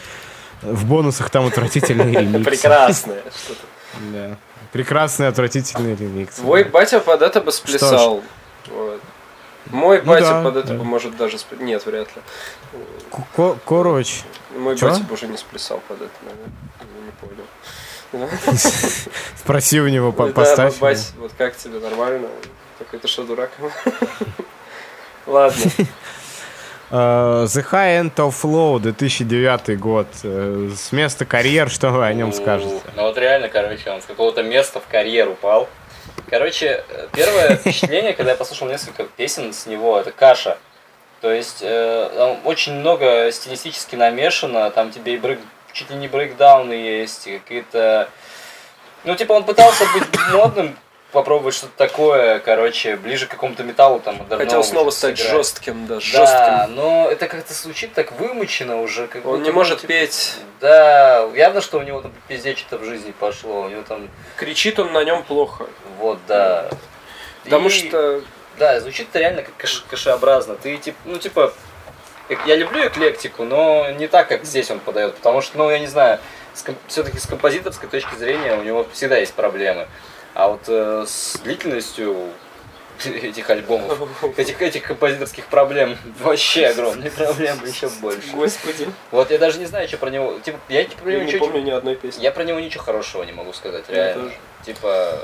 [0.62, 2.44] в бонусах там отвратительные ремиксы.
[2.44, 3.60] Прекрасное что-то.
[4.12, 4.36] Да.
[4.72, 6.36] Прекрасный, отвратительный ремикс.
[6.36, 8.22] Твой батя под это бы сплясал.
[9.66, 12.22] Мой Ну батя под это бы может даже Нет, вряд ли.
[13.36, 14.22] Ко- Короче,
[14.56, 16.50] Мой батя бы уже не сплясал под это, наверное.
[17.04, 17.44] Не понял.
[19.36, 20.78] спроси у него, по- Да, поставь.
[20.78, 22.28] бать, вот как тебе, нормально?
[22.78, 23.50] Такой, ты что, дурак?
[25.26, 25.62] Ладно.
[26.92, 30.08] Э, The High End of Low, 2009 год.
[30.24, 32.80] Э, С места карьер, что вы о нем скажете?
[32.96, 35.68] Ну вот реально, короче, он с какого-то места в карьер упал.
[36.28, 40.58] Короче, э, первое впечатление, когда я послушал несколько песен с него, это каша.
[41.20, 45.38] То есть э, там очень много стилистически намешано, там тебе и брейк,
[45.72, 48.08] чуть ли не брейкдауны есть, и какие-то...
[49.04, 50.76] Ну, типа, он пытался быть модным,
[51.12, 54.24] попробовать что-то такое, короче, ближе к какому-то металлу там.
[54.28, 55.32] Хотел снова стать сыграть.
[55.36, 56.74] жестким, да, Да, жестким.
[56.76, 59.08] но это как-то звучит так вымучено уже.
[59.08, 60.36] Как Он не может типа, петь.
[60.60, 63.62] Да, явно, что у него там пиздец что-то в жизни пошло.
[63.62, 65.66] У него там, Кричит он на нем плохо.
[65.98, 66.68] вот, да.
[67.44, 68.22] Потому И- что
[68.58, 70.54] Да, звучит это реально как каш- кашеобразно.
[70.56, 71.54] Ты, типа, ну, типа,
[72.46, 75.14] я люблю эклектику, но не так, как здесь он подает.
[75.16, 76.18] Потому что, ну, я не знаю,
[76.88, 79.88] все-таки с композиторской точки зрения у него всегда есть проблемы.
[80.34, 82.28] А вот э, с длительностью
[83.04, 83.98] этих альбомов,
[84.36, 88.30] этих, этих композиторских проблем вообще огромные проблемы, еще больше.
[88.32, 88.88] Господи.
[89.10, 90.38] Вот я даже не знаю, что про него.
[90.40, 92.22] Типа, я типа, про Я него не ничего, помню ни одной песни.
[92.22, 94.22] я про него ничего хорошего не могу сказать, Я реально.
[94.24, 94.34] тоже.
[94.64, 95.18] Типа.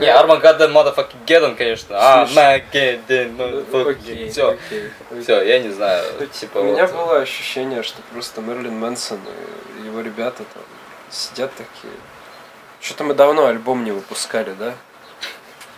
[0.00, 2.22] Не, Армагадден Motherfucking Гедден, конечно.
[2.22, 3.34] Армагадден
[3.72, 5.22] Окей, Все, окей, окей.
[5.22, 6.04] все, я не знаю.
[6.32, 9.18] Типа, У меня было ощущение, что просто Мерлин Мэнсон
[9.82, 10.62] и его ребята там
[11.10, 11.92] сидят такие.
[12.80, 14.74] Что-то мы давно альбом не выпускали, да?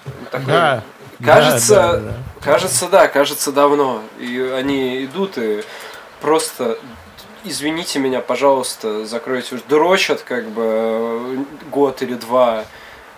[0.05, 0.83] Ну, такой- Да.
[1.25, 2.15] Кажется, Да, да, да.
[2.43, 4.03] кажется, да, кажется давно.
[4.19, 5.63] И они идут и
[6.21, 6.77] просто,
[7.45, 12.65] извините меня, пожалуйста, закройте уж, дрочат как бы год или два.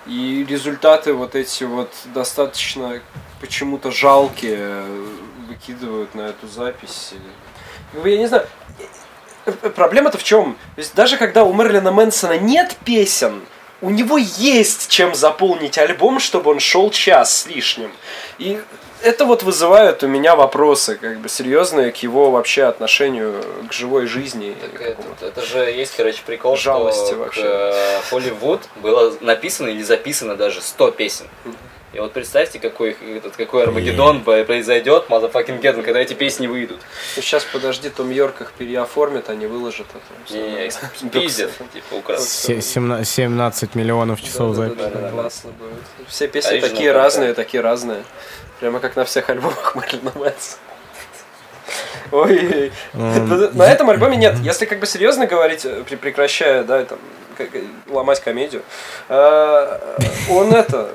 [0.07, 3.01] И результаты вот эти вот достаточно
[3.41, 5.07] почему-то жалкие э,
[5.49, 7.12] выкидывают на эту запись.
[7.93, 8.47] Ну, Я не знаю,
[9.47, 10.57] э, э, проблема-то в чем?
[10.77, 13.43] Есть даже когда у Мерлина Мэнсона нет песен,
[13.83, 17.91] у него есть чем заполнить альбом, чтобы он шел час с лишним.
[18.39, 18.61] И
[19.02, 24.06] это вот вызывает у меня вопросы, как бы серьезные к его вообще отношению к живой
[24.06, 24.56] жизни.
[24.60, 27.43] Так это, это же есть, короче, прикол, Жалости что вообще.
[27.43, 31.27] к э, Hollywood было написано или записано даже 100 песен.
[31.93, 36.81] И вот представьте, какой, этот, какой Армагеддон произойдет, motherfucking Гедден, когда эти песни выйдут.
[37.17, 40.37] Ну, сейчас подожди, Том Йорк их переоформит, они выложат это.
[40.37, 45.49] Их пиздят, типа, семна- 17 миллионов часов записи.
[46.09, 48.03] Все песни такие разные, такие разные.
[48.61, 50.61] Прямо как на всех альбомах Мерлина Мэнсона.
[52.13, 54.37] Ой, на этом альбоме нет.
[54.43, 56.99] Если как бы серьезно говорить, э, прекращая, да, там,
[57.89, 58.63] ломать комедию,
[59.09, 59.79] э,
[60.31, 60.91] он это...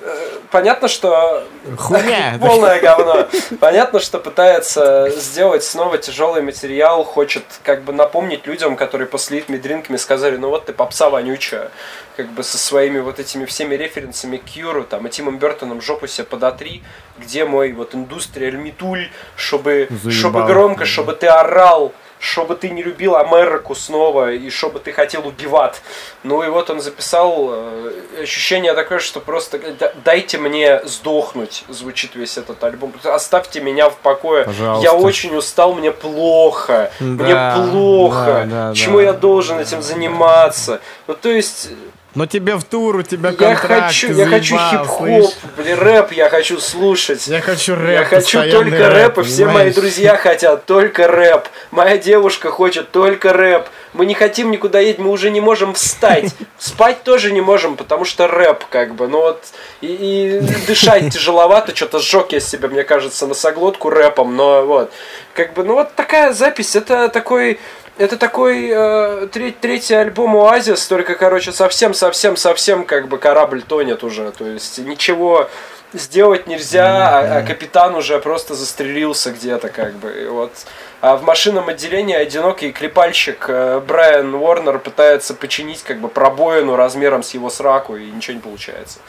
[0.00, 1.44] э, Понятно, что
[1.76, 2.38] Хуйня.
[2.40, 3.28] полное говно.
[3.60, 9.46] Понятно, что пытается сделать снова тяжелый материал, хочет как бы напомнить людям, которые после Eat
[9.46, 11.70] Me Drink Me сказали, ну вот ты попса вонючая,
[12.16, 16.06] как бы со своими вот этими всеми референсами к Кьюру, там, и Тимом Бертоном жопу
[16.06, 16.82] себе подотри,
[17.18, 20.12] где мой вот индустриаль метуль, чтобы, Заебал.
[20.12, 25.26] чтобы громко, чтобы ты орал, чтобы ты не любил Америку снова, и чтобы ты хотел
[25.26, 25.80] убивать.
[26.24, 27.92] Ну и вот он записал э,
[28.22, 32.92] ощущение такое, что просто «Да- дайте мне сдохнуть, звучит весь этот альбом.
[33.04, 34.44] Оставьте меня в покое.
[34.44, 34.84] Пожалуйста.
[34.84, 36.90] Я очень устал, мне плохо.
[37.00, 38.24] мне Да, плохо.
[38.50, 39.04] да, да, Почему да.
[39.04, 40.80] я должен этим заниматься?
[41.06, 41.70] Ну то есть
[42.14, 46.12] Но тебе в тур, у тебя я контракт, хочу, ты я хочу хип-хоп, блин, рэп
[46.12, 47.26] я хочу слушать.
[47.26, 49.74] Я хочу рэп, Я хочу только рэп, и все мои понимаешь?
[49.74, 51.48] друзья хотят только рэп.
[51.70, 53.66] Моя девушка хочет только рэп.
[53.92, 56.34] Мы не хотим никуда едать, мы уже не можем встать.
[56.58, 59.06] Спать тоже не можем, потому что рэп, как бы.
[59.06, 59.44] Ну вот,
[59.82, 64.92] и, и дышать тяжеловато, что-то сжег я себе, мне кажется, носоглотку рэпом, но вот.
[65.34, 67.60] Как бы, ну вот такая запись, это такой...
[67.98, 74.30] Это такой э, треть- третий альбом Оазис, только, короче, совсем-совсем-совсем как бы корабль тонет уже.
[74.30, 75.50] То есть ничего
[75.92, 80.10] сделать нельзя, а, а капитан уже просто застрелился где-то, как бы.
[80.12, 80.52] И вот.
[81.00, 87.24] А в машинном отделении одинокий клепальщик э, Брайан Уорнер пытается починить как бы пробоину размером
[87.24, 89.00] с его сраку, и ничего не получается.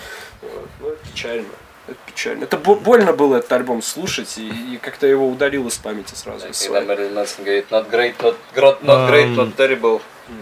[0.41, 0.67] Вот.
[0.79, 1.45] Ну, печально.
[2.19, 2.43] Это печально.
[2.43, 6.47] Это бо- больно было этот альбом слушать, и, и как-то его удалил из памяти сразу.
[6.47, 6.81] из Когда.
[6.81, 10.01] Мэрилин Мэнсон говорит, not great, not, gro- not great, not terrible.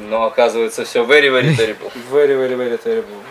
[0.10, 1.92] Но оказывается все very, very terrible.
[2.12, 3.22] Very, very, very terrible.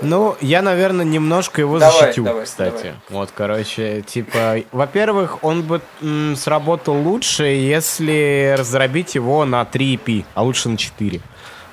[0.00, 2.76] Ну, я, наверное, немножко его Давай, защитил, давай, кстати.
[2.76, 2.94] давай.
[3.10, 10.24] Вот, короче, типа, во-первых, он бы м, сработал лучше, если раздробить его на 3 EP,
[10.34, 11.20] а лучше на 4.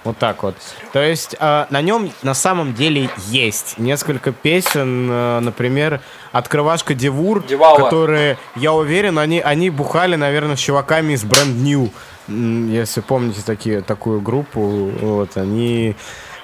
[0.03, 0.55] Вот так вот.
[0.93, 6.01] То есть э, на нем на самом деле есть несколько песен, э, например,
[6.31, 7.77] «Открывашка Девур», Девауа.
[7.77, 11.91] которые, я уверен, они, они бухали, наверное, с чуваками из Brand New.
[12.27, 15.95] Если помните такие, такую группу, вот, они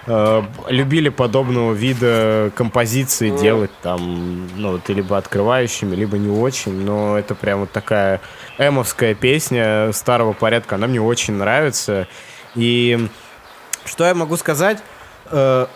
[0.06, 7.18] э, любили подобного вида композиции делать там, ну, вот, либо открывающими, либо не очень, но
[7.18, 8.22] это прям вот такая
[8.60, 12.08] эмовская песня старого порядка, она мне очень нравится.
[12.54, 13.08] И
[13.88, 14.80] что я могу сказать?
[15.32, 15.68] Э,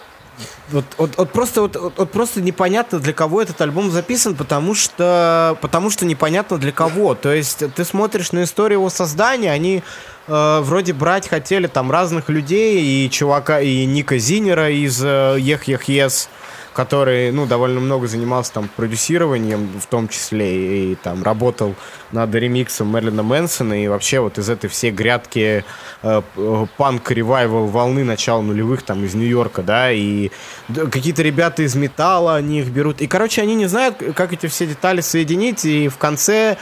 [0.70, 5.58] вот, вот, вот просто вот, вот- просто непонятно для кого этот альбом записан, потому что
[5.62, 7.16] потому что непонятно для кого.
[7.16, 9.84] То есть ты смотришь на историю его создания, они
[10.28, 15.66] э, вроде брать хотели там разных людей и чувака и Ника Зинера из э, Ех
[15.66, 16.30] Ех Ес,
[16.74, 21.76] который ну довольно много занимался там продюсированием, в том числе и, там работал
[22.12, 23.84] над ремиксом Мерлина Мэнсона.
[23.84, 25.66] И вообще вот из этой всей грядки
[26.02, 30.32] э, п- панк ревайвал волны начала нулевых там из Нью-Йорка, да, и
[30.74, 33.02] какие-то ребята из металла, они их берут.
[33.02, 36.58] И, короче, они не знают, как эти все детали соединить, и в конце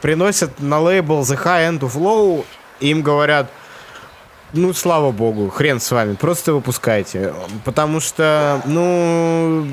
[0.00, 2.44] приносят на лейбл The High End of Low,
[2.80, 3.50] и им говорят,
[4.52, 7.32] ну, слава богу, хрен с вами, просто выпускайте.
[7.64, 9.66] Потому что, ну,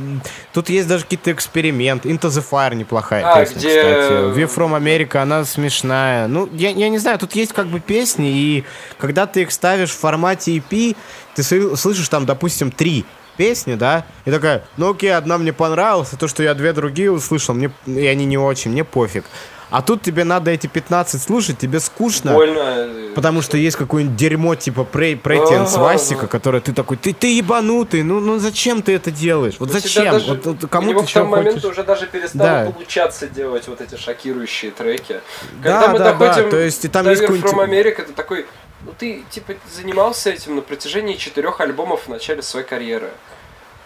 [0.54, 2.10] тут есть даже какие-то эксперименты.
[2.10, 4.14] Into the Fire неплохая А, песня, где- кстати.
[4.38, 6.28] View from America, она смешная.
[6.28, 8.64] Ну, я, я не знаю, тут есть как бы песни, и
[8.98, 10.96] когда ты их ставишь в формате EP,
[11.36, 13.06] ты слышишь там, допустим, три
[13.38, 17.12] песни, да, и такая, ну окей, одна мне понравилась, а то, что я две другие
[17.12, 19.26] услышал, мне, и они не очень, мне пофиг.
[19.70, 22.34] А тут тебе надо эти 15 слушать, тебе скучно.
[22.34, 22.88] Больно.
[23.16, 25.68] Потому что есть какое-нибудь дерьмо типа Пре- Претиан.
[25.68, 29.56] Свастика, который ты такой, ты, ты ебанутый, ну, ну зачем ты это делаешь?
[29.60, 30.12] Вот зачем?
[30.12, 31.72] даже- вот, вот кому ты тому моменту хочешь?
[31.72, 32.72] уже даже перестало Да.
[32.72, 35.20] получаться делать вот эти шокирующие треки.
[35.62, 38.14] Да, Когда мы да, доходим да, то есть и там до есть From America, ты
[38.14, 38.46] такой,
[38.86, 43.10] ну ты типа занимался этим на протяжении четырех альбомов в начале своей карьеры.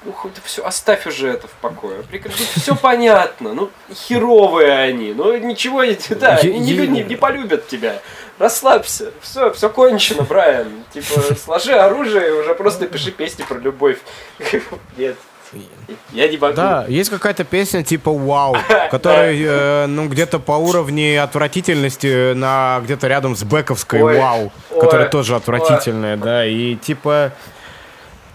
[0.04, 2.02] Ну хоть все, оставь уже это в покое.
[2.04, 3.54] Прекрати, все понятно.
[3.54, 5.14] Ну херовые они.
[5.14, 8.02] Ну ничего не, да, они не, не, не полюбят тебя.
[8.40, 9.12] Расслабься.
[9.22, 10.84] Все, все кончено, Брайан.
[10.92, 14.00] Типа, сложи оружие и уже просто пиши песни про любовь.
[14.98, 15.18] Нет.
[16.12, 16.56] Я не могу.
[16.56, 18.56] Да, есть какая-то песня типа «Вау»,
[18.92, 25.10] которая, э, ну, где-то по уровню отвратительности на где-то рядом с Бековской Ой, «Вау», которая
[25.10, 27.34] тоже отвратительная, да, и типа,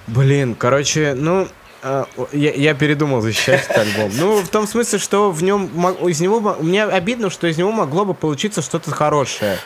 [0.06, 1.48] блин, короче, ну,
[1.82, 4.10] э, я, я передумал защищать этот альбом.
[4.18, 5.66] Ну, в том смысле, что в нем,
[6.08, 9.58] из него, мне обидно, что из него могло бы получиться что-то хорошее.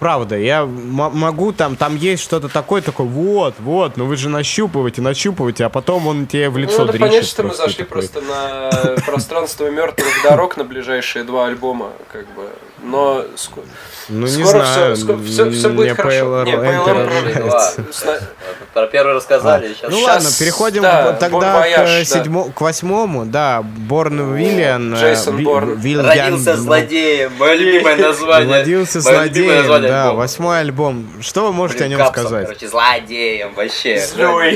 [0.00, 5.00] Правда, я могу там, там есть что-то такое, такое, вот, вот, но вы же нащупываете,
[5.00, 8.02] нащупываете, а потом он тебе в лицо Ну, надо понять, что мы зашли такой.
[8.02, 12.50] просто на пространство мертвых дорог на ближайшие два альбома, как бы.
[12.84, 13.64] Но ск-
[14.10, 14.94] Ну, не скоро знаю.
[14.96, 16.44] все, все, все будет мне хорошо.
[16.44, 18.20] Не, PLR Хорошие
[18.74, 22.02] про- первый рассказали, сейчас Ну Щас, ладно, переходим да, тогда к, Voyage, да.
[22.04, 24.94] седьмо- к восьмому, да, Борн Виллиан.
[24.94, 25.80] э, Джейсон Борн.
[26.02, 28.50] Родился злодеем, мое любимое название.
[28.60, 31.06] Родился злодеем, да, восьмой альбом.
[31.22, 32.46] Что вы можете о нем сказать?
[32.46, 34.04] Короче, злодеем вообще.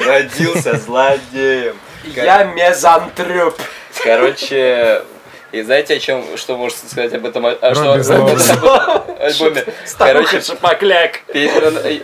[0.07, 1.75] Родился злодеем.
[2.15, 3.59] Я мезантроп.
[4.05, 5.03] Короче,
[5.51, 9.65] и знаете, о чем, что можете сказать об этом, а, что, об этом альбоме?
[9.99, 11.21] Короче, Шапокляк.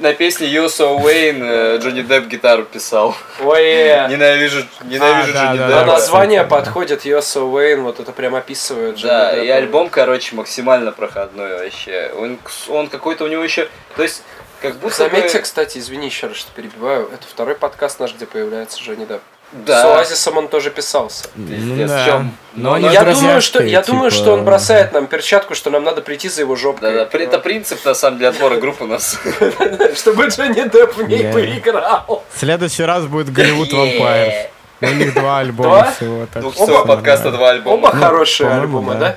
[0.00, 3.14] на, песне You So Wayne э, Джонни Депп гитару писал.
[3.42, 3.64] Ой.
[4.08, 5.58] Ненавижу, ненавижу А, Джонни.
[5.58, 5.84] Деппа.
[5.84, 8.96] название подходит Йосо Уэйн, вот это прям описывает.
[8.96, 12.12] Джонни Да, и альбом, короче, максимально проходной вообще.
[12.16, 12.38] Он,
[12.68, 13.68] он какой-то у него еще...
[13.96, 14.22] То есть,
[14.62, 15.42] как будто Заметьте, бы...
[15.42, 19.20] кстати, извини еще раз, что перебиваю, это второй подкаст наш, где появляется Джонни Депп.
[19.54, 19.82] Да.
[19.82, 21.26] С Оазисом он тоже писался.
[21.36, 22.04] Пиздец, да.
[22.04, 22.36] чем?
[22.54, 25.70] Но Ну, они я думаю, что, я думаю, типа, что он бросает нам перчатку, что
[25.70, 26.92] нам надо прийти за его жопкой.
[26.92, 29.16] Да, да, это принцип, на самом деле, отбора группы у нас.
[29.96, 32.24] Чтобы Джонни Депп в ней поиграл.
[32.34, 34.48] В следующий раз будет Голливуд Vampires.
[34.80, 35.92] У них два альбома Два?
[35.92, 36.26] всего.
[36.52, 37.88] что подкаста, два альбома.
[37.88, 39.16] Оба хорошие По-моему, альбомы, да?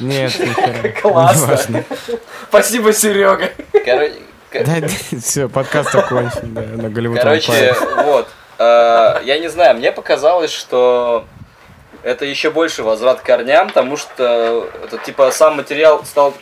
[0.00, 0.32] Нет.
[1.02, 1.84] Классно.
[2.48, 3.50] Спасибо, Серега.
[3.84, 4.14] Короче,
[4.50, 4.88] ко- Да,
[5.20, 7.74] все, подкаст окончен, да, на Голливуд Короче,
[8.04, 8.28] вот.
[8.58, 11.24] Э, Я не знаю, мне показалось, что
[12.02, 16.34] это еще больше возврат к корням, потому что это типа сам материал стал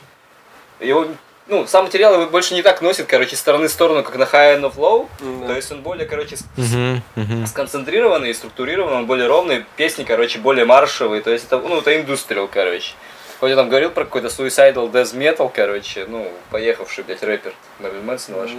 [0.80, 1.06] его
[1.48, 4.24] ну, сам материал его больше не так носит, короче, с стороны в сторону, как на
[4.24, 5.08] High End of Low.
[5.20, 5.46] Да.
[5.46, 7.46] То есть он более, короче, Мгм, мгм.
[7.46, 11.96] сконцентрированный и структурированный, он более ровный, песни, короче, более маршевые, то есть это, ну, это
[11.96, 12.94] индустриал, короче.
[13.38, 18.06] Хоть я там говорил про какой-то suicidal death metal, короче, ну, поехавший, блядь, рэпер Мэрилин
[18.06, 18.50] Мэнсон ваш.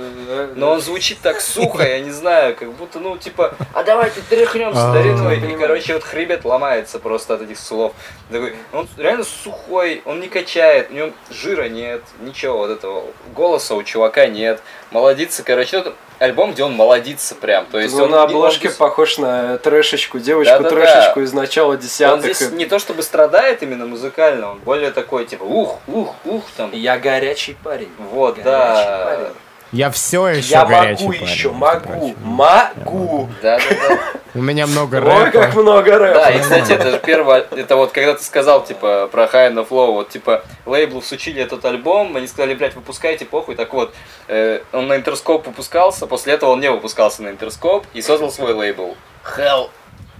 [0.56, 4.90] Но он звучит так сухо, я не знаю, как будто, ну, типа, а давайте тряхнемся
[4.90, 4.92] А.
[4.92, 5.38] стариной.
[5.38, 7.94] И, короче, вот хребет ломается просто от этих слов.
[8.30, 13.06] Такой, он реально сухой, он не качает, у него жира нет, ничего вот этого.
[13.36, 14.62] Голоса у чувака нет.
[14.92, 17.66] Молодится, короче, ну, это альбом, где он молодится прям.
[17.68, 20.70] То есть ну, он на он обложке здесь- похож на трэшечку, девочку Да-да-да.
[20.76, 22.36] трэшечку из начала Он десятых.
[22.36, 26.72] здесь не то чтобы страдает именно музыкально, он более такой, типа, ух, ух, ух, там.
[26.74, 27.92] Я горячий парень.
[28.12, 29.02] Вот, Горячий да.
[29.06, 29.34] парень.
[29.72, 33.30] Я все еще Я горячий могу парень, еще, могу, могу.
[33.42, 34.00] Да, да, да.
[34.34, 35.62] У меня много Ой, как рэпа.
[35.62, 36.20] много рэпа.
[36.20, 39.68] Да, и, кстати, это же первое, это вот когда ты сказал, типа, про High and
[39.68, 43.94] Flow, вот, типа, лейблу всучили этот альбом, они сказали, блядь, выпускайте, похуй, так вот,
[44.28, 48.54] э, он на Интерскоп выпускался, после этого он не выпускался на Интерскоп и создал свой
[48.54, 48.96] лейбл.
[49.38, 49.70] Hell,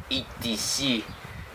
[0.10, 1.04] ETC,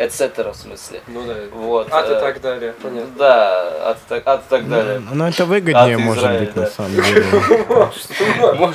[0.02, 0.52] etc.
[0.52, 1.00] в смысле.
[1.06, 1.34] Ну да.
[1.52, 1.88] Вот.
[1.90, 3.10] А ты э, так далее, понятно.
[3.16, 5.00] Да, от, так- от так далее.
[5.00, 6.70] Ну, ну, это выгоднее, От может Израиля, быть, на да.
[6.70, 7.24] самом деле.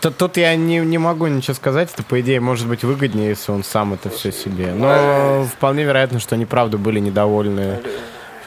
[0.00, 3.50] Тут, тут я не, не могу ничего сказать, это, по идее, может быть выгоднее, если
[3.50, 4.72] он сам это все себе.
[4.72, 7.80] Но вполне вероятно, что они, правда, были недовольны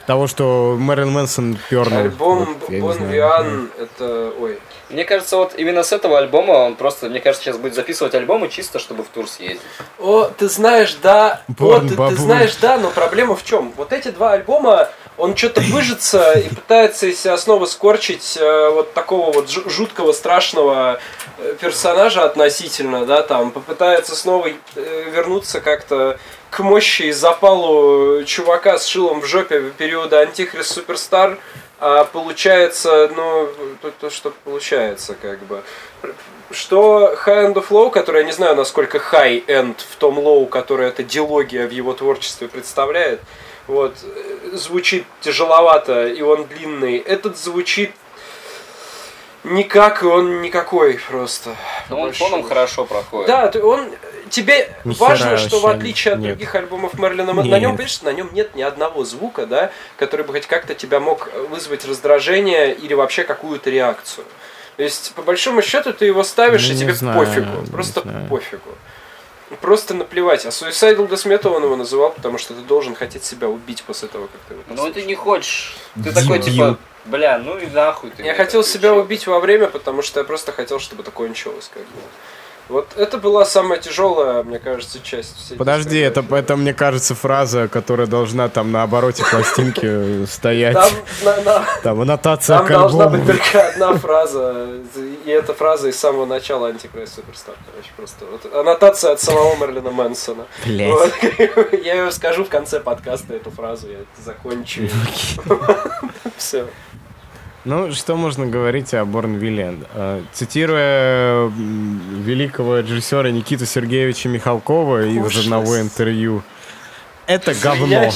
[0.07, 1.99] того, что Мэрилин Мэнсон пернул.
[1.99, 3.07] Альбом Вот, Бон.
[3.09, 4.31] Виан, это...
[4.39, 4.59] Ой,
[4.91, 8.49] Мне кажется, вот именно с этого альбома он просто, мне кажется, сейчас будет записывать альбомы
[8.49, 9.61] чисто, чтобы в тур съездить.
[9.99, 13.73] О, ты знаешь, да, о, Борн ты, знаешь, да, но проблема в чем?
[13.77, 18.93] Вот эти два альбома, он что-то выжится и пытается из себя снова скорчить э, вот
[18.93, 20.99] такого вот жу- жуткого, страшного
[21.37, 26.17] э, персонажа относительно, да, там, попытается снова э, вернуться как-то
[26.49, 31.37] к мощи и запалу чувака с шилом в жопе периода Антихрист Суперстар,
[31.81, 33.49] а получается, ну,
[33.81, 35.63] то, то, что получается, как бы.
[36.51, 40.47] Что High End of Low, который я не знаю, насколько high end в том low,
[40.47, 43.21] который эта дилогия в его творчестве представляет,
[43.65, 43.95] вот,
[44.53, 46.97] звучит тяжеловато, и он длинный.
[46.97, 47.93] Этот звучит
[49.43, 51.55] никак, и он никакой просто.
[51.89, 52.43] Но он Большой.
[52.43, 53.27] хорошо проходит.
[53.27, 53.89] Да, он
[54.31, 56.29] тебе Ни хера важно, что в отличие от нет.
[56.31, 60.33] других альбомов Мерлина на нем, понимаешь, на нем нет ни одного звука, да, который бы
[60.33, 64.25] хоть как-то тебя мог вызвать раздражение или вообще какую-то реакцию.
[64.77, 67.65] То есть, по большому счету, ты его ставишь, Ну, и тебе знаю, пофигу.
[67.71, 68.27] Просто знаю.
[68.27, 68.71] пофигу.
[69.59, 70.45] Просто наплевать.
[70.45, 74.07] А Suicidal Death Metal он его называл, потому что ты должен хотеть себя убить после
[74.07, 75.75] того, как ты его Ну ты не хочешь.
[76.01, 76.75] Ты такой Дебил.
[76.75, 78.23] типа, бля, ну и нахуй ты.
[78.23, 79.03] Я хотел себя включил».
[79.05, 81.69] убить во время, потому что я просто хотел, чтобы это кончилось.
[81.73, 81.99] Как бы.
[82.71, 87.67] Вот это была самая тяжелая, мне кажется, часть всей Подожди, это, это, мне кажется, фраза,
[87.67, 90.73] которая должна там на обороте пластинки стоять.
[90.73, 90.89] Там,
[91.23, 94.67] на- на- Там аннотация там должна быть только одна фраза,
[95.25, 98.25] и эта фраза из самого начала Антикрайст Суперстар, короче, просто.
[98.25, 100.45] Вот, аннотация от самого Мерлина Мэнсона.
[100.65, 100.91] Блядь.
[100.91, 101.13] Вот.
[101.83, 104.81] Я ее скажу в конце подкаста, эту фразу, я закончу.
[106.37, 106.65] Все.
[107.63, 109.85] Ну, что можно говорить о Борн Виллиан?
[110.33, 115.45] Цитируя великого режиссера Никиту Сергеевича Михалкова из Пошлость.
[115.45, 116.41] одного интервью.
[117.27, 118.09] Это говно.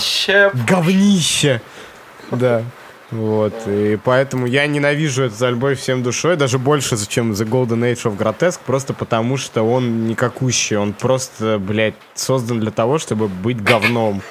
[0.68, 1.62] Говнище.
[2.32, 2.64] Да.
[3.12, 3.54] Вот.
[3.68, 8.18] И поэтому я ненавижу этот альбом всем душой, даже больше, чем The Golden Age of
[8.18, 10.76] Grotesque, просто потому что он никакущий.
[10.76, 14.24] Он просто, блядь, создан для того, чтобы быть говном.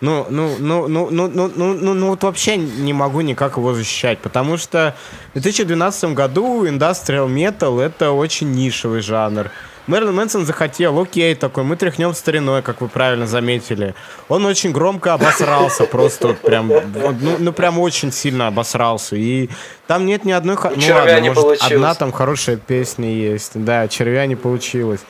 [0.00, 3.74] Ну, ну, ну, ну, ну, ну, ну, ну, ну, вот вообще не могу никак его
[3.74, 4.94] защищать, потому что
[5.34, 9.50] в 2012 году Industrial Metal это очень нишевый жанр.
[9.88, 13.94] Мерлин Мэнсон захотел, окей, такой, мы тряхнем стариной, как вы правильно заметили.
[14.28, 19.16] Он очень громко обосрался, просто вот прям, ну, ну прям очень сильно обосрался.
[19.16, 19.48] И
[19.86, 24.36] там нет ни одной, ну ладно, может, одна там хорошая песня есть, да, червя не
[24.36, 25.00] получилось.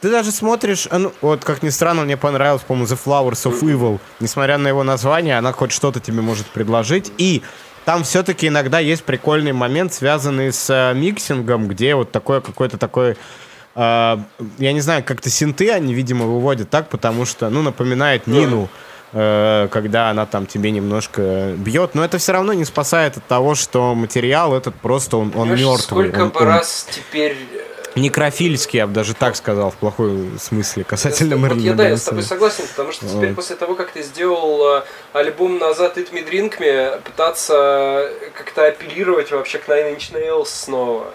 [0.00, 3.60] Ты даже смотришь, а ну, вот как ни странно, мне понравилось, по-моему, The Flowers of
[3.62, 3.98] Evil.
[4.20, 7.12] Несмотря на его название, она хоть что-то тебе может предложить.
[7.18, 7.42] И
[7.84, 13.16] там все-таки иногда есть прикольный момент, связанный с э, миксингом, где вот такое какое-то такое...
[13.74, 14.16] э,
[14.58, 18.68] я не знаю, как-то синты они, видимо, выводят так, потому что, ну, напоминает Нину,
[19.12, 21.96] э, когда она там тебе немножко бьет.
[21.96, 25.78] Но это все равно не спасает от того, что материал этот просто, он, он мертвый.
[25.78, 27.36] Сколько он- бы он- раз теперь...
[27.98, 31.88] э, Некрофильский, я бы даже так сказал, в плохой смысле, касательно Вот Мерлина я, да,
[31.88, 33.36] я с тобой согласен, потому что теперь Вот.
[33.36, 39.30] после того, как ты сделал э, альбом назад It Me Drink Me, пытаться как-то апеллировать
[39.30, 41.06] вообще к Nine Inch Nails снова.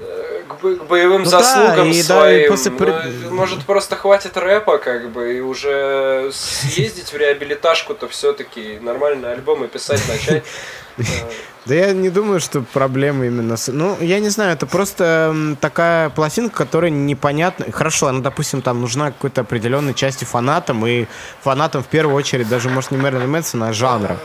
[0.00, 2.50] э, К, бо- к боевым Ну да, заслугам и да, и своим.
[2.50, 8.78] после Ну, при- может, просто хватит рэпа, как бы, и уже съездить в реабилиташку-то все-таки
[8.82, 10.42] нормальные альбомы писать начать.
[11.66, 13.72] Да я не думаю, что проблема именно с...
[13.72, 17.72] Ну, я не знаю, это просто такая пластинка, которая непонятна.
[17.72, 21.06] Хорошо, она, допустим, там нужна какой-то определенной части фанатам, и
[21.40, 24.18] фанатам в первую очередь даже, может, не Мерлина Мэнсона, а жанра.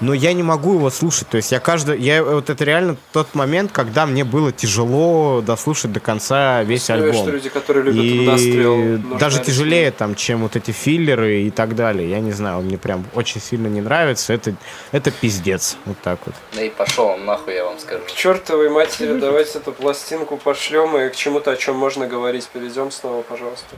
[0.00, 1.28] Но я не могу его слушать.
[1.28, 2.00] То есть я каждый...
[2.00, 7.14] Я, вот это реально тот момент, когда мне было тяжело дослушать до конца весь Представляешь,
[7.16, 7.26] альбом.
[7.26, 9.46] что люди, которые любят И индастриал, даже объяснить.
[9.46, 12.08] тяжелее, там, чем вот эти филлеры и так далее.
[12.08, 14.32] Я не знаю, он мне прям очень сильно не нравится.
[14.32, 14.54] Это,
[14.90, 15.76] это пиздец.
[15.84, 16.34] Вот так так вот.
[16.52, 18.02] Да и пошел он нахуй, я вам скажу.
[18.04, 22.48] К чертовой матери, давайте эту пластинку пошлем и к чему-то, о чем можно говорить.
[22.48, 23.76] Перейдем снова, пожалуйста.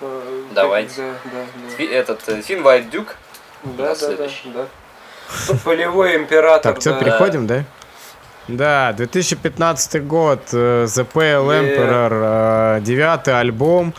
[0.00, 1.02] Э, Давайте.
[1.02, 3.08] Да, да, Фи- Этот фильм White Duke.
[3.64, 3.94] да.
[3.94, 5.54] Да, да, да, да.
[5.64, 6.72] Полевой император.
[6.72, 6.98] Так, что, да.
[7.00, 7.64] переходим, да?
[8.46, 11.76] Да, 2015 год, The Pale Yeah.
[11.76, 13.92] Emperor, девятый альбом.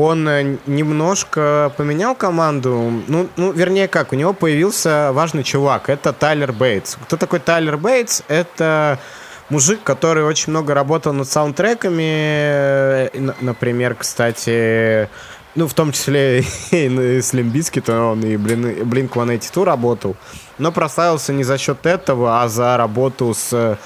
[0.00, 3.02] Он э, немножко поменял команду.
[3.06, 5.90] Ну, ну, вернее, как, у него появился важный чувак.
[5.90, 6.96] Это Тайлер Бейтс.
[7.04, 8.22] Кто такой Тайлер Бейтс?
[8.28, 8.98] Это
[9.50, 12.02] мужик, который очень много работал над саундтреками.
[12.02, 13.08] э,
[13.40, 15.08] Например, кстати,
[15.54, 20.16] ну, в том числе и на Слимбиски, то он и Blink-182 работал.
[20.56, 23.78] Но прославился не за счет этого, а за работу с,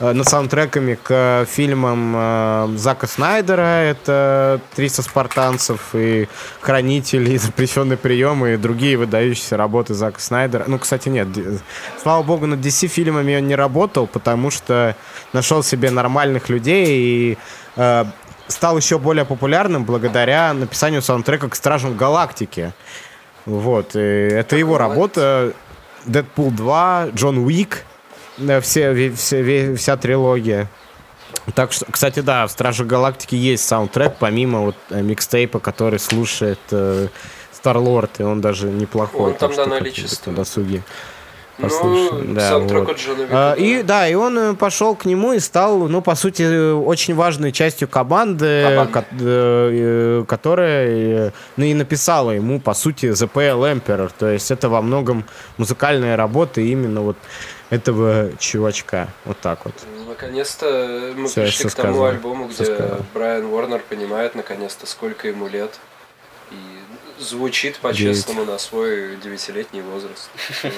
[0.00, 3.82] над саундтреками к фильмам э, Зака Снайдера.
[3.82, 6.28] Это «300 спартанцев» и
[6.60, 10.64] «Хранители», и «Запрещенный прием» и другие выдающиеся работы Зака Снайдера.
[10.66, 11.28] Ну, кстати, нет.
[12.02, 14.96] Слава богу, над DC-фильмами он не работал, потому что
[15.32, 17.38] нашел себе нормальных людей и
[17.76, 18.04] э,
[18.48, 22.72] стал еще более популярным благодаря написанию саундтрека к «Стражам Галактики».
[23.44, 25.52] Вот, и это его работа.
[26.04, 27.95] Дэдпул 2, Джон Уик, э,
[28.60, 30.68] все, все- вся трилогия.
[31.54, 36.58] Так что, кстати, да, в Страже Галактики есть саундтрек, помимо вот э, микстейпа, который слушает
[37.52, 39.32] Старлорд, и он даже неплохой.
[39.32, 40.30] Он там так что на как-нибудь наличестве.
[40.32, 40.82] на досуге.
[41.58, 42.34] Ну.
[42.34, 42.90] Да, вот.
[42.90, 43.54] от Джона да.
[43.54, 47.14] И да, и он э, пошел к нему и стал, ну, по сути, э, очень
[47.14, 48.92] важной частью команды, Команды.
[48.92, 49.70] ко- э,
[50.20, 54.10] э, которая э, ну, и написала ему, по сути, The Pale Emperor.
[54.18, 55.24] То есть это во многом
[55.56, 57.16] музыкальная работа именно вот
[57.70, 59.08] этого чувачка.
[59.24, 59.74] Вот так вот.
[60.08, 62.04] Наконец-то мы Всё, я пришли к тому сказал.
[62.06, 62.78] альбому, где.
[63.14, 65.78] Брайан Уорнер понимает наконец-то, сколько ему лет.
[66.50, 70.30] И звучит по-честному на свой девятилетний возраст.
[70.62, 70.70] Э,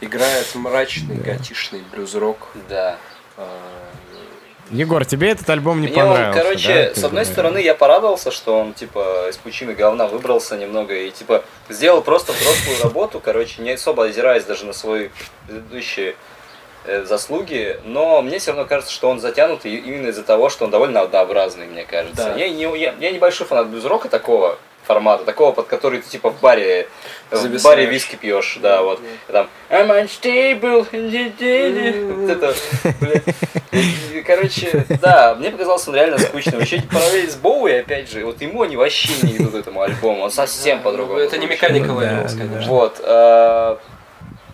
[0.00, 2.48] Играет мрачный, готишный блюз-рок.
[2.68, 2.98] Да.
[4.72, 7.00] Егор, тебе этот альбом не Мне он, понравился, короче, да?
[7.00, 11.44] с одной стороны, я порадовался, что он, типа, из пучины говна выбрался немного и, типа,
[11.68, 15.10] сделал просто взрослую работу, короче, не особо озираясь даже на свои
[15.46, 16.16] предыдущие
[16.86, 20.70] э, заслуги, но мне все равно кажется, что он затянут именно из-за того, что он
[20.70, 22.24] довольно однообразный, мне кажется.
[22.24, 22.34] Да.
[22.34, 26.40] Я, не, я, я небольшой фанат блюз-рока такого формата, такого, под который ты, типа, в
[26.40, 26.88] баре,
[27.30, 29.00] в баре виски пьешь, да, вот.
[29.28, 30.86] Там, I'm unstable,
[32.12, 32.54] вот это,
[34.26, 36.60] Короче, да, мне показался он реально скучным.
[36.60, 40.22] Еще эти параллели с Боуи, опять же, вот ему они вообще не идут этому альбому,
[40.22, 41.18] он совсем по-другому.
[41.18, 42.28] Это не механика да.
[42.28, 42.68] конечно.
[42.68, 43.00] Вот.
[43.02, 43.76] э,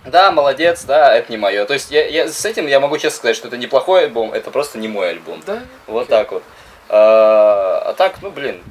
[0.06, 1.64] Да, молодец, да, это не мое.
[1.64, 4.50] То есть я, я с этим я могу честно сказать, что это неплохой альбом, это
[4.50, 5.42] просто не мой альбом.
[5.44, 5.62] Да.
[5.86, 6.42] Вот так вот.
[6.88, 8.62] А а так, ну блин,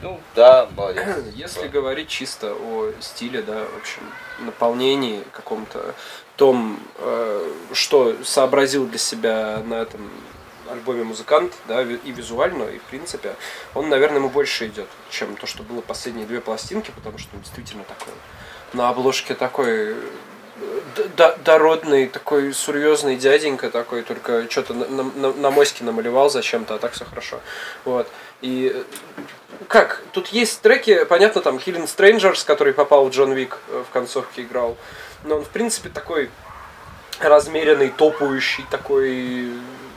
[0.00, 1.04] ну да, молодец.
[1.34, 4.02] Если говорить чисто о стиле, да, в общем,
[4.40, 5.94] наполнении каком-то,
[6.36, 10.10] том, э, что сообразил для себя на этом
[10.70, 13.36] альбоме музыкант, да, и визуально, и в принципе,
[13.74, 17.42] он, наверное, ему больше идет, чем то, что было последние две пластинки, потому что он
[17.42, 18.12] действительно такой
[18.72, 19.94] на обложке такой
[20.96, 26.74] э, дородный, такой серьезный дяденька такой, только что-то на, на, на- на моське намалевал зачем-то,
[26.74, 27.40] а так все хорошо.
[27.84, 28.08] Вот.
[28.40, 28.82] И э,
[29.68, 30.02] как?
[30.12, 34.42] Тут есть треки, понятно, там Killing Strangers, который попал в Джон Вик э, в концовке
[34.42, 34.76] играл.
[35.24, 36.30] Но он, в принципе, такой
[37.20, 39.48] размеренный, топающий такой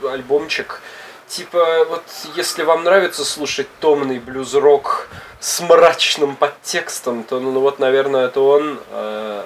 [0.02, 0.80] альбомчик.
[1.26, 2.04] Типа, вот
[2.36, 5.08] если вам нравится слушать томный блюз-рок
[5.40, 8.80] с мрачным подтекстом, то, ну, вот, наверное, это он.
[8.90, 9.44] Э,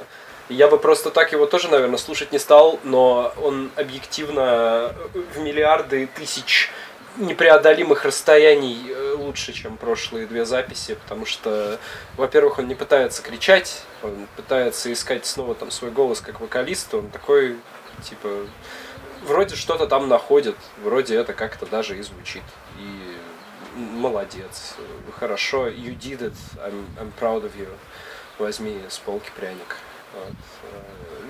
[0.49, 4.93] Я бы просто так его тоже, наверное, слушать не стал, но он объективно
[5.35, 6.71] в миллиарды тысяч
[7.17, 11.79] непреодолимых расстояний э, лучше, чем прошлые две записи, потому что,
[12.17, 17.11] во-первых, он не пытается кричать, он пытается искать снова там свой голос как вокалист, он
[17.11, 17.57] такой,
[18.03, 18.47] типа,
[19.25, 22.45] вроде что-то там находит, вроде это как-то даже и звучит.
[22.79, 23.17] И
[23.77, 24.75] молодец,
[25.19, 27.69] хорошо, you did it, I'm, I'm proud of you.
[28.39, 29.77] Возьми с полки пряник.
[30.15, 30.35] Вот.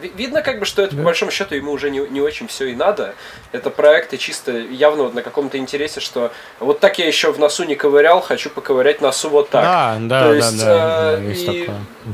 [0.03, 2.47] Э, ви- Видно, как бы, что это, по большому счету, ему уже не, не очень
[2.49, 3.15] все и надо.
[3.53, 7.65] Это проекты чисто явно вот на каком-то интересе, что вот так я еще в носу
[7.65, 9.63] не ковырял, хочу поковырять носу вот так.
[9.65, 11.71] Да, да, То да, есть, да, э, да, есть и-.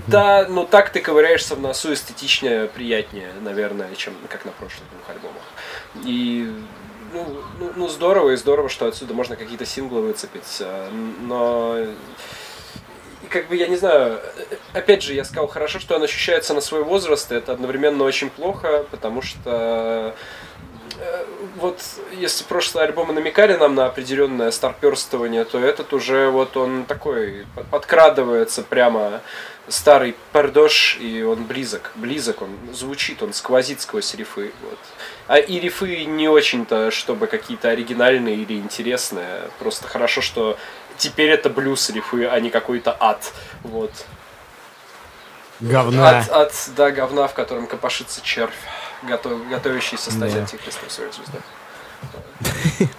[0.07, 5.09] Да, ну так ты ковыряешься в носу эстетичнее, приятнее, наверное, чем как на прошлых двух
[5.11, 5.43] альбомах.
[6.05, 6.53] И
[7.15, 7.27] ну,
[7.59, 10.59] ну, ну, здорово, и здорово, что отсюда можно какие-то синглы выцепить.
[10.61, 10.91] а,
[11.23, 11.77] Но
[13.23, 14.21] и как бы, я не знаю,
[14.73, 18.31] опять же, я сказал, хорошо, что он ощущается на свой возраст, и это одновременно очень
[18.31, 20.15] плохо, потому что
[20.99, 21.25] э,
[21.57, 21.81] вот
[22.13, 28.63] если прошлые альбомы намекали нам на определенное старперствование, то этот уже вот он такой подкрадывается
[28.63, 29.21] прямо
[29.69, 34.53] старый пердош, и он близок, близок, он звучит, он сквозит сквозь рифы.
[34.63, 34.79] Вот.
[35.27, 39.43] А и рифы не очень-то, чтобы какие-то оригинальные или интересные.
[39.59, 40.59] Просто хорошо, что
[40.99, 43.33] теперь это блюз рифы, а не какой-то ад.
[43.63, 43.93] Вот.
[45.61, 46.21] Говна.
[46.21, 48.55] От, от, да, говна, в котором копошится червь,
[49.03, 50.41] готов, готовящийся стать Да.
[50.41, 51.39] антихристом своей звезды.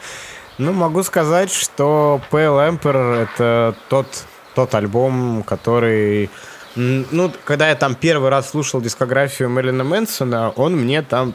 [0.57, 4.07] Ну, могу сказать, что Pale Emperor это тот,
[4.55, 6.29] тот альбом, который...
[6.75, 11.33] Ну, когда я там первый раз слушал дискографию Мэрилина Мэнсона, он мне там,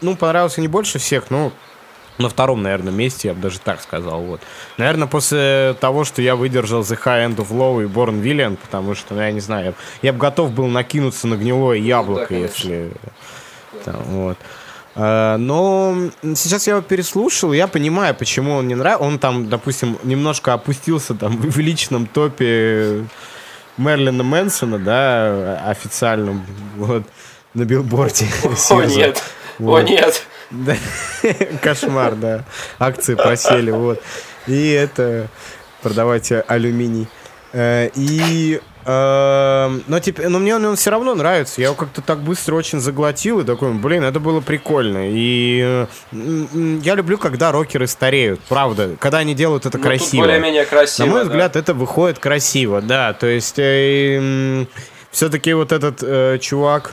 [0.00, 1.52] ну, понравился не больше всех, ну,
[2.18, 4.20] на втором, наверное, месте, я бы даже так сказал.
[4.20, 4.40] Вот.
[4.78, 8.94] Наверное, после того, что я выдержал The High End of Low и Born Villain, потому
[8.94, 12.68] что, ну, я не знаю, я, бы готов был накинуться на гнилое яблоко, конечно.
[12.68, 12.92] если...
[13.84, 14.38] там, вот.
[14.96, 19.04] А, Но сейчас я его переслушал, я понимаю, почему он не нравится.
[19.04, 23.04] Он там, допустим, немножко опустился там в личном топе
[23.76, 26.46] Мерлина Мэнсона, да, официальном,
[26.76, 27.02] вот,
[27.54, 28.26] на билборде.
[28.70, 29.22] О нет,
[29.58, 30.24] о нет.
[31.62, 32.44] Кошмар, да.
[32.78, 34.00] Акции просели, вот.
[34.46, 35.28] И это
[35.82, 37.08] продавайте алюминий.
[37.52, 41.60] Э, И э, но, теперь, но мне он, все равно нравится.
[41.60, 45.08] Я его как-то так быстро очень заглотил и такой, блин, это было прикольно.
[45.10, 46.46] И э,
[46.82, 48.96] я люблю, когда рокеры стареют, правда.
[48.98, 50.22] Когда они делают это Ну, красиво.
[50.22, 51.06] более-менее красиво.
[51.06, 51.30] На мой да.
[51.30, 53.12] взгляд, это выходит красиво, да.
[53.12, 53.54] То есть
[55.10, 56.92] все-таки вот этот э, чувак,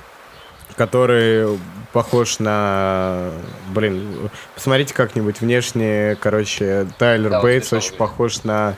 [0.78, 1.58] который
[1.94, 3.32] похож на,
[3.70, 7.98] блин, посмотрите как-нибудь внешне, короче, Тайлер Да, вот Бейтс прикол, очень да.
[7.98, 8.76] похож на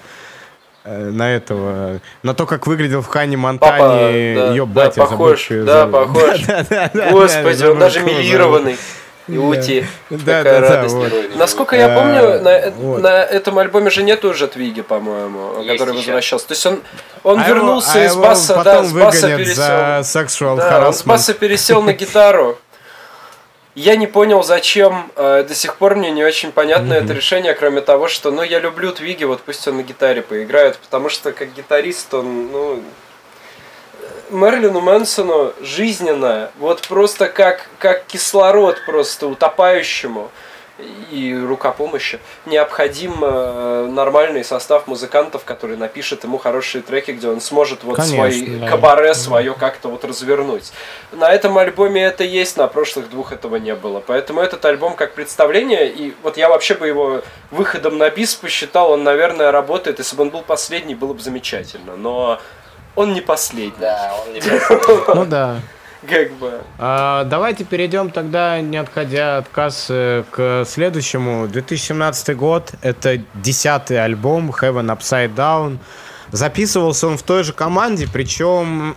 [0.84, 4.94] э, на этого, на то, как выглядел в Хане Папа, Монтане да, ее да, батя.
[4.96, 6.42] забыл, похож, её да, похож.
[7.12, 8.78] Господи, забыл, он даже милированный.
[9.26, 9.86] Иути.
[10.10, 10.96] Да, Такая да, да, радость.
[10.96, 11.36] вот.
[11.38, 13.02] Насколько я Э, помню, на, вот.
[13.02, 16.48] на этом альбоме же нету уже Твиги, по-моему, который возвращался.
[16.50, 16.82] То есть он,
[17.24, 20.04] он А вернулся а из баса, да, с баса пересел.
[20.04, 22.58] за Да, он с баса пересел на гитару.
[23.76, 25.12] Я не понял, зачем.
[25.16, 28.60] э, До сих пор мне не очень понятно это решение, кроме того, что, ну, я
[28.60, 32.84] люблю Твиги, вот пусть он на гитаре поиграет, потому что как гитарист он, ну,
[34.00, 40.30] э, Мерлину Мэнсону жизненно, вот просто как, как кислород просто утопающему
[41.12, 47.42] и рука помощи, необходим э, нормальный состав музыкантов, который напишет ему хорошие треки, где он
[47.42, 48.68] сможет вот Конечно, свой да.
[48.68, 50.72] кабаре свое как-то вот развернуть.
[51.12, 54.00] На этом альбоме это есть, на прошлых двух этого не было.
[54.00, 57.22] Поэтому этот альбом как представление, и вот я вообще бы его
[57.52, 60.00] выходом на бис посчитал, он, наверное, работает.
[60.00, 61.96] Если бы он был последний, было бы замечательно.
[61.96, 62.40] Но
[62.96, 63.74] он не последний.
[63.80, 64.42] Да, он не
[65.16, 65.60] Ну да.
[66.08, 66.62] Как бы.
[66.80, 71.48] А, давайте перейдем тогда, не отходя от кассы, к следующему.
[71.48, 72.74] 2017 год.
[72.82, 75.78] Это десятый альбом Heaven Upside Down.
[76.34, 78.96] Записывался он в той же команде, причем,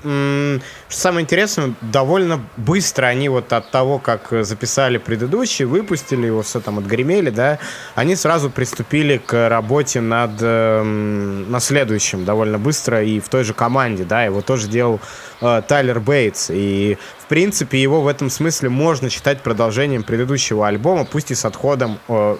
[0.88, 6.60] что самое интересное, довольно быстро они вот от того, как записали предыдущий, выпустили его, все
[6.60, 7.58] там отгремели, да,
[7.94, 13.52] они сразу приступили к работе над, эм, на следующем довольно быстро и в той же
[13.52, 14.98] команде, да, его тоже делал
[15.42, 21.04] э, Тайлер Бейтс, и в принципе его в этом смысле можно считать продолжением предыдущего альбома,
[21.04, 22.36] пусть и с отходом э,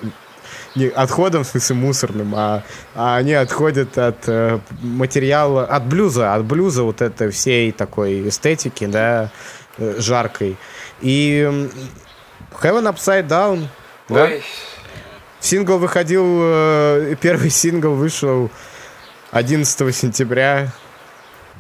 [0.77, 2.63] не отходом, в смысле мусорным, а,
[2.95, 8.87] а они отходят от э, материала, от блюза, от блюза вот этой всей такой эстетики,
[8.87, 9.31] да,
[9.79, 10.57] э, жаркой.
[11.01, 11.41] И
[12.63, 13.67] Heaven Upside Down,
[14.09, 14.43] да, Ой,
[15.41, 18.51] сингл выходил, э, первый сингл вышел
[19.31, 20.73] 11 сентября.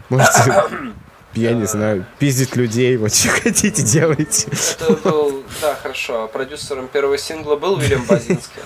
[0.09, 0.65] Можете,
[1.35, 4.49] я не знаю, пиздить людей, вот что хотите делайте.
[4.79, 6.25] это был, да, хорошо.
[6.25, 8.63] А Продюсером первого сингла был Вильям Базинский.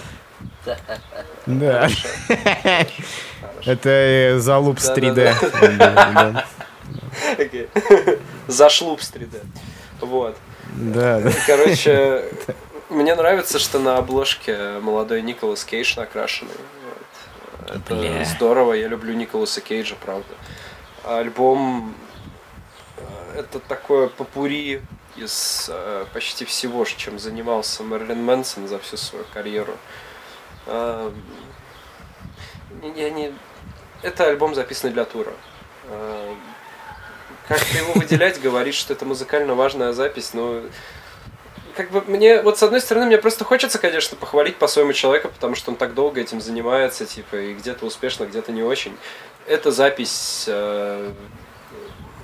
[1.47, 1.89] Да.
[3.65, 5.35] Это залуп с 3D.
[5.79, 6.13] Да-да-да.
[6.13, 6.45] Да,
[7.39, 7.69] Окей.
[8.47, 9.43] Зашлуп с 3D.
[10.01, 10.37] Вот.
[10.73, 11.23] Да.
[11.47, 12.25] Короче,
[12.89, 16.53] мне нравится, что на обложке молодой Николас Кейдж накрашенный.
[17.69, 18.25] Это Бля.
[18.25, 20.35] здорово, я люблю Николаса Кейджа, правда.
[21.05, 21.95] Альбом
[22.97, 24.83] э, это такое попури
[25.17, 29.73] из э, почти всего, чем занимался Мерлин Мэнсон за всю свою карьеру.
[29.73, 30.10] А,
[32.97, 33.33] я не...
[34.03, 35.33] Это альбом, записанный для тура.
[35.89, 36.35] А,
[37.49, 40.63] Как-то его выделять, говорить, что это музыкально важная запись, но
[41.77, 45.55] как бы мне, вот с одной стороны, мне просто хочется, конечно, похвалить по-своему человека, потому
[45.55, 48.97] что он так долго этим занимается, типа, и где-то успешно, где-то не очень.
[49.47, 51.13] Эта запись э,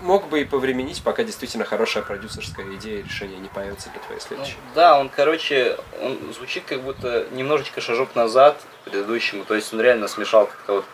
[0.02, 4.20] мог бы и повременить, пока действительно хорошая продюсерская идея и решение не появится для твоей
[4.20, 4.56] Ну, следующей.
[4.74, 9.44] да, он, короче, он звучит как будто немножечко шажок назад предыдущему.
[9.44, 10.84] То есть он реально смешал как-то вот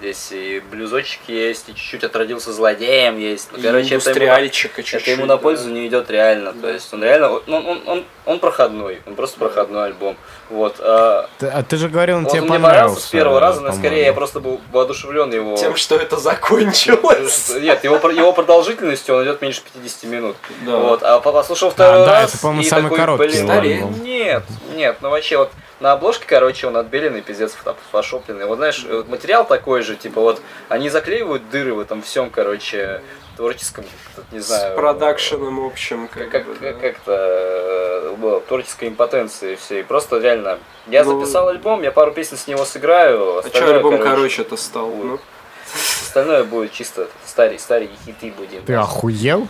[0.00, 3.50] здесь и блюзочек есть, и чуть-чуть отродился злодеем есть.
[3.52, 5.42] Ну, короче, это ему, индустриальчика это чуть-чуть, ему на да.
[5.42, 6.52] пользу не идет реально.
[6.54, 10.16] То есть он реально, он, он, он, он проходной, он просто проходной альбом.
[10.48, 10.76] Вот.
[10.80, 13.06] а, Ты- а ты же говорил, он вот тебе он мне понравился.
[13.06, 15.56] с первого раза, но скорее я просто был воодушевлен его.
[15.56, 17.52] Тем, что это закончилось.
[17.60, 20.36] Нет, его, его продолжительностью он идет меньше 50 минут.
[20.64, 20.76] Да.
[20.76, 22.30] Вот, а по- послушал второй А, да, раз.
[22.34, 24.02] это, по-моему, и самый такой, короткий блин.
[24.02, 24.44] Нет,
[24.74, 25.50] нет, ну вообще вот
[25.80, 28.46] на обложке, короче, он отбеленный, пиздец, фото- фотошопленный.
[28.46, 33.02] Вот знаешь, вот материал такой же, типа вот они заклеивают дыры в этом всем, короче,
[33.36, 33.84] творческом,
[34.14, 34.72] тут, не знаю.
[34.72, 36.08] С продакшеном общем.
[36.08, 36.72] Как, Как, бы, да.
[36.72, 39.80] как- как-то э, было, творческой импотенции все.
[39.80, 40.58] И просто реально.
[40.86, 43.38] Я Ну, записал альбом, я пару песен с него сыграю.
[43.38, 44.88] А что альбом короче, короче-то стал?
[44.90, 45.18] Ну,
[46.02, 48.62] Остальное будет чисто старые, старые хиты будем.
[48.64, 49.46] Ты охуел?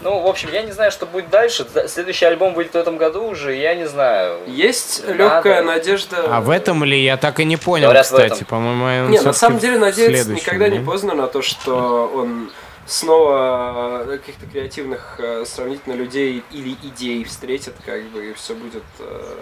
[0.00, 1.66] Ну, в общем, я не знаю, что будет дальше.
[1.74, 4.38] Да, Следующий альбом будет в этом году уже, я не знаю.
[4.46, 5.14] Есть Надо.
[5.14, 6.24] легкая надежда.
[6.28, 8.44] А в этом ли я так и не понял, Говорят, кстати.
[8.44, 10.84] По-моему, он Не, на самом деле надеяться никогда не не?
[10.84, 12.50] поздно на то, что он
[12.86, 18.82] снова э, каких-то креативных э, сравнительно людей или идей встретит, как бы, и все будет
[18.98, 19.34] э,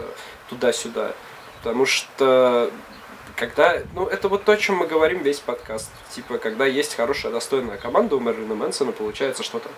[0.51, 1.13] туда-сюда.
[1.63, 2.71] Потому что
[3.39, 5.91] когда, ну, это вот то, о чем мы говорим весь подкаст.
[6.11, 9.69] Типа, когда есть хорошая, достойная команда у Мерлина Мэнсона, получается что-то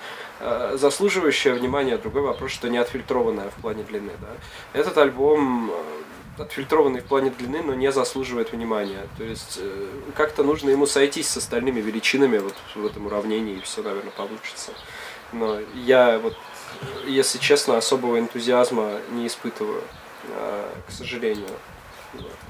[0.41, 1.99] э, заслуживающее внимания.
[1.99, 4.29] Другой вопрос, что не отфильтрованное в плане длины, да.
[4.73, 9.07] Этот альбом э, отфильтрованный в плане длины, но не заслуживает внимания.
[9.19, 13.61] То есть э, как-то нужно ему сойтись с остальными величинами вот в этом уравнении, и
[13.61, 14.73] все, наверное, получится.
[15.35, 16.35] Но я вот,
[17.07, 19.83] если честно, особого энтузиазма не испытываю,
[20.29, 21.51] э, к сожалению.
[22.15, 22.50] Вот.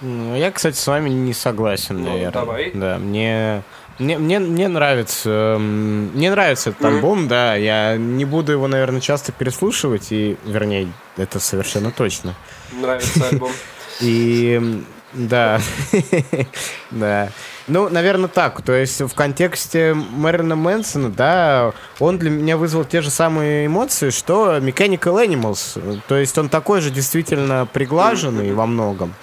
[0.00, 2.30] Ну, я, кстати, с вами не согласен, Ну, наверное.
[2.32, 2.70] давай.
[2.72, 3.62] Да, мне,
[3.98, 7.54] мне, мне, мне нравится, эм, мне нравится этот альбом, да.
[7.56, 12.34] Я не буду его, наверное, часто переслушивать, и, вернее, это совершенно точно.
[12.72, 13.50] Нравится альбом.
[14.00, 14.84] И
[15.14, 15.60] да,
[16.90, 17.30] да.
[17.66, 18.62] Ну, наверное, так.
[18.62, 24.10] То есть в контексте Мэрина Мэнсона, да, он для меня вызвал те же самые эмоции,
[24.10, 26.00] что Mechanical Animals.
[26.08, 29.14] То есть он такой же действительно приглаженный во многом,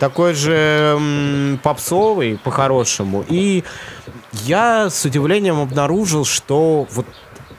[0.00, 3.24] такой же м, попсовый по-хорошему.
[3.28, 3.62] И
[4.32, 7.06] я с удивлением обнаружил, что вот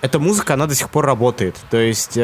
[0.01, 1.55] эта музыка, она до сих пор работает.
[1.69, 2.21] То есть э,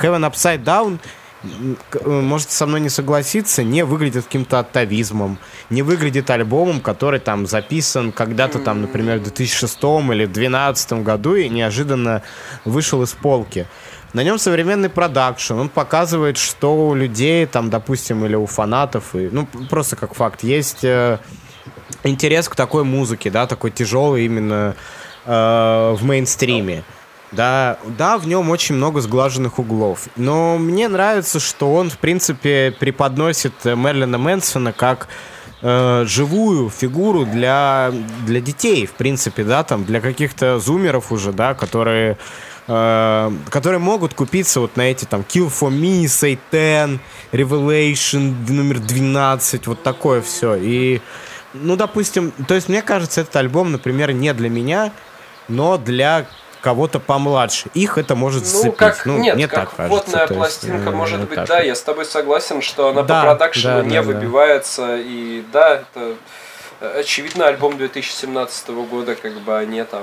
[0.00, 0.98] Heaven Upside Down
[1.42, 5.38] э, можете со мной не согласиться, не выглядит каким-то атовизмом,
[5.68, 9.76] не выглядит альбомом, который там записан когда-то там, например, в 2006
[10.12, 12.22] или 2012 году и неожиданно
[12.64, 13.66] вышел из полки.
[14.16, 19.28] На нем современный продакшн, он показывает, что у людей, там, допустим, или у фанатов, и,
[19.30, 21.18] ну, просто как факт, есть э,
[22.02, 24.74] интерес к такой музыке, да, такой тяжелой именно
[25.26, 26.82] э, в мейнстриме.
[27.30, 30.08] Да, да, в нем очень много сглаженных углов.
[30.16, 35.08] Но мне нравится, что он, в принципе, преподносит Мерлина Мэнсона как
[35.60, 37.92] э, живую фигуру для,
[38.24, 42.16] для детей, в принципе, да, там, для каких-то зумеров уже, да, которые,
[42.68, 46.98] э, которые могут купиться вот на эти там Kill for Me, Satan,
[47.32, 50.54] Revelation номер 12, вот такое все.
[50.56, 51.00] И,
[51.54, 54.92] ну, допустим, то есть мне кажется, этот альбом, например, не для меня,
[55.48, 56.26] но для
[56.66, 57.68] кого-то помладше.
[57.74, 59.96] Их это может Ну, как, ну, нет, мне как так кажется.
[59.96, 63.02] водная то есть, пластинка, э, может быть, так да, я с тобой согласен, что она
[63.02, 64.02] Да, по продакшену да, не да, да.
[64.02, 66.16] выбивается, и да, это
[66.80, 70.02] э, очевидно альбом 2017 года, как бы, а не там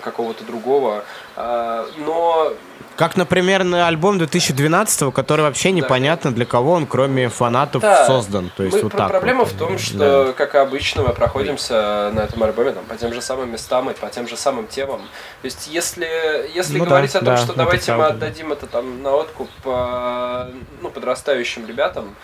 [0.00, 1.02] какого-то другого,
[1.36, 2.52] но
[2.96, 8.06] Как, например, на альбом 2012, который вообще непонятно для кого он, кроме фанатов, Да.
[8.06, 8.50] создан.
[8.56, 9.52] То есть Мы- вот про- так проблема вот.
[9.52, 9.78] в том, Да.
[9.78, 13.90] что, как и обычно, мы проходимся на этом альбоме там, по тем же самым местам
[13.90, 15.00] и по тем же самым темам.
[15.42, 16.08] То есть, если,
[16.54, 19.50] если Ну да, говорить о том, да, что давайте мы отдадим это там на откуп
[19.66, 20.50] э,
[20.80, 22.14] ну, подрастающим ребятам,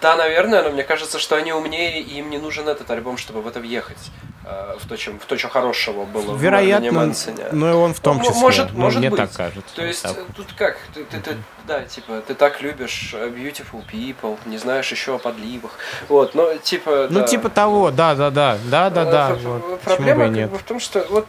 [0.00, 3.42] да, наверное, но мне кажется, что они умнее, и им не нужен этот альбом, чтобы
[3.42, 3.98] в это въехать.
[4.44, 7.46] Э, в, то, чем, в то, что хорошего было в Вероятно, Мэнсоне.
[7.52, 8.34] ну и он в том числе.
[8.40, 9.18] может- Ну, может мне быть.
[9.20, 9.74] так кажется.
[9.76, 10.16] То есть, Так.
[10.18, 10.78] э, тут как?
[10.94, 11.36] Ты, ты- ты-
[11.66, 15.72] да, типа, ты так любишь э, Beautiful People, не знаешь еще о подливах.
[16.08, 17.06] Вот, но типа.
[17.10, 17.26] Ну, да.
[17.26, 19.34] типа того, да, да, да, да, да, да.
[19.42, 19.80] вот.
[19.82, 20.50] Проблема как нет?
[20.50, 21.26] бы в том, что вот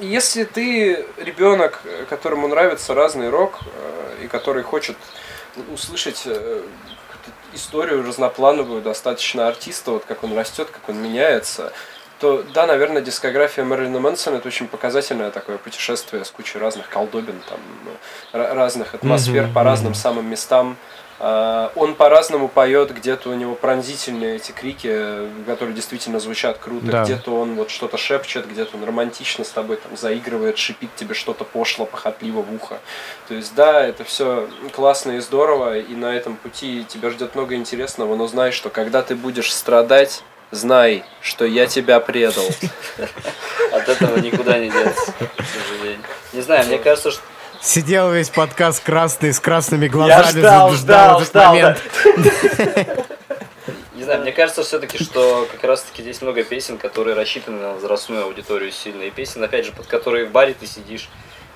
[0.00, 3.60] если ты ребенок, которому нравится разный рок,
[4.22, 4.96] и который хочет
[5.72, 6.26] услышать
[7.54, 11.72] историю разноплановую достаточно артиста, вот как он растет, как он меняется,
[12.22, 17.42] то да, наверное, дискография Мэрилина Мэнсона это очень показательное такое путешествие с кучей разных колдобин,
[17.48, 17.58] там,
[18.32, 20.76] ра- разных атмосфер Мгм, по разным самым местам.
[21.18, 27.02] А, Он по-разному поет, где-то у него пронзительные эти крики, которые действительно звучат круто, Да.
[27.04, 31.42] где-то он вот что-то шепчет, где-то он романтично с тобой там заигрывает, шипит тебе что-то
[31.44, 32.78] пошло, похотливо в ухо.
[33.28, 37.56] То есть, да, это все классно и здорово, и на этом пути тебя ждет много
[37.56, 42.44] интересного, но знай, что когда ты будешь страдать, знай, что я тебя предал.
[43.72, 46.04] От этого никуда не деться, к сожалению.
[46.32, 47.22] Не знаю, мне кажется, что
[47.60, 51.78] Сидел весь подкаст красный, с красными глазами, ждал, ждал этот ждал, момент.
[53.94, 58.24] Не знаю, мне кажется все-таки, что как раз-таки здесь много песен, которые рассчитаны на возрастную
[58.24, 59.02] аудиторию сильно.
[59.02, 61.08] И песен, опять же, под которые в баре ты сидишь.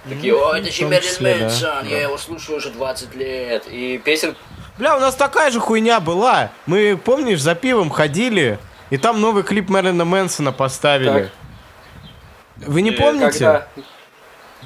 [0.08, 1.40] Такие, Ну, о, это же Мерлин.
[1.40, 3.64] Мэнсон, я его слушаю уже 20 лет.
[3.66, 4.36] И песен,
[4.78, 6.50] Бля, у нас такая же хуйня была.
[6.66, 8.58] Мы, помнишь, за пивом ходили,
[8.90, 11.30] и там новый клип Мэрилина Мэнсона поставили.
[12.56, 13.38] Вы не И помните?
[13.38, 13.66] Когда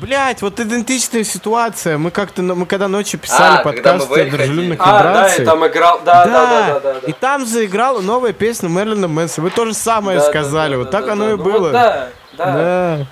[0.00, 1.98] Блять, вот идентичная ситуация.
[1.98, 5.44] Мы как-то, мы когда ночью писали А, мы в подкасты Эль дружелюбных А, да, и
[5.44, 6.00] там играл.
[6.04, 7.06] Да, да, да, да, да.
[7.06, 9.44] И там заиграла новая песня Мэрилина Мэнсона.
[9.44, 10.72] Вы то же самое Да, да, сказали.
[10.72, 11.30] да, вот да, так да, оно да.
[11.32, 11.58] и Ну было.
[11.58, 12.52] вот Да, да.
[12.52, 13.06] Да.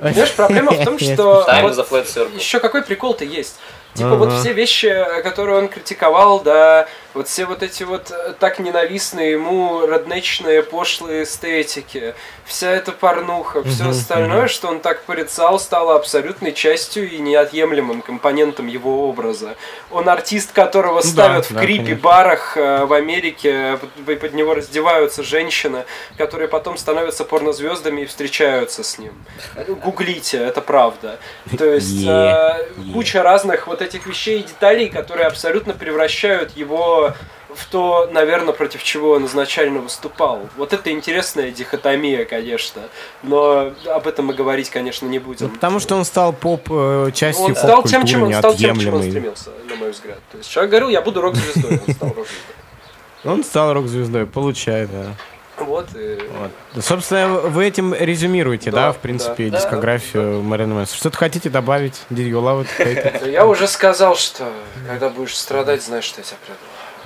[0.00, 1.46] Понимаешь, проблема в том, что
[1.90, 3.60] вот еще какой прикол-то есть.
[3.94, 4.16] Типа Ага.
[4.16, 8.58] вот все вещи, э, которые он критиковал, да, вот все вот эти вот э, так
[8.58, 12.14] ненавистные ему роднечные пошлые эстетики,
[12.46, 18.00] вся эта порнуха, все Мгм, остальное, что он так порицал, стало абсолютной частью и неотъемлемым
[18.00, 19.56] компонентом его образа.
[19.90, 22.02] Он артист, которого Ну да, ставят в да, крипе конечно.
[22.02, 25.84] барах э, в Америке, под, него раздеваются женщины,
[26.16, 29.12] которые потом становятся порнозвездами и встречаются с ним.
[29.84, 31.18] Гуглите, это правда.
[31.58, 32.68] То есть е.
[32.94, 37.14] куча разных вот этих вещей и деталей, которые абсолютно превращают его
[37.54, 40.48] в то, наверное, против чего он изначально выступал.
[40.56, 42.82] Вот это интересная дихотомия, конечно,
[43.22, 45.48] но об этом мы говорить, конечно, не будем.
[45.48, 48.78] Ну, потому что он стал поп э, частью он стал тем, чем он стал тем,
[48.78, 50.18] чем он стремился, на мой взгляд.
[50.30, 52.54] То есть человек говорил, я буду рок-звездой, он стал рок-звездой.
[53.24, 55.14] Он стал рок-звездой, получает, да.
[55.58, 56.18] Вот, и...
[56.38, 56.50] Вот.
[56.74, 60.96] Да, Собственно, вы этим резюмируете, да, Да, в принципе, да, дискографию Мэрилина Мэнсона.
[60.96, 62.02] Что-то хотите добавить?
[62.10, 63.20] Did you love it?
[63.20, 64.50] Да Я уже сказал, что
[64.86, 66.58] когда будешь страдать, знаешь, что я тебя предал.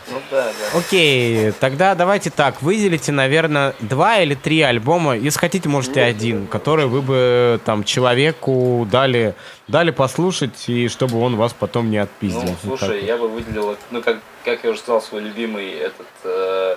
[0.08, 0.78] Ну да, да.
[0.78, 6.86] Окей, тогда давайте так, выделите, наверное, два или три альбома, если хотите, можете один, который
[6.86, 9.34] вы бы там человеку дали,
[9.66, 12.42] дали послушать, и чтобы он вас потом не отпиздил.
[12.42, 13.06] Ну, Вот слушай, вот.
[13.08, 16.76] я бы выделил, ну, как, как я уже сказал, свой любимый этот э,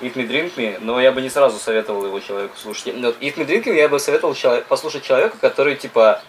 [0.00, 2.92] Eat Me Drink Me, но я бы не сразу советовал его человеку слушать.
[2.94, 6.20] Ну, Eat Me Drink Me я бы советовал человек, послушать человеку, который, типа,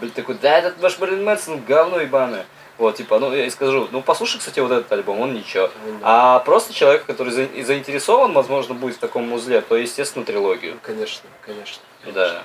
[0.00, 2.46] блин, такой, да, этот ваш Мэрилин Мэнсон, говно ебаное.
[2.76, 5.70] Вот, типа, ну, я и скажу, ну, послушай, кстати, вот этот альбом, он ничего.
[6.02, 10.76] А просто человек, который за- заинтересован, возможно, будет в таком узле, то, естественно, трилогию.
[10.82, 11.80] Конечно, конечно.
[12.12, 12.42] Да.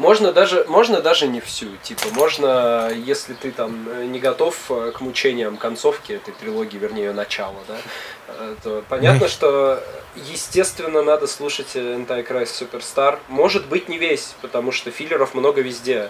[0.00, 4.92] Можно даже, можно даже не всю, типа, можно, если ты там э, не готов э,
[4.92, 7.76] к мучениям концовки этой трилогии, вернее, ее начала, да,
[8.28, 9.84] э, то понятно, что,
[10.16, 13.18] естественно, надо слушать Antichrist Superstar.
[13.28, 16.04] Может быть, не весь, потому что филлеров много везде.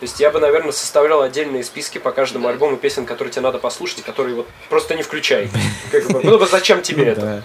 [0.00, 3.58] То есть я бы, наверное, составлял отдельные списки по каждому альбому песен, которые тебе надо
[3.58, 5.48] послушать, и которые вот просто не включай.
[5.92, 7.20] Как бы, ну, зачем тебе это?
[7.20, 7.42] Да.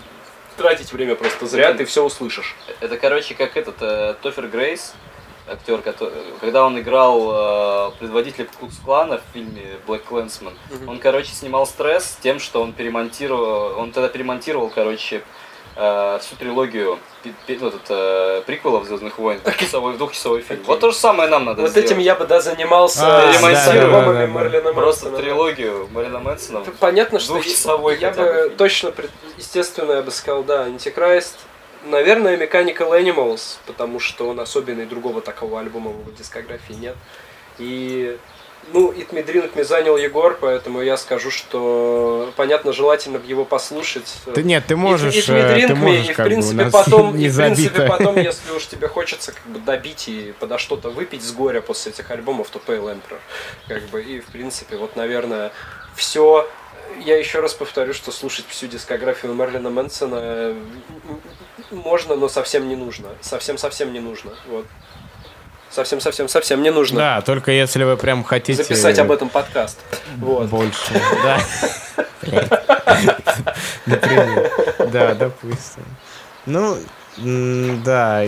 [0.57, 2.55] Тратить время просто зря, ты все услышишь.
[2.79, 4.93] Это, короче, как этот э, Тофер Грейс,
[5.51, 10.53] актер, который, когда он играл э, предводителя Кукс Клана в фильме Black Clansman,
[10.87, 15.23] он, короче, снимал стресс тем, что он перемонтировал, он тогда перемонтировал, короче,
[15.75, 20.63] э, всю трилогию ну, этот, э, приквелов Звездных войн, двухчасовой, двухчасовой фильм.
[20.65, 21.89] Вот то же самое нам надо Вот сделать.
[21.91, 24.25] этим я бы, да, занимался А, с да, да, да.
[24.27, 25.23] Мерлина Просто Мэнсона.
[25.23, 26.63] трилогию Марина Мэнсона.
[26.79, 28.57] Понятно, что Двухчасовой я хотя бы фильм.
[28.57, 31.37] точно, пред- естественно, я бы сказал, да, Антикрайст.
[31.85, 36.95] Наверное, Mechanical Animals, потому что он особенный, другого такого альбома в его дискографии нет.
[37.57, 38.17] И,
[38.71, 43.45] ну, It Me Drink Me занял Егор, поэтому я скажу, что, понятно, желательно бы его
[43.45, 44.13] послушать.
[44.33, 47.29] Ты нет, ты можешь, It, Me э, ты можешь и в принципе потом, не и
[47.29, 51.31] в принципе потом, если уж тебе хочется как бы добить и подо что-то выпить с
[51.31, 53.19] горя после этих альбомов, то Pale Emperor.
[53.67, 55.51] Как бы, и в принципе, вот, наверное,
[55.95, 56.47] все.
[57.05, 60.53] Я еще раз повторю, что слушать всю дискографию Мерлина Мэнсона
[61.71, 63.09] можно, но совсем не нужно.
[63.21, 64.31] Совсем-совсем не нужно.
[64.47, 64.65] Вот.
[65.69, 68.61] Совсем-совсем-совсем не нужно Да, только если вы прям хотите...
[68.61, 69.79] записать об этом подкаст.
[70.17, 70.49] Вот.
[70.49, 70.93] Больше,
[71.23, 71.39] да.
[73.85, 74.51] Например.
[74.91, 75.85] Да, допустим.
[76.45, 76.77] Ну,
[77.85, 78.25] да.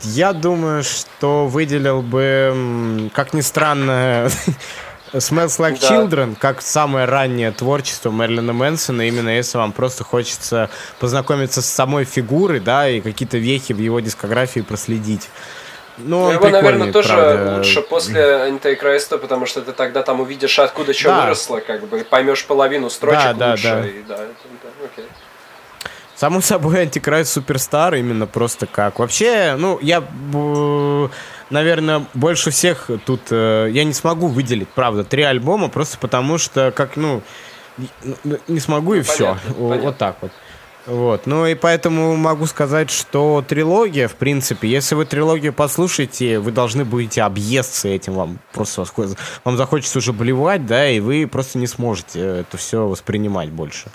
[0.00, 4.28] Я думаю, что выделил бы, как ни странно,
[5.18, 5.88] Smells Like Да.
[5.88, 12.04] Children, как самое раннее творчество Мерлина Мэнсона, именно если вам просто хочется познакомиться с самой
[12.04, 15.28] фигурой, да, и какие-то вехи в его дискографии проследить.
[15.96, 17.54] Ну, Ну, его, наверное, тоже правда.
[17.58, 21.22] лучше после Антикриста, потому что ты тогда там увидишь, откуда что Да.
[21.22, 23.62] выросло, как бы, поймешь половину строчек Да, да, лучше.
[23.62, 23.86] да.
[23.86, 24.14] и да,
[24.84, 25.04] окей.
[26.16, 28.98] Само собой, Антикрайст Суперстар именно просто как.
[29.00, 30.02] Вообще, ну, я,
[31.50, 33.20] наверное, больше всех тут...
[33.30, 37.20] э, я не смогу выделить, правда, три альбома, просто потому что, как, ну,
[38.46, 39.24] не- смогу и все.
[39.26, 39.92] понятно, Вот понятно.
[39.92, 40.30] так вот.
[40.86, 46.52] Вот, ну и поэтому могу сказать, что трилогия, в принципе, если вы трилогию послушаете, вы
[46.52, 48.84] должны будете объесться этим, вам просто
[49.44, 53.86] вам захочется уже блевать, да, и вы просто не сможете это все воспринимать больше.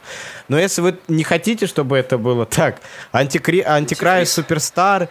[0.48, 2.78] Но если вы не хотите, чтобы это было так,
[3.11, 3.61] антикри...
[3.61, 5.10] антикрай суперстар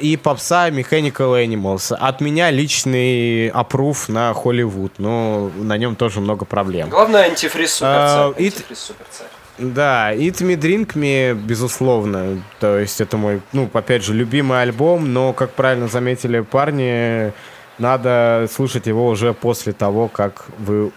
[0.00, 1.94] и попса Mechanical Animals.
[1.94, 6.88] От меня личный опруф на Холливуд, но на нем тоже много проблем.
[6.88, 8.42] Главное, антифриз А, суперцарь.
[8.42, 9.26] и- Антифриз суперцарь.
[9.62, 12.42] Да, Eat Me Drink Me, безусловно.
[12.58, 17.32] То есть это мой, ну, опять же, любимый альбом, но, как правильно заметили парни,
[17.78, 20.90] надо слушать его уже после того, как вы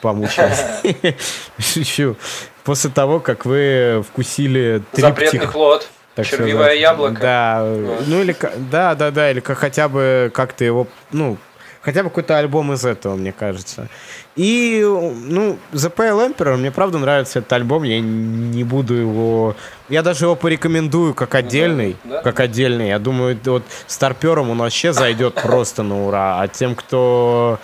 [0.00, 1.16] помучились.
[1.58, 2.16] Шучу.
[2.64, 5.52] После того, как вы вкусили Запретный триптих.
[5.52, 5.88] плод.
[6.14, 6.80] так червивое сказать.
[6.80, 7.20] яблоко.
[7.20, 7.66] Да,
[8.06, 8.36] ну или,
[8.70, 11.38] да, да, да, или хотя бы как-то его, ну,
[11.82, 13.88] хотя бы какой-то альбом из этого, мне кажется.
[14.36, 19.56] И, ну, The Pale Emperor, мне правда нравится этот альбом, я не буду его...
[19.88, 22.22] Я даже его порекомендую как отдельный, Ну да.
[22.22, 22.88] как отдельный.
[22.88, 27.58] Я думаю, вот старпером он вообще зайдет просто на ура, а тем, кто...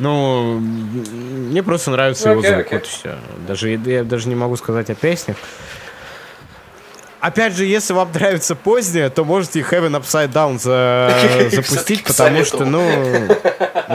[0.00, 2.78] Ну, мне просто нравится его Окей, звук, окей.
[2.78, 3.14] вот все.
[3.46, 5.36] Даже, я даже не могу сказать о песнях.
[7.24, 12.66] Опять же, если вам нравится позднее, то можете Heaven Upside Down за- запустить, потому что,
[12.66, 12.82] ну,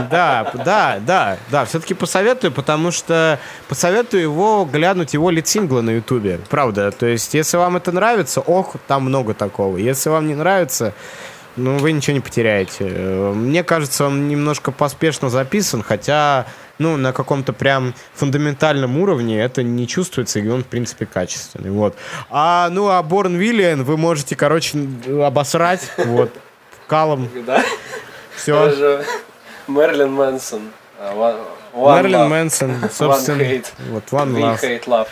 [0.09, 6.39] да, да, да, да, все-таки посоветую, потому что посоветую его глянуть его лид-синглы на Ютубе,
[6.49, 6.89] правда.
[6.89, 9.77] То есть, если вам это нравится, ох, там много такого.
[9.77, 10.93] Если вам не нравится,
[11.55, 12.85] ну, вы ничего не потеряете.
[12.85, 16.47] Мне кажется, он немножко поспешно записан, хотя,
[16.79, 21.69] ну, на каком-то прям фундаментальном уровне это не чувствуется, и он, в принципе, качественный.
[21.71, 21.95] Вот.
[22.29, 24.79] А, ну, а Борн Виллиан вы можете, короче,
[25.23, 26.31] обосрать, вот,
[26.87, 27.63] калом, Да?
[28.35, 29.03] все.
[29.67, 30.61] Мерлин Мэнсон.
[30.99, 32.27] а, Мерлин.
[32.27, 33.61] Мэнсон, собственно,
[33.91, 35.07] вот One love.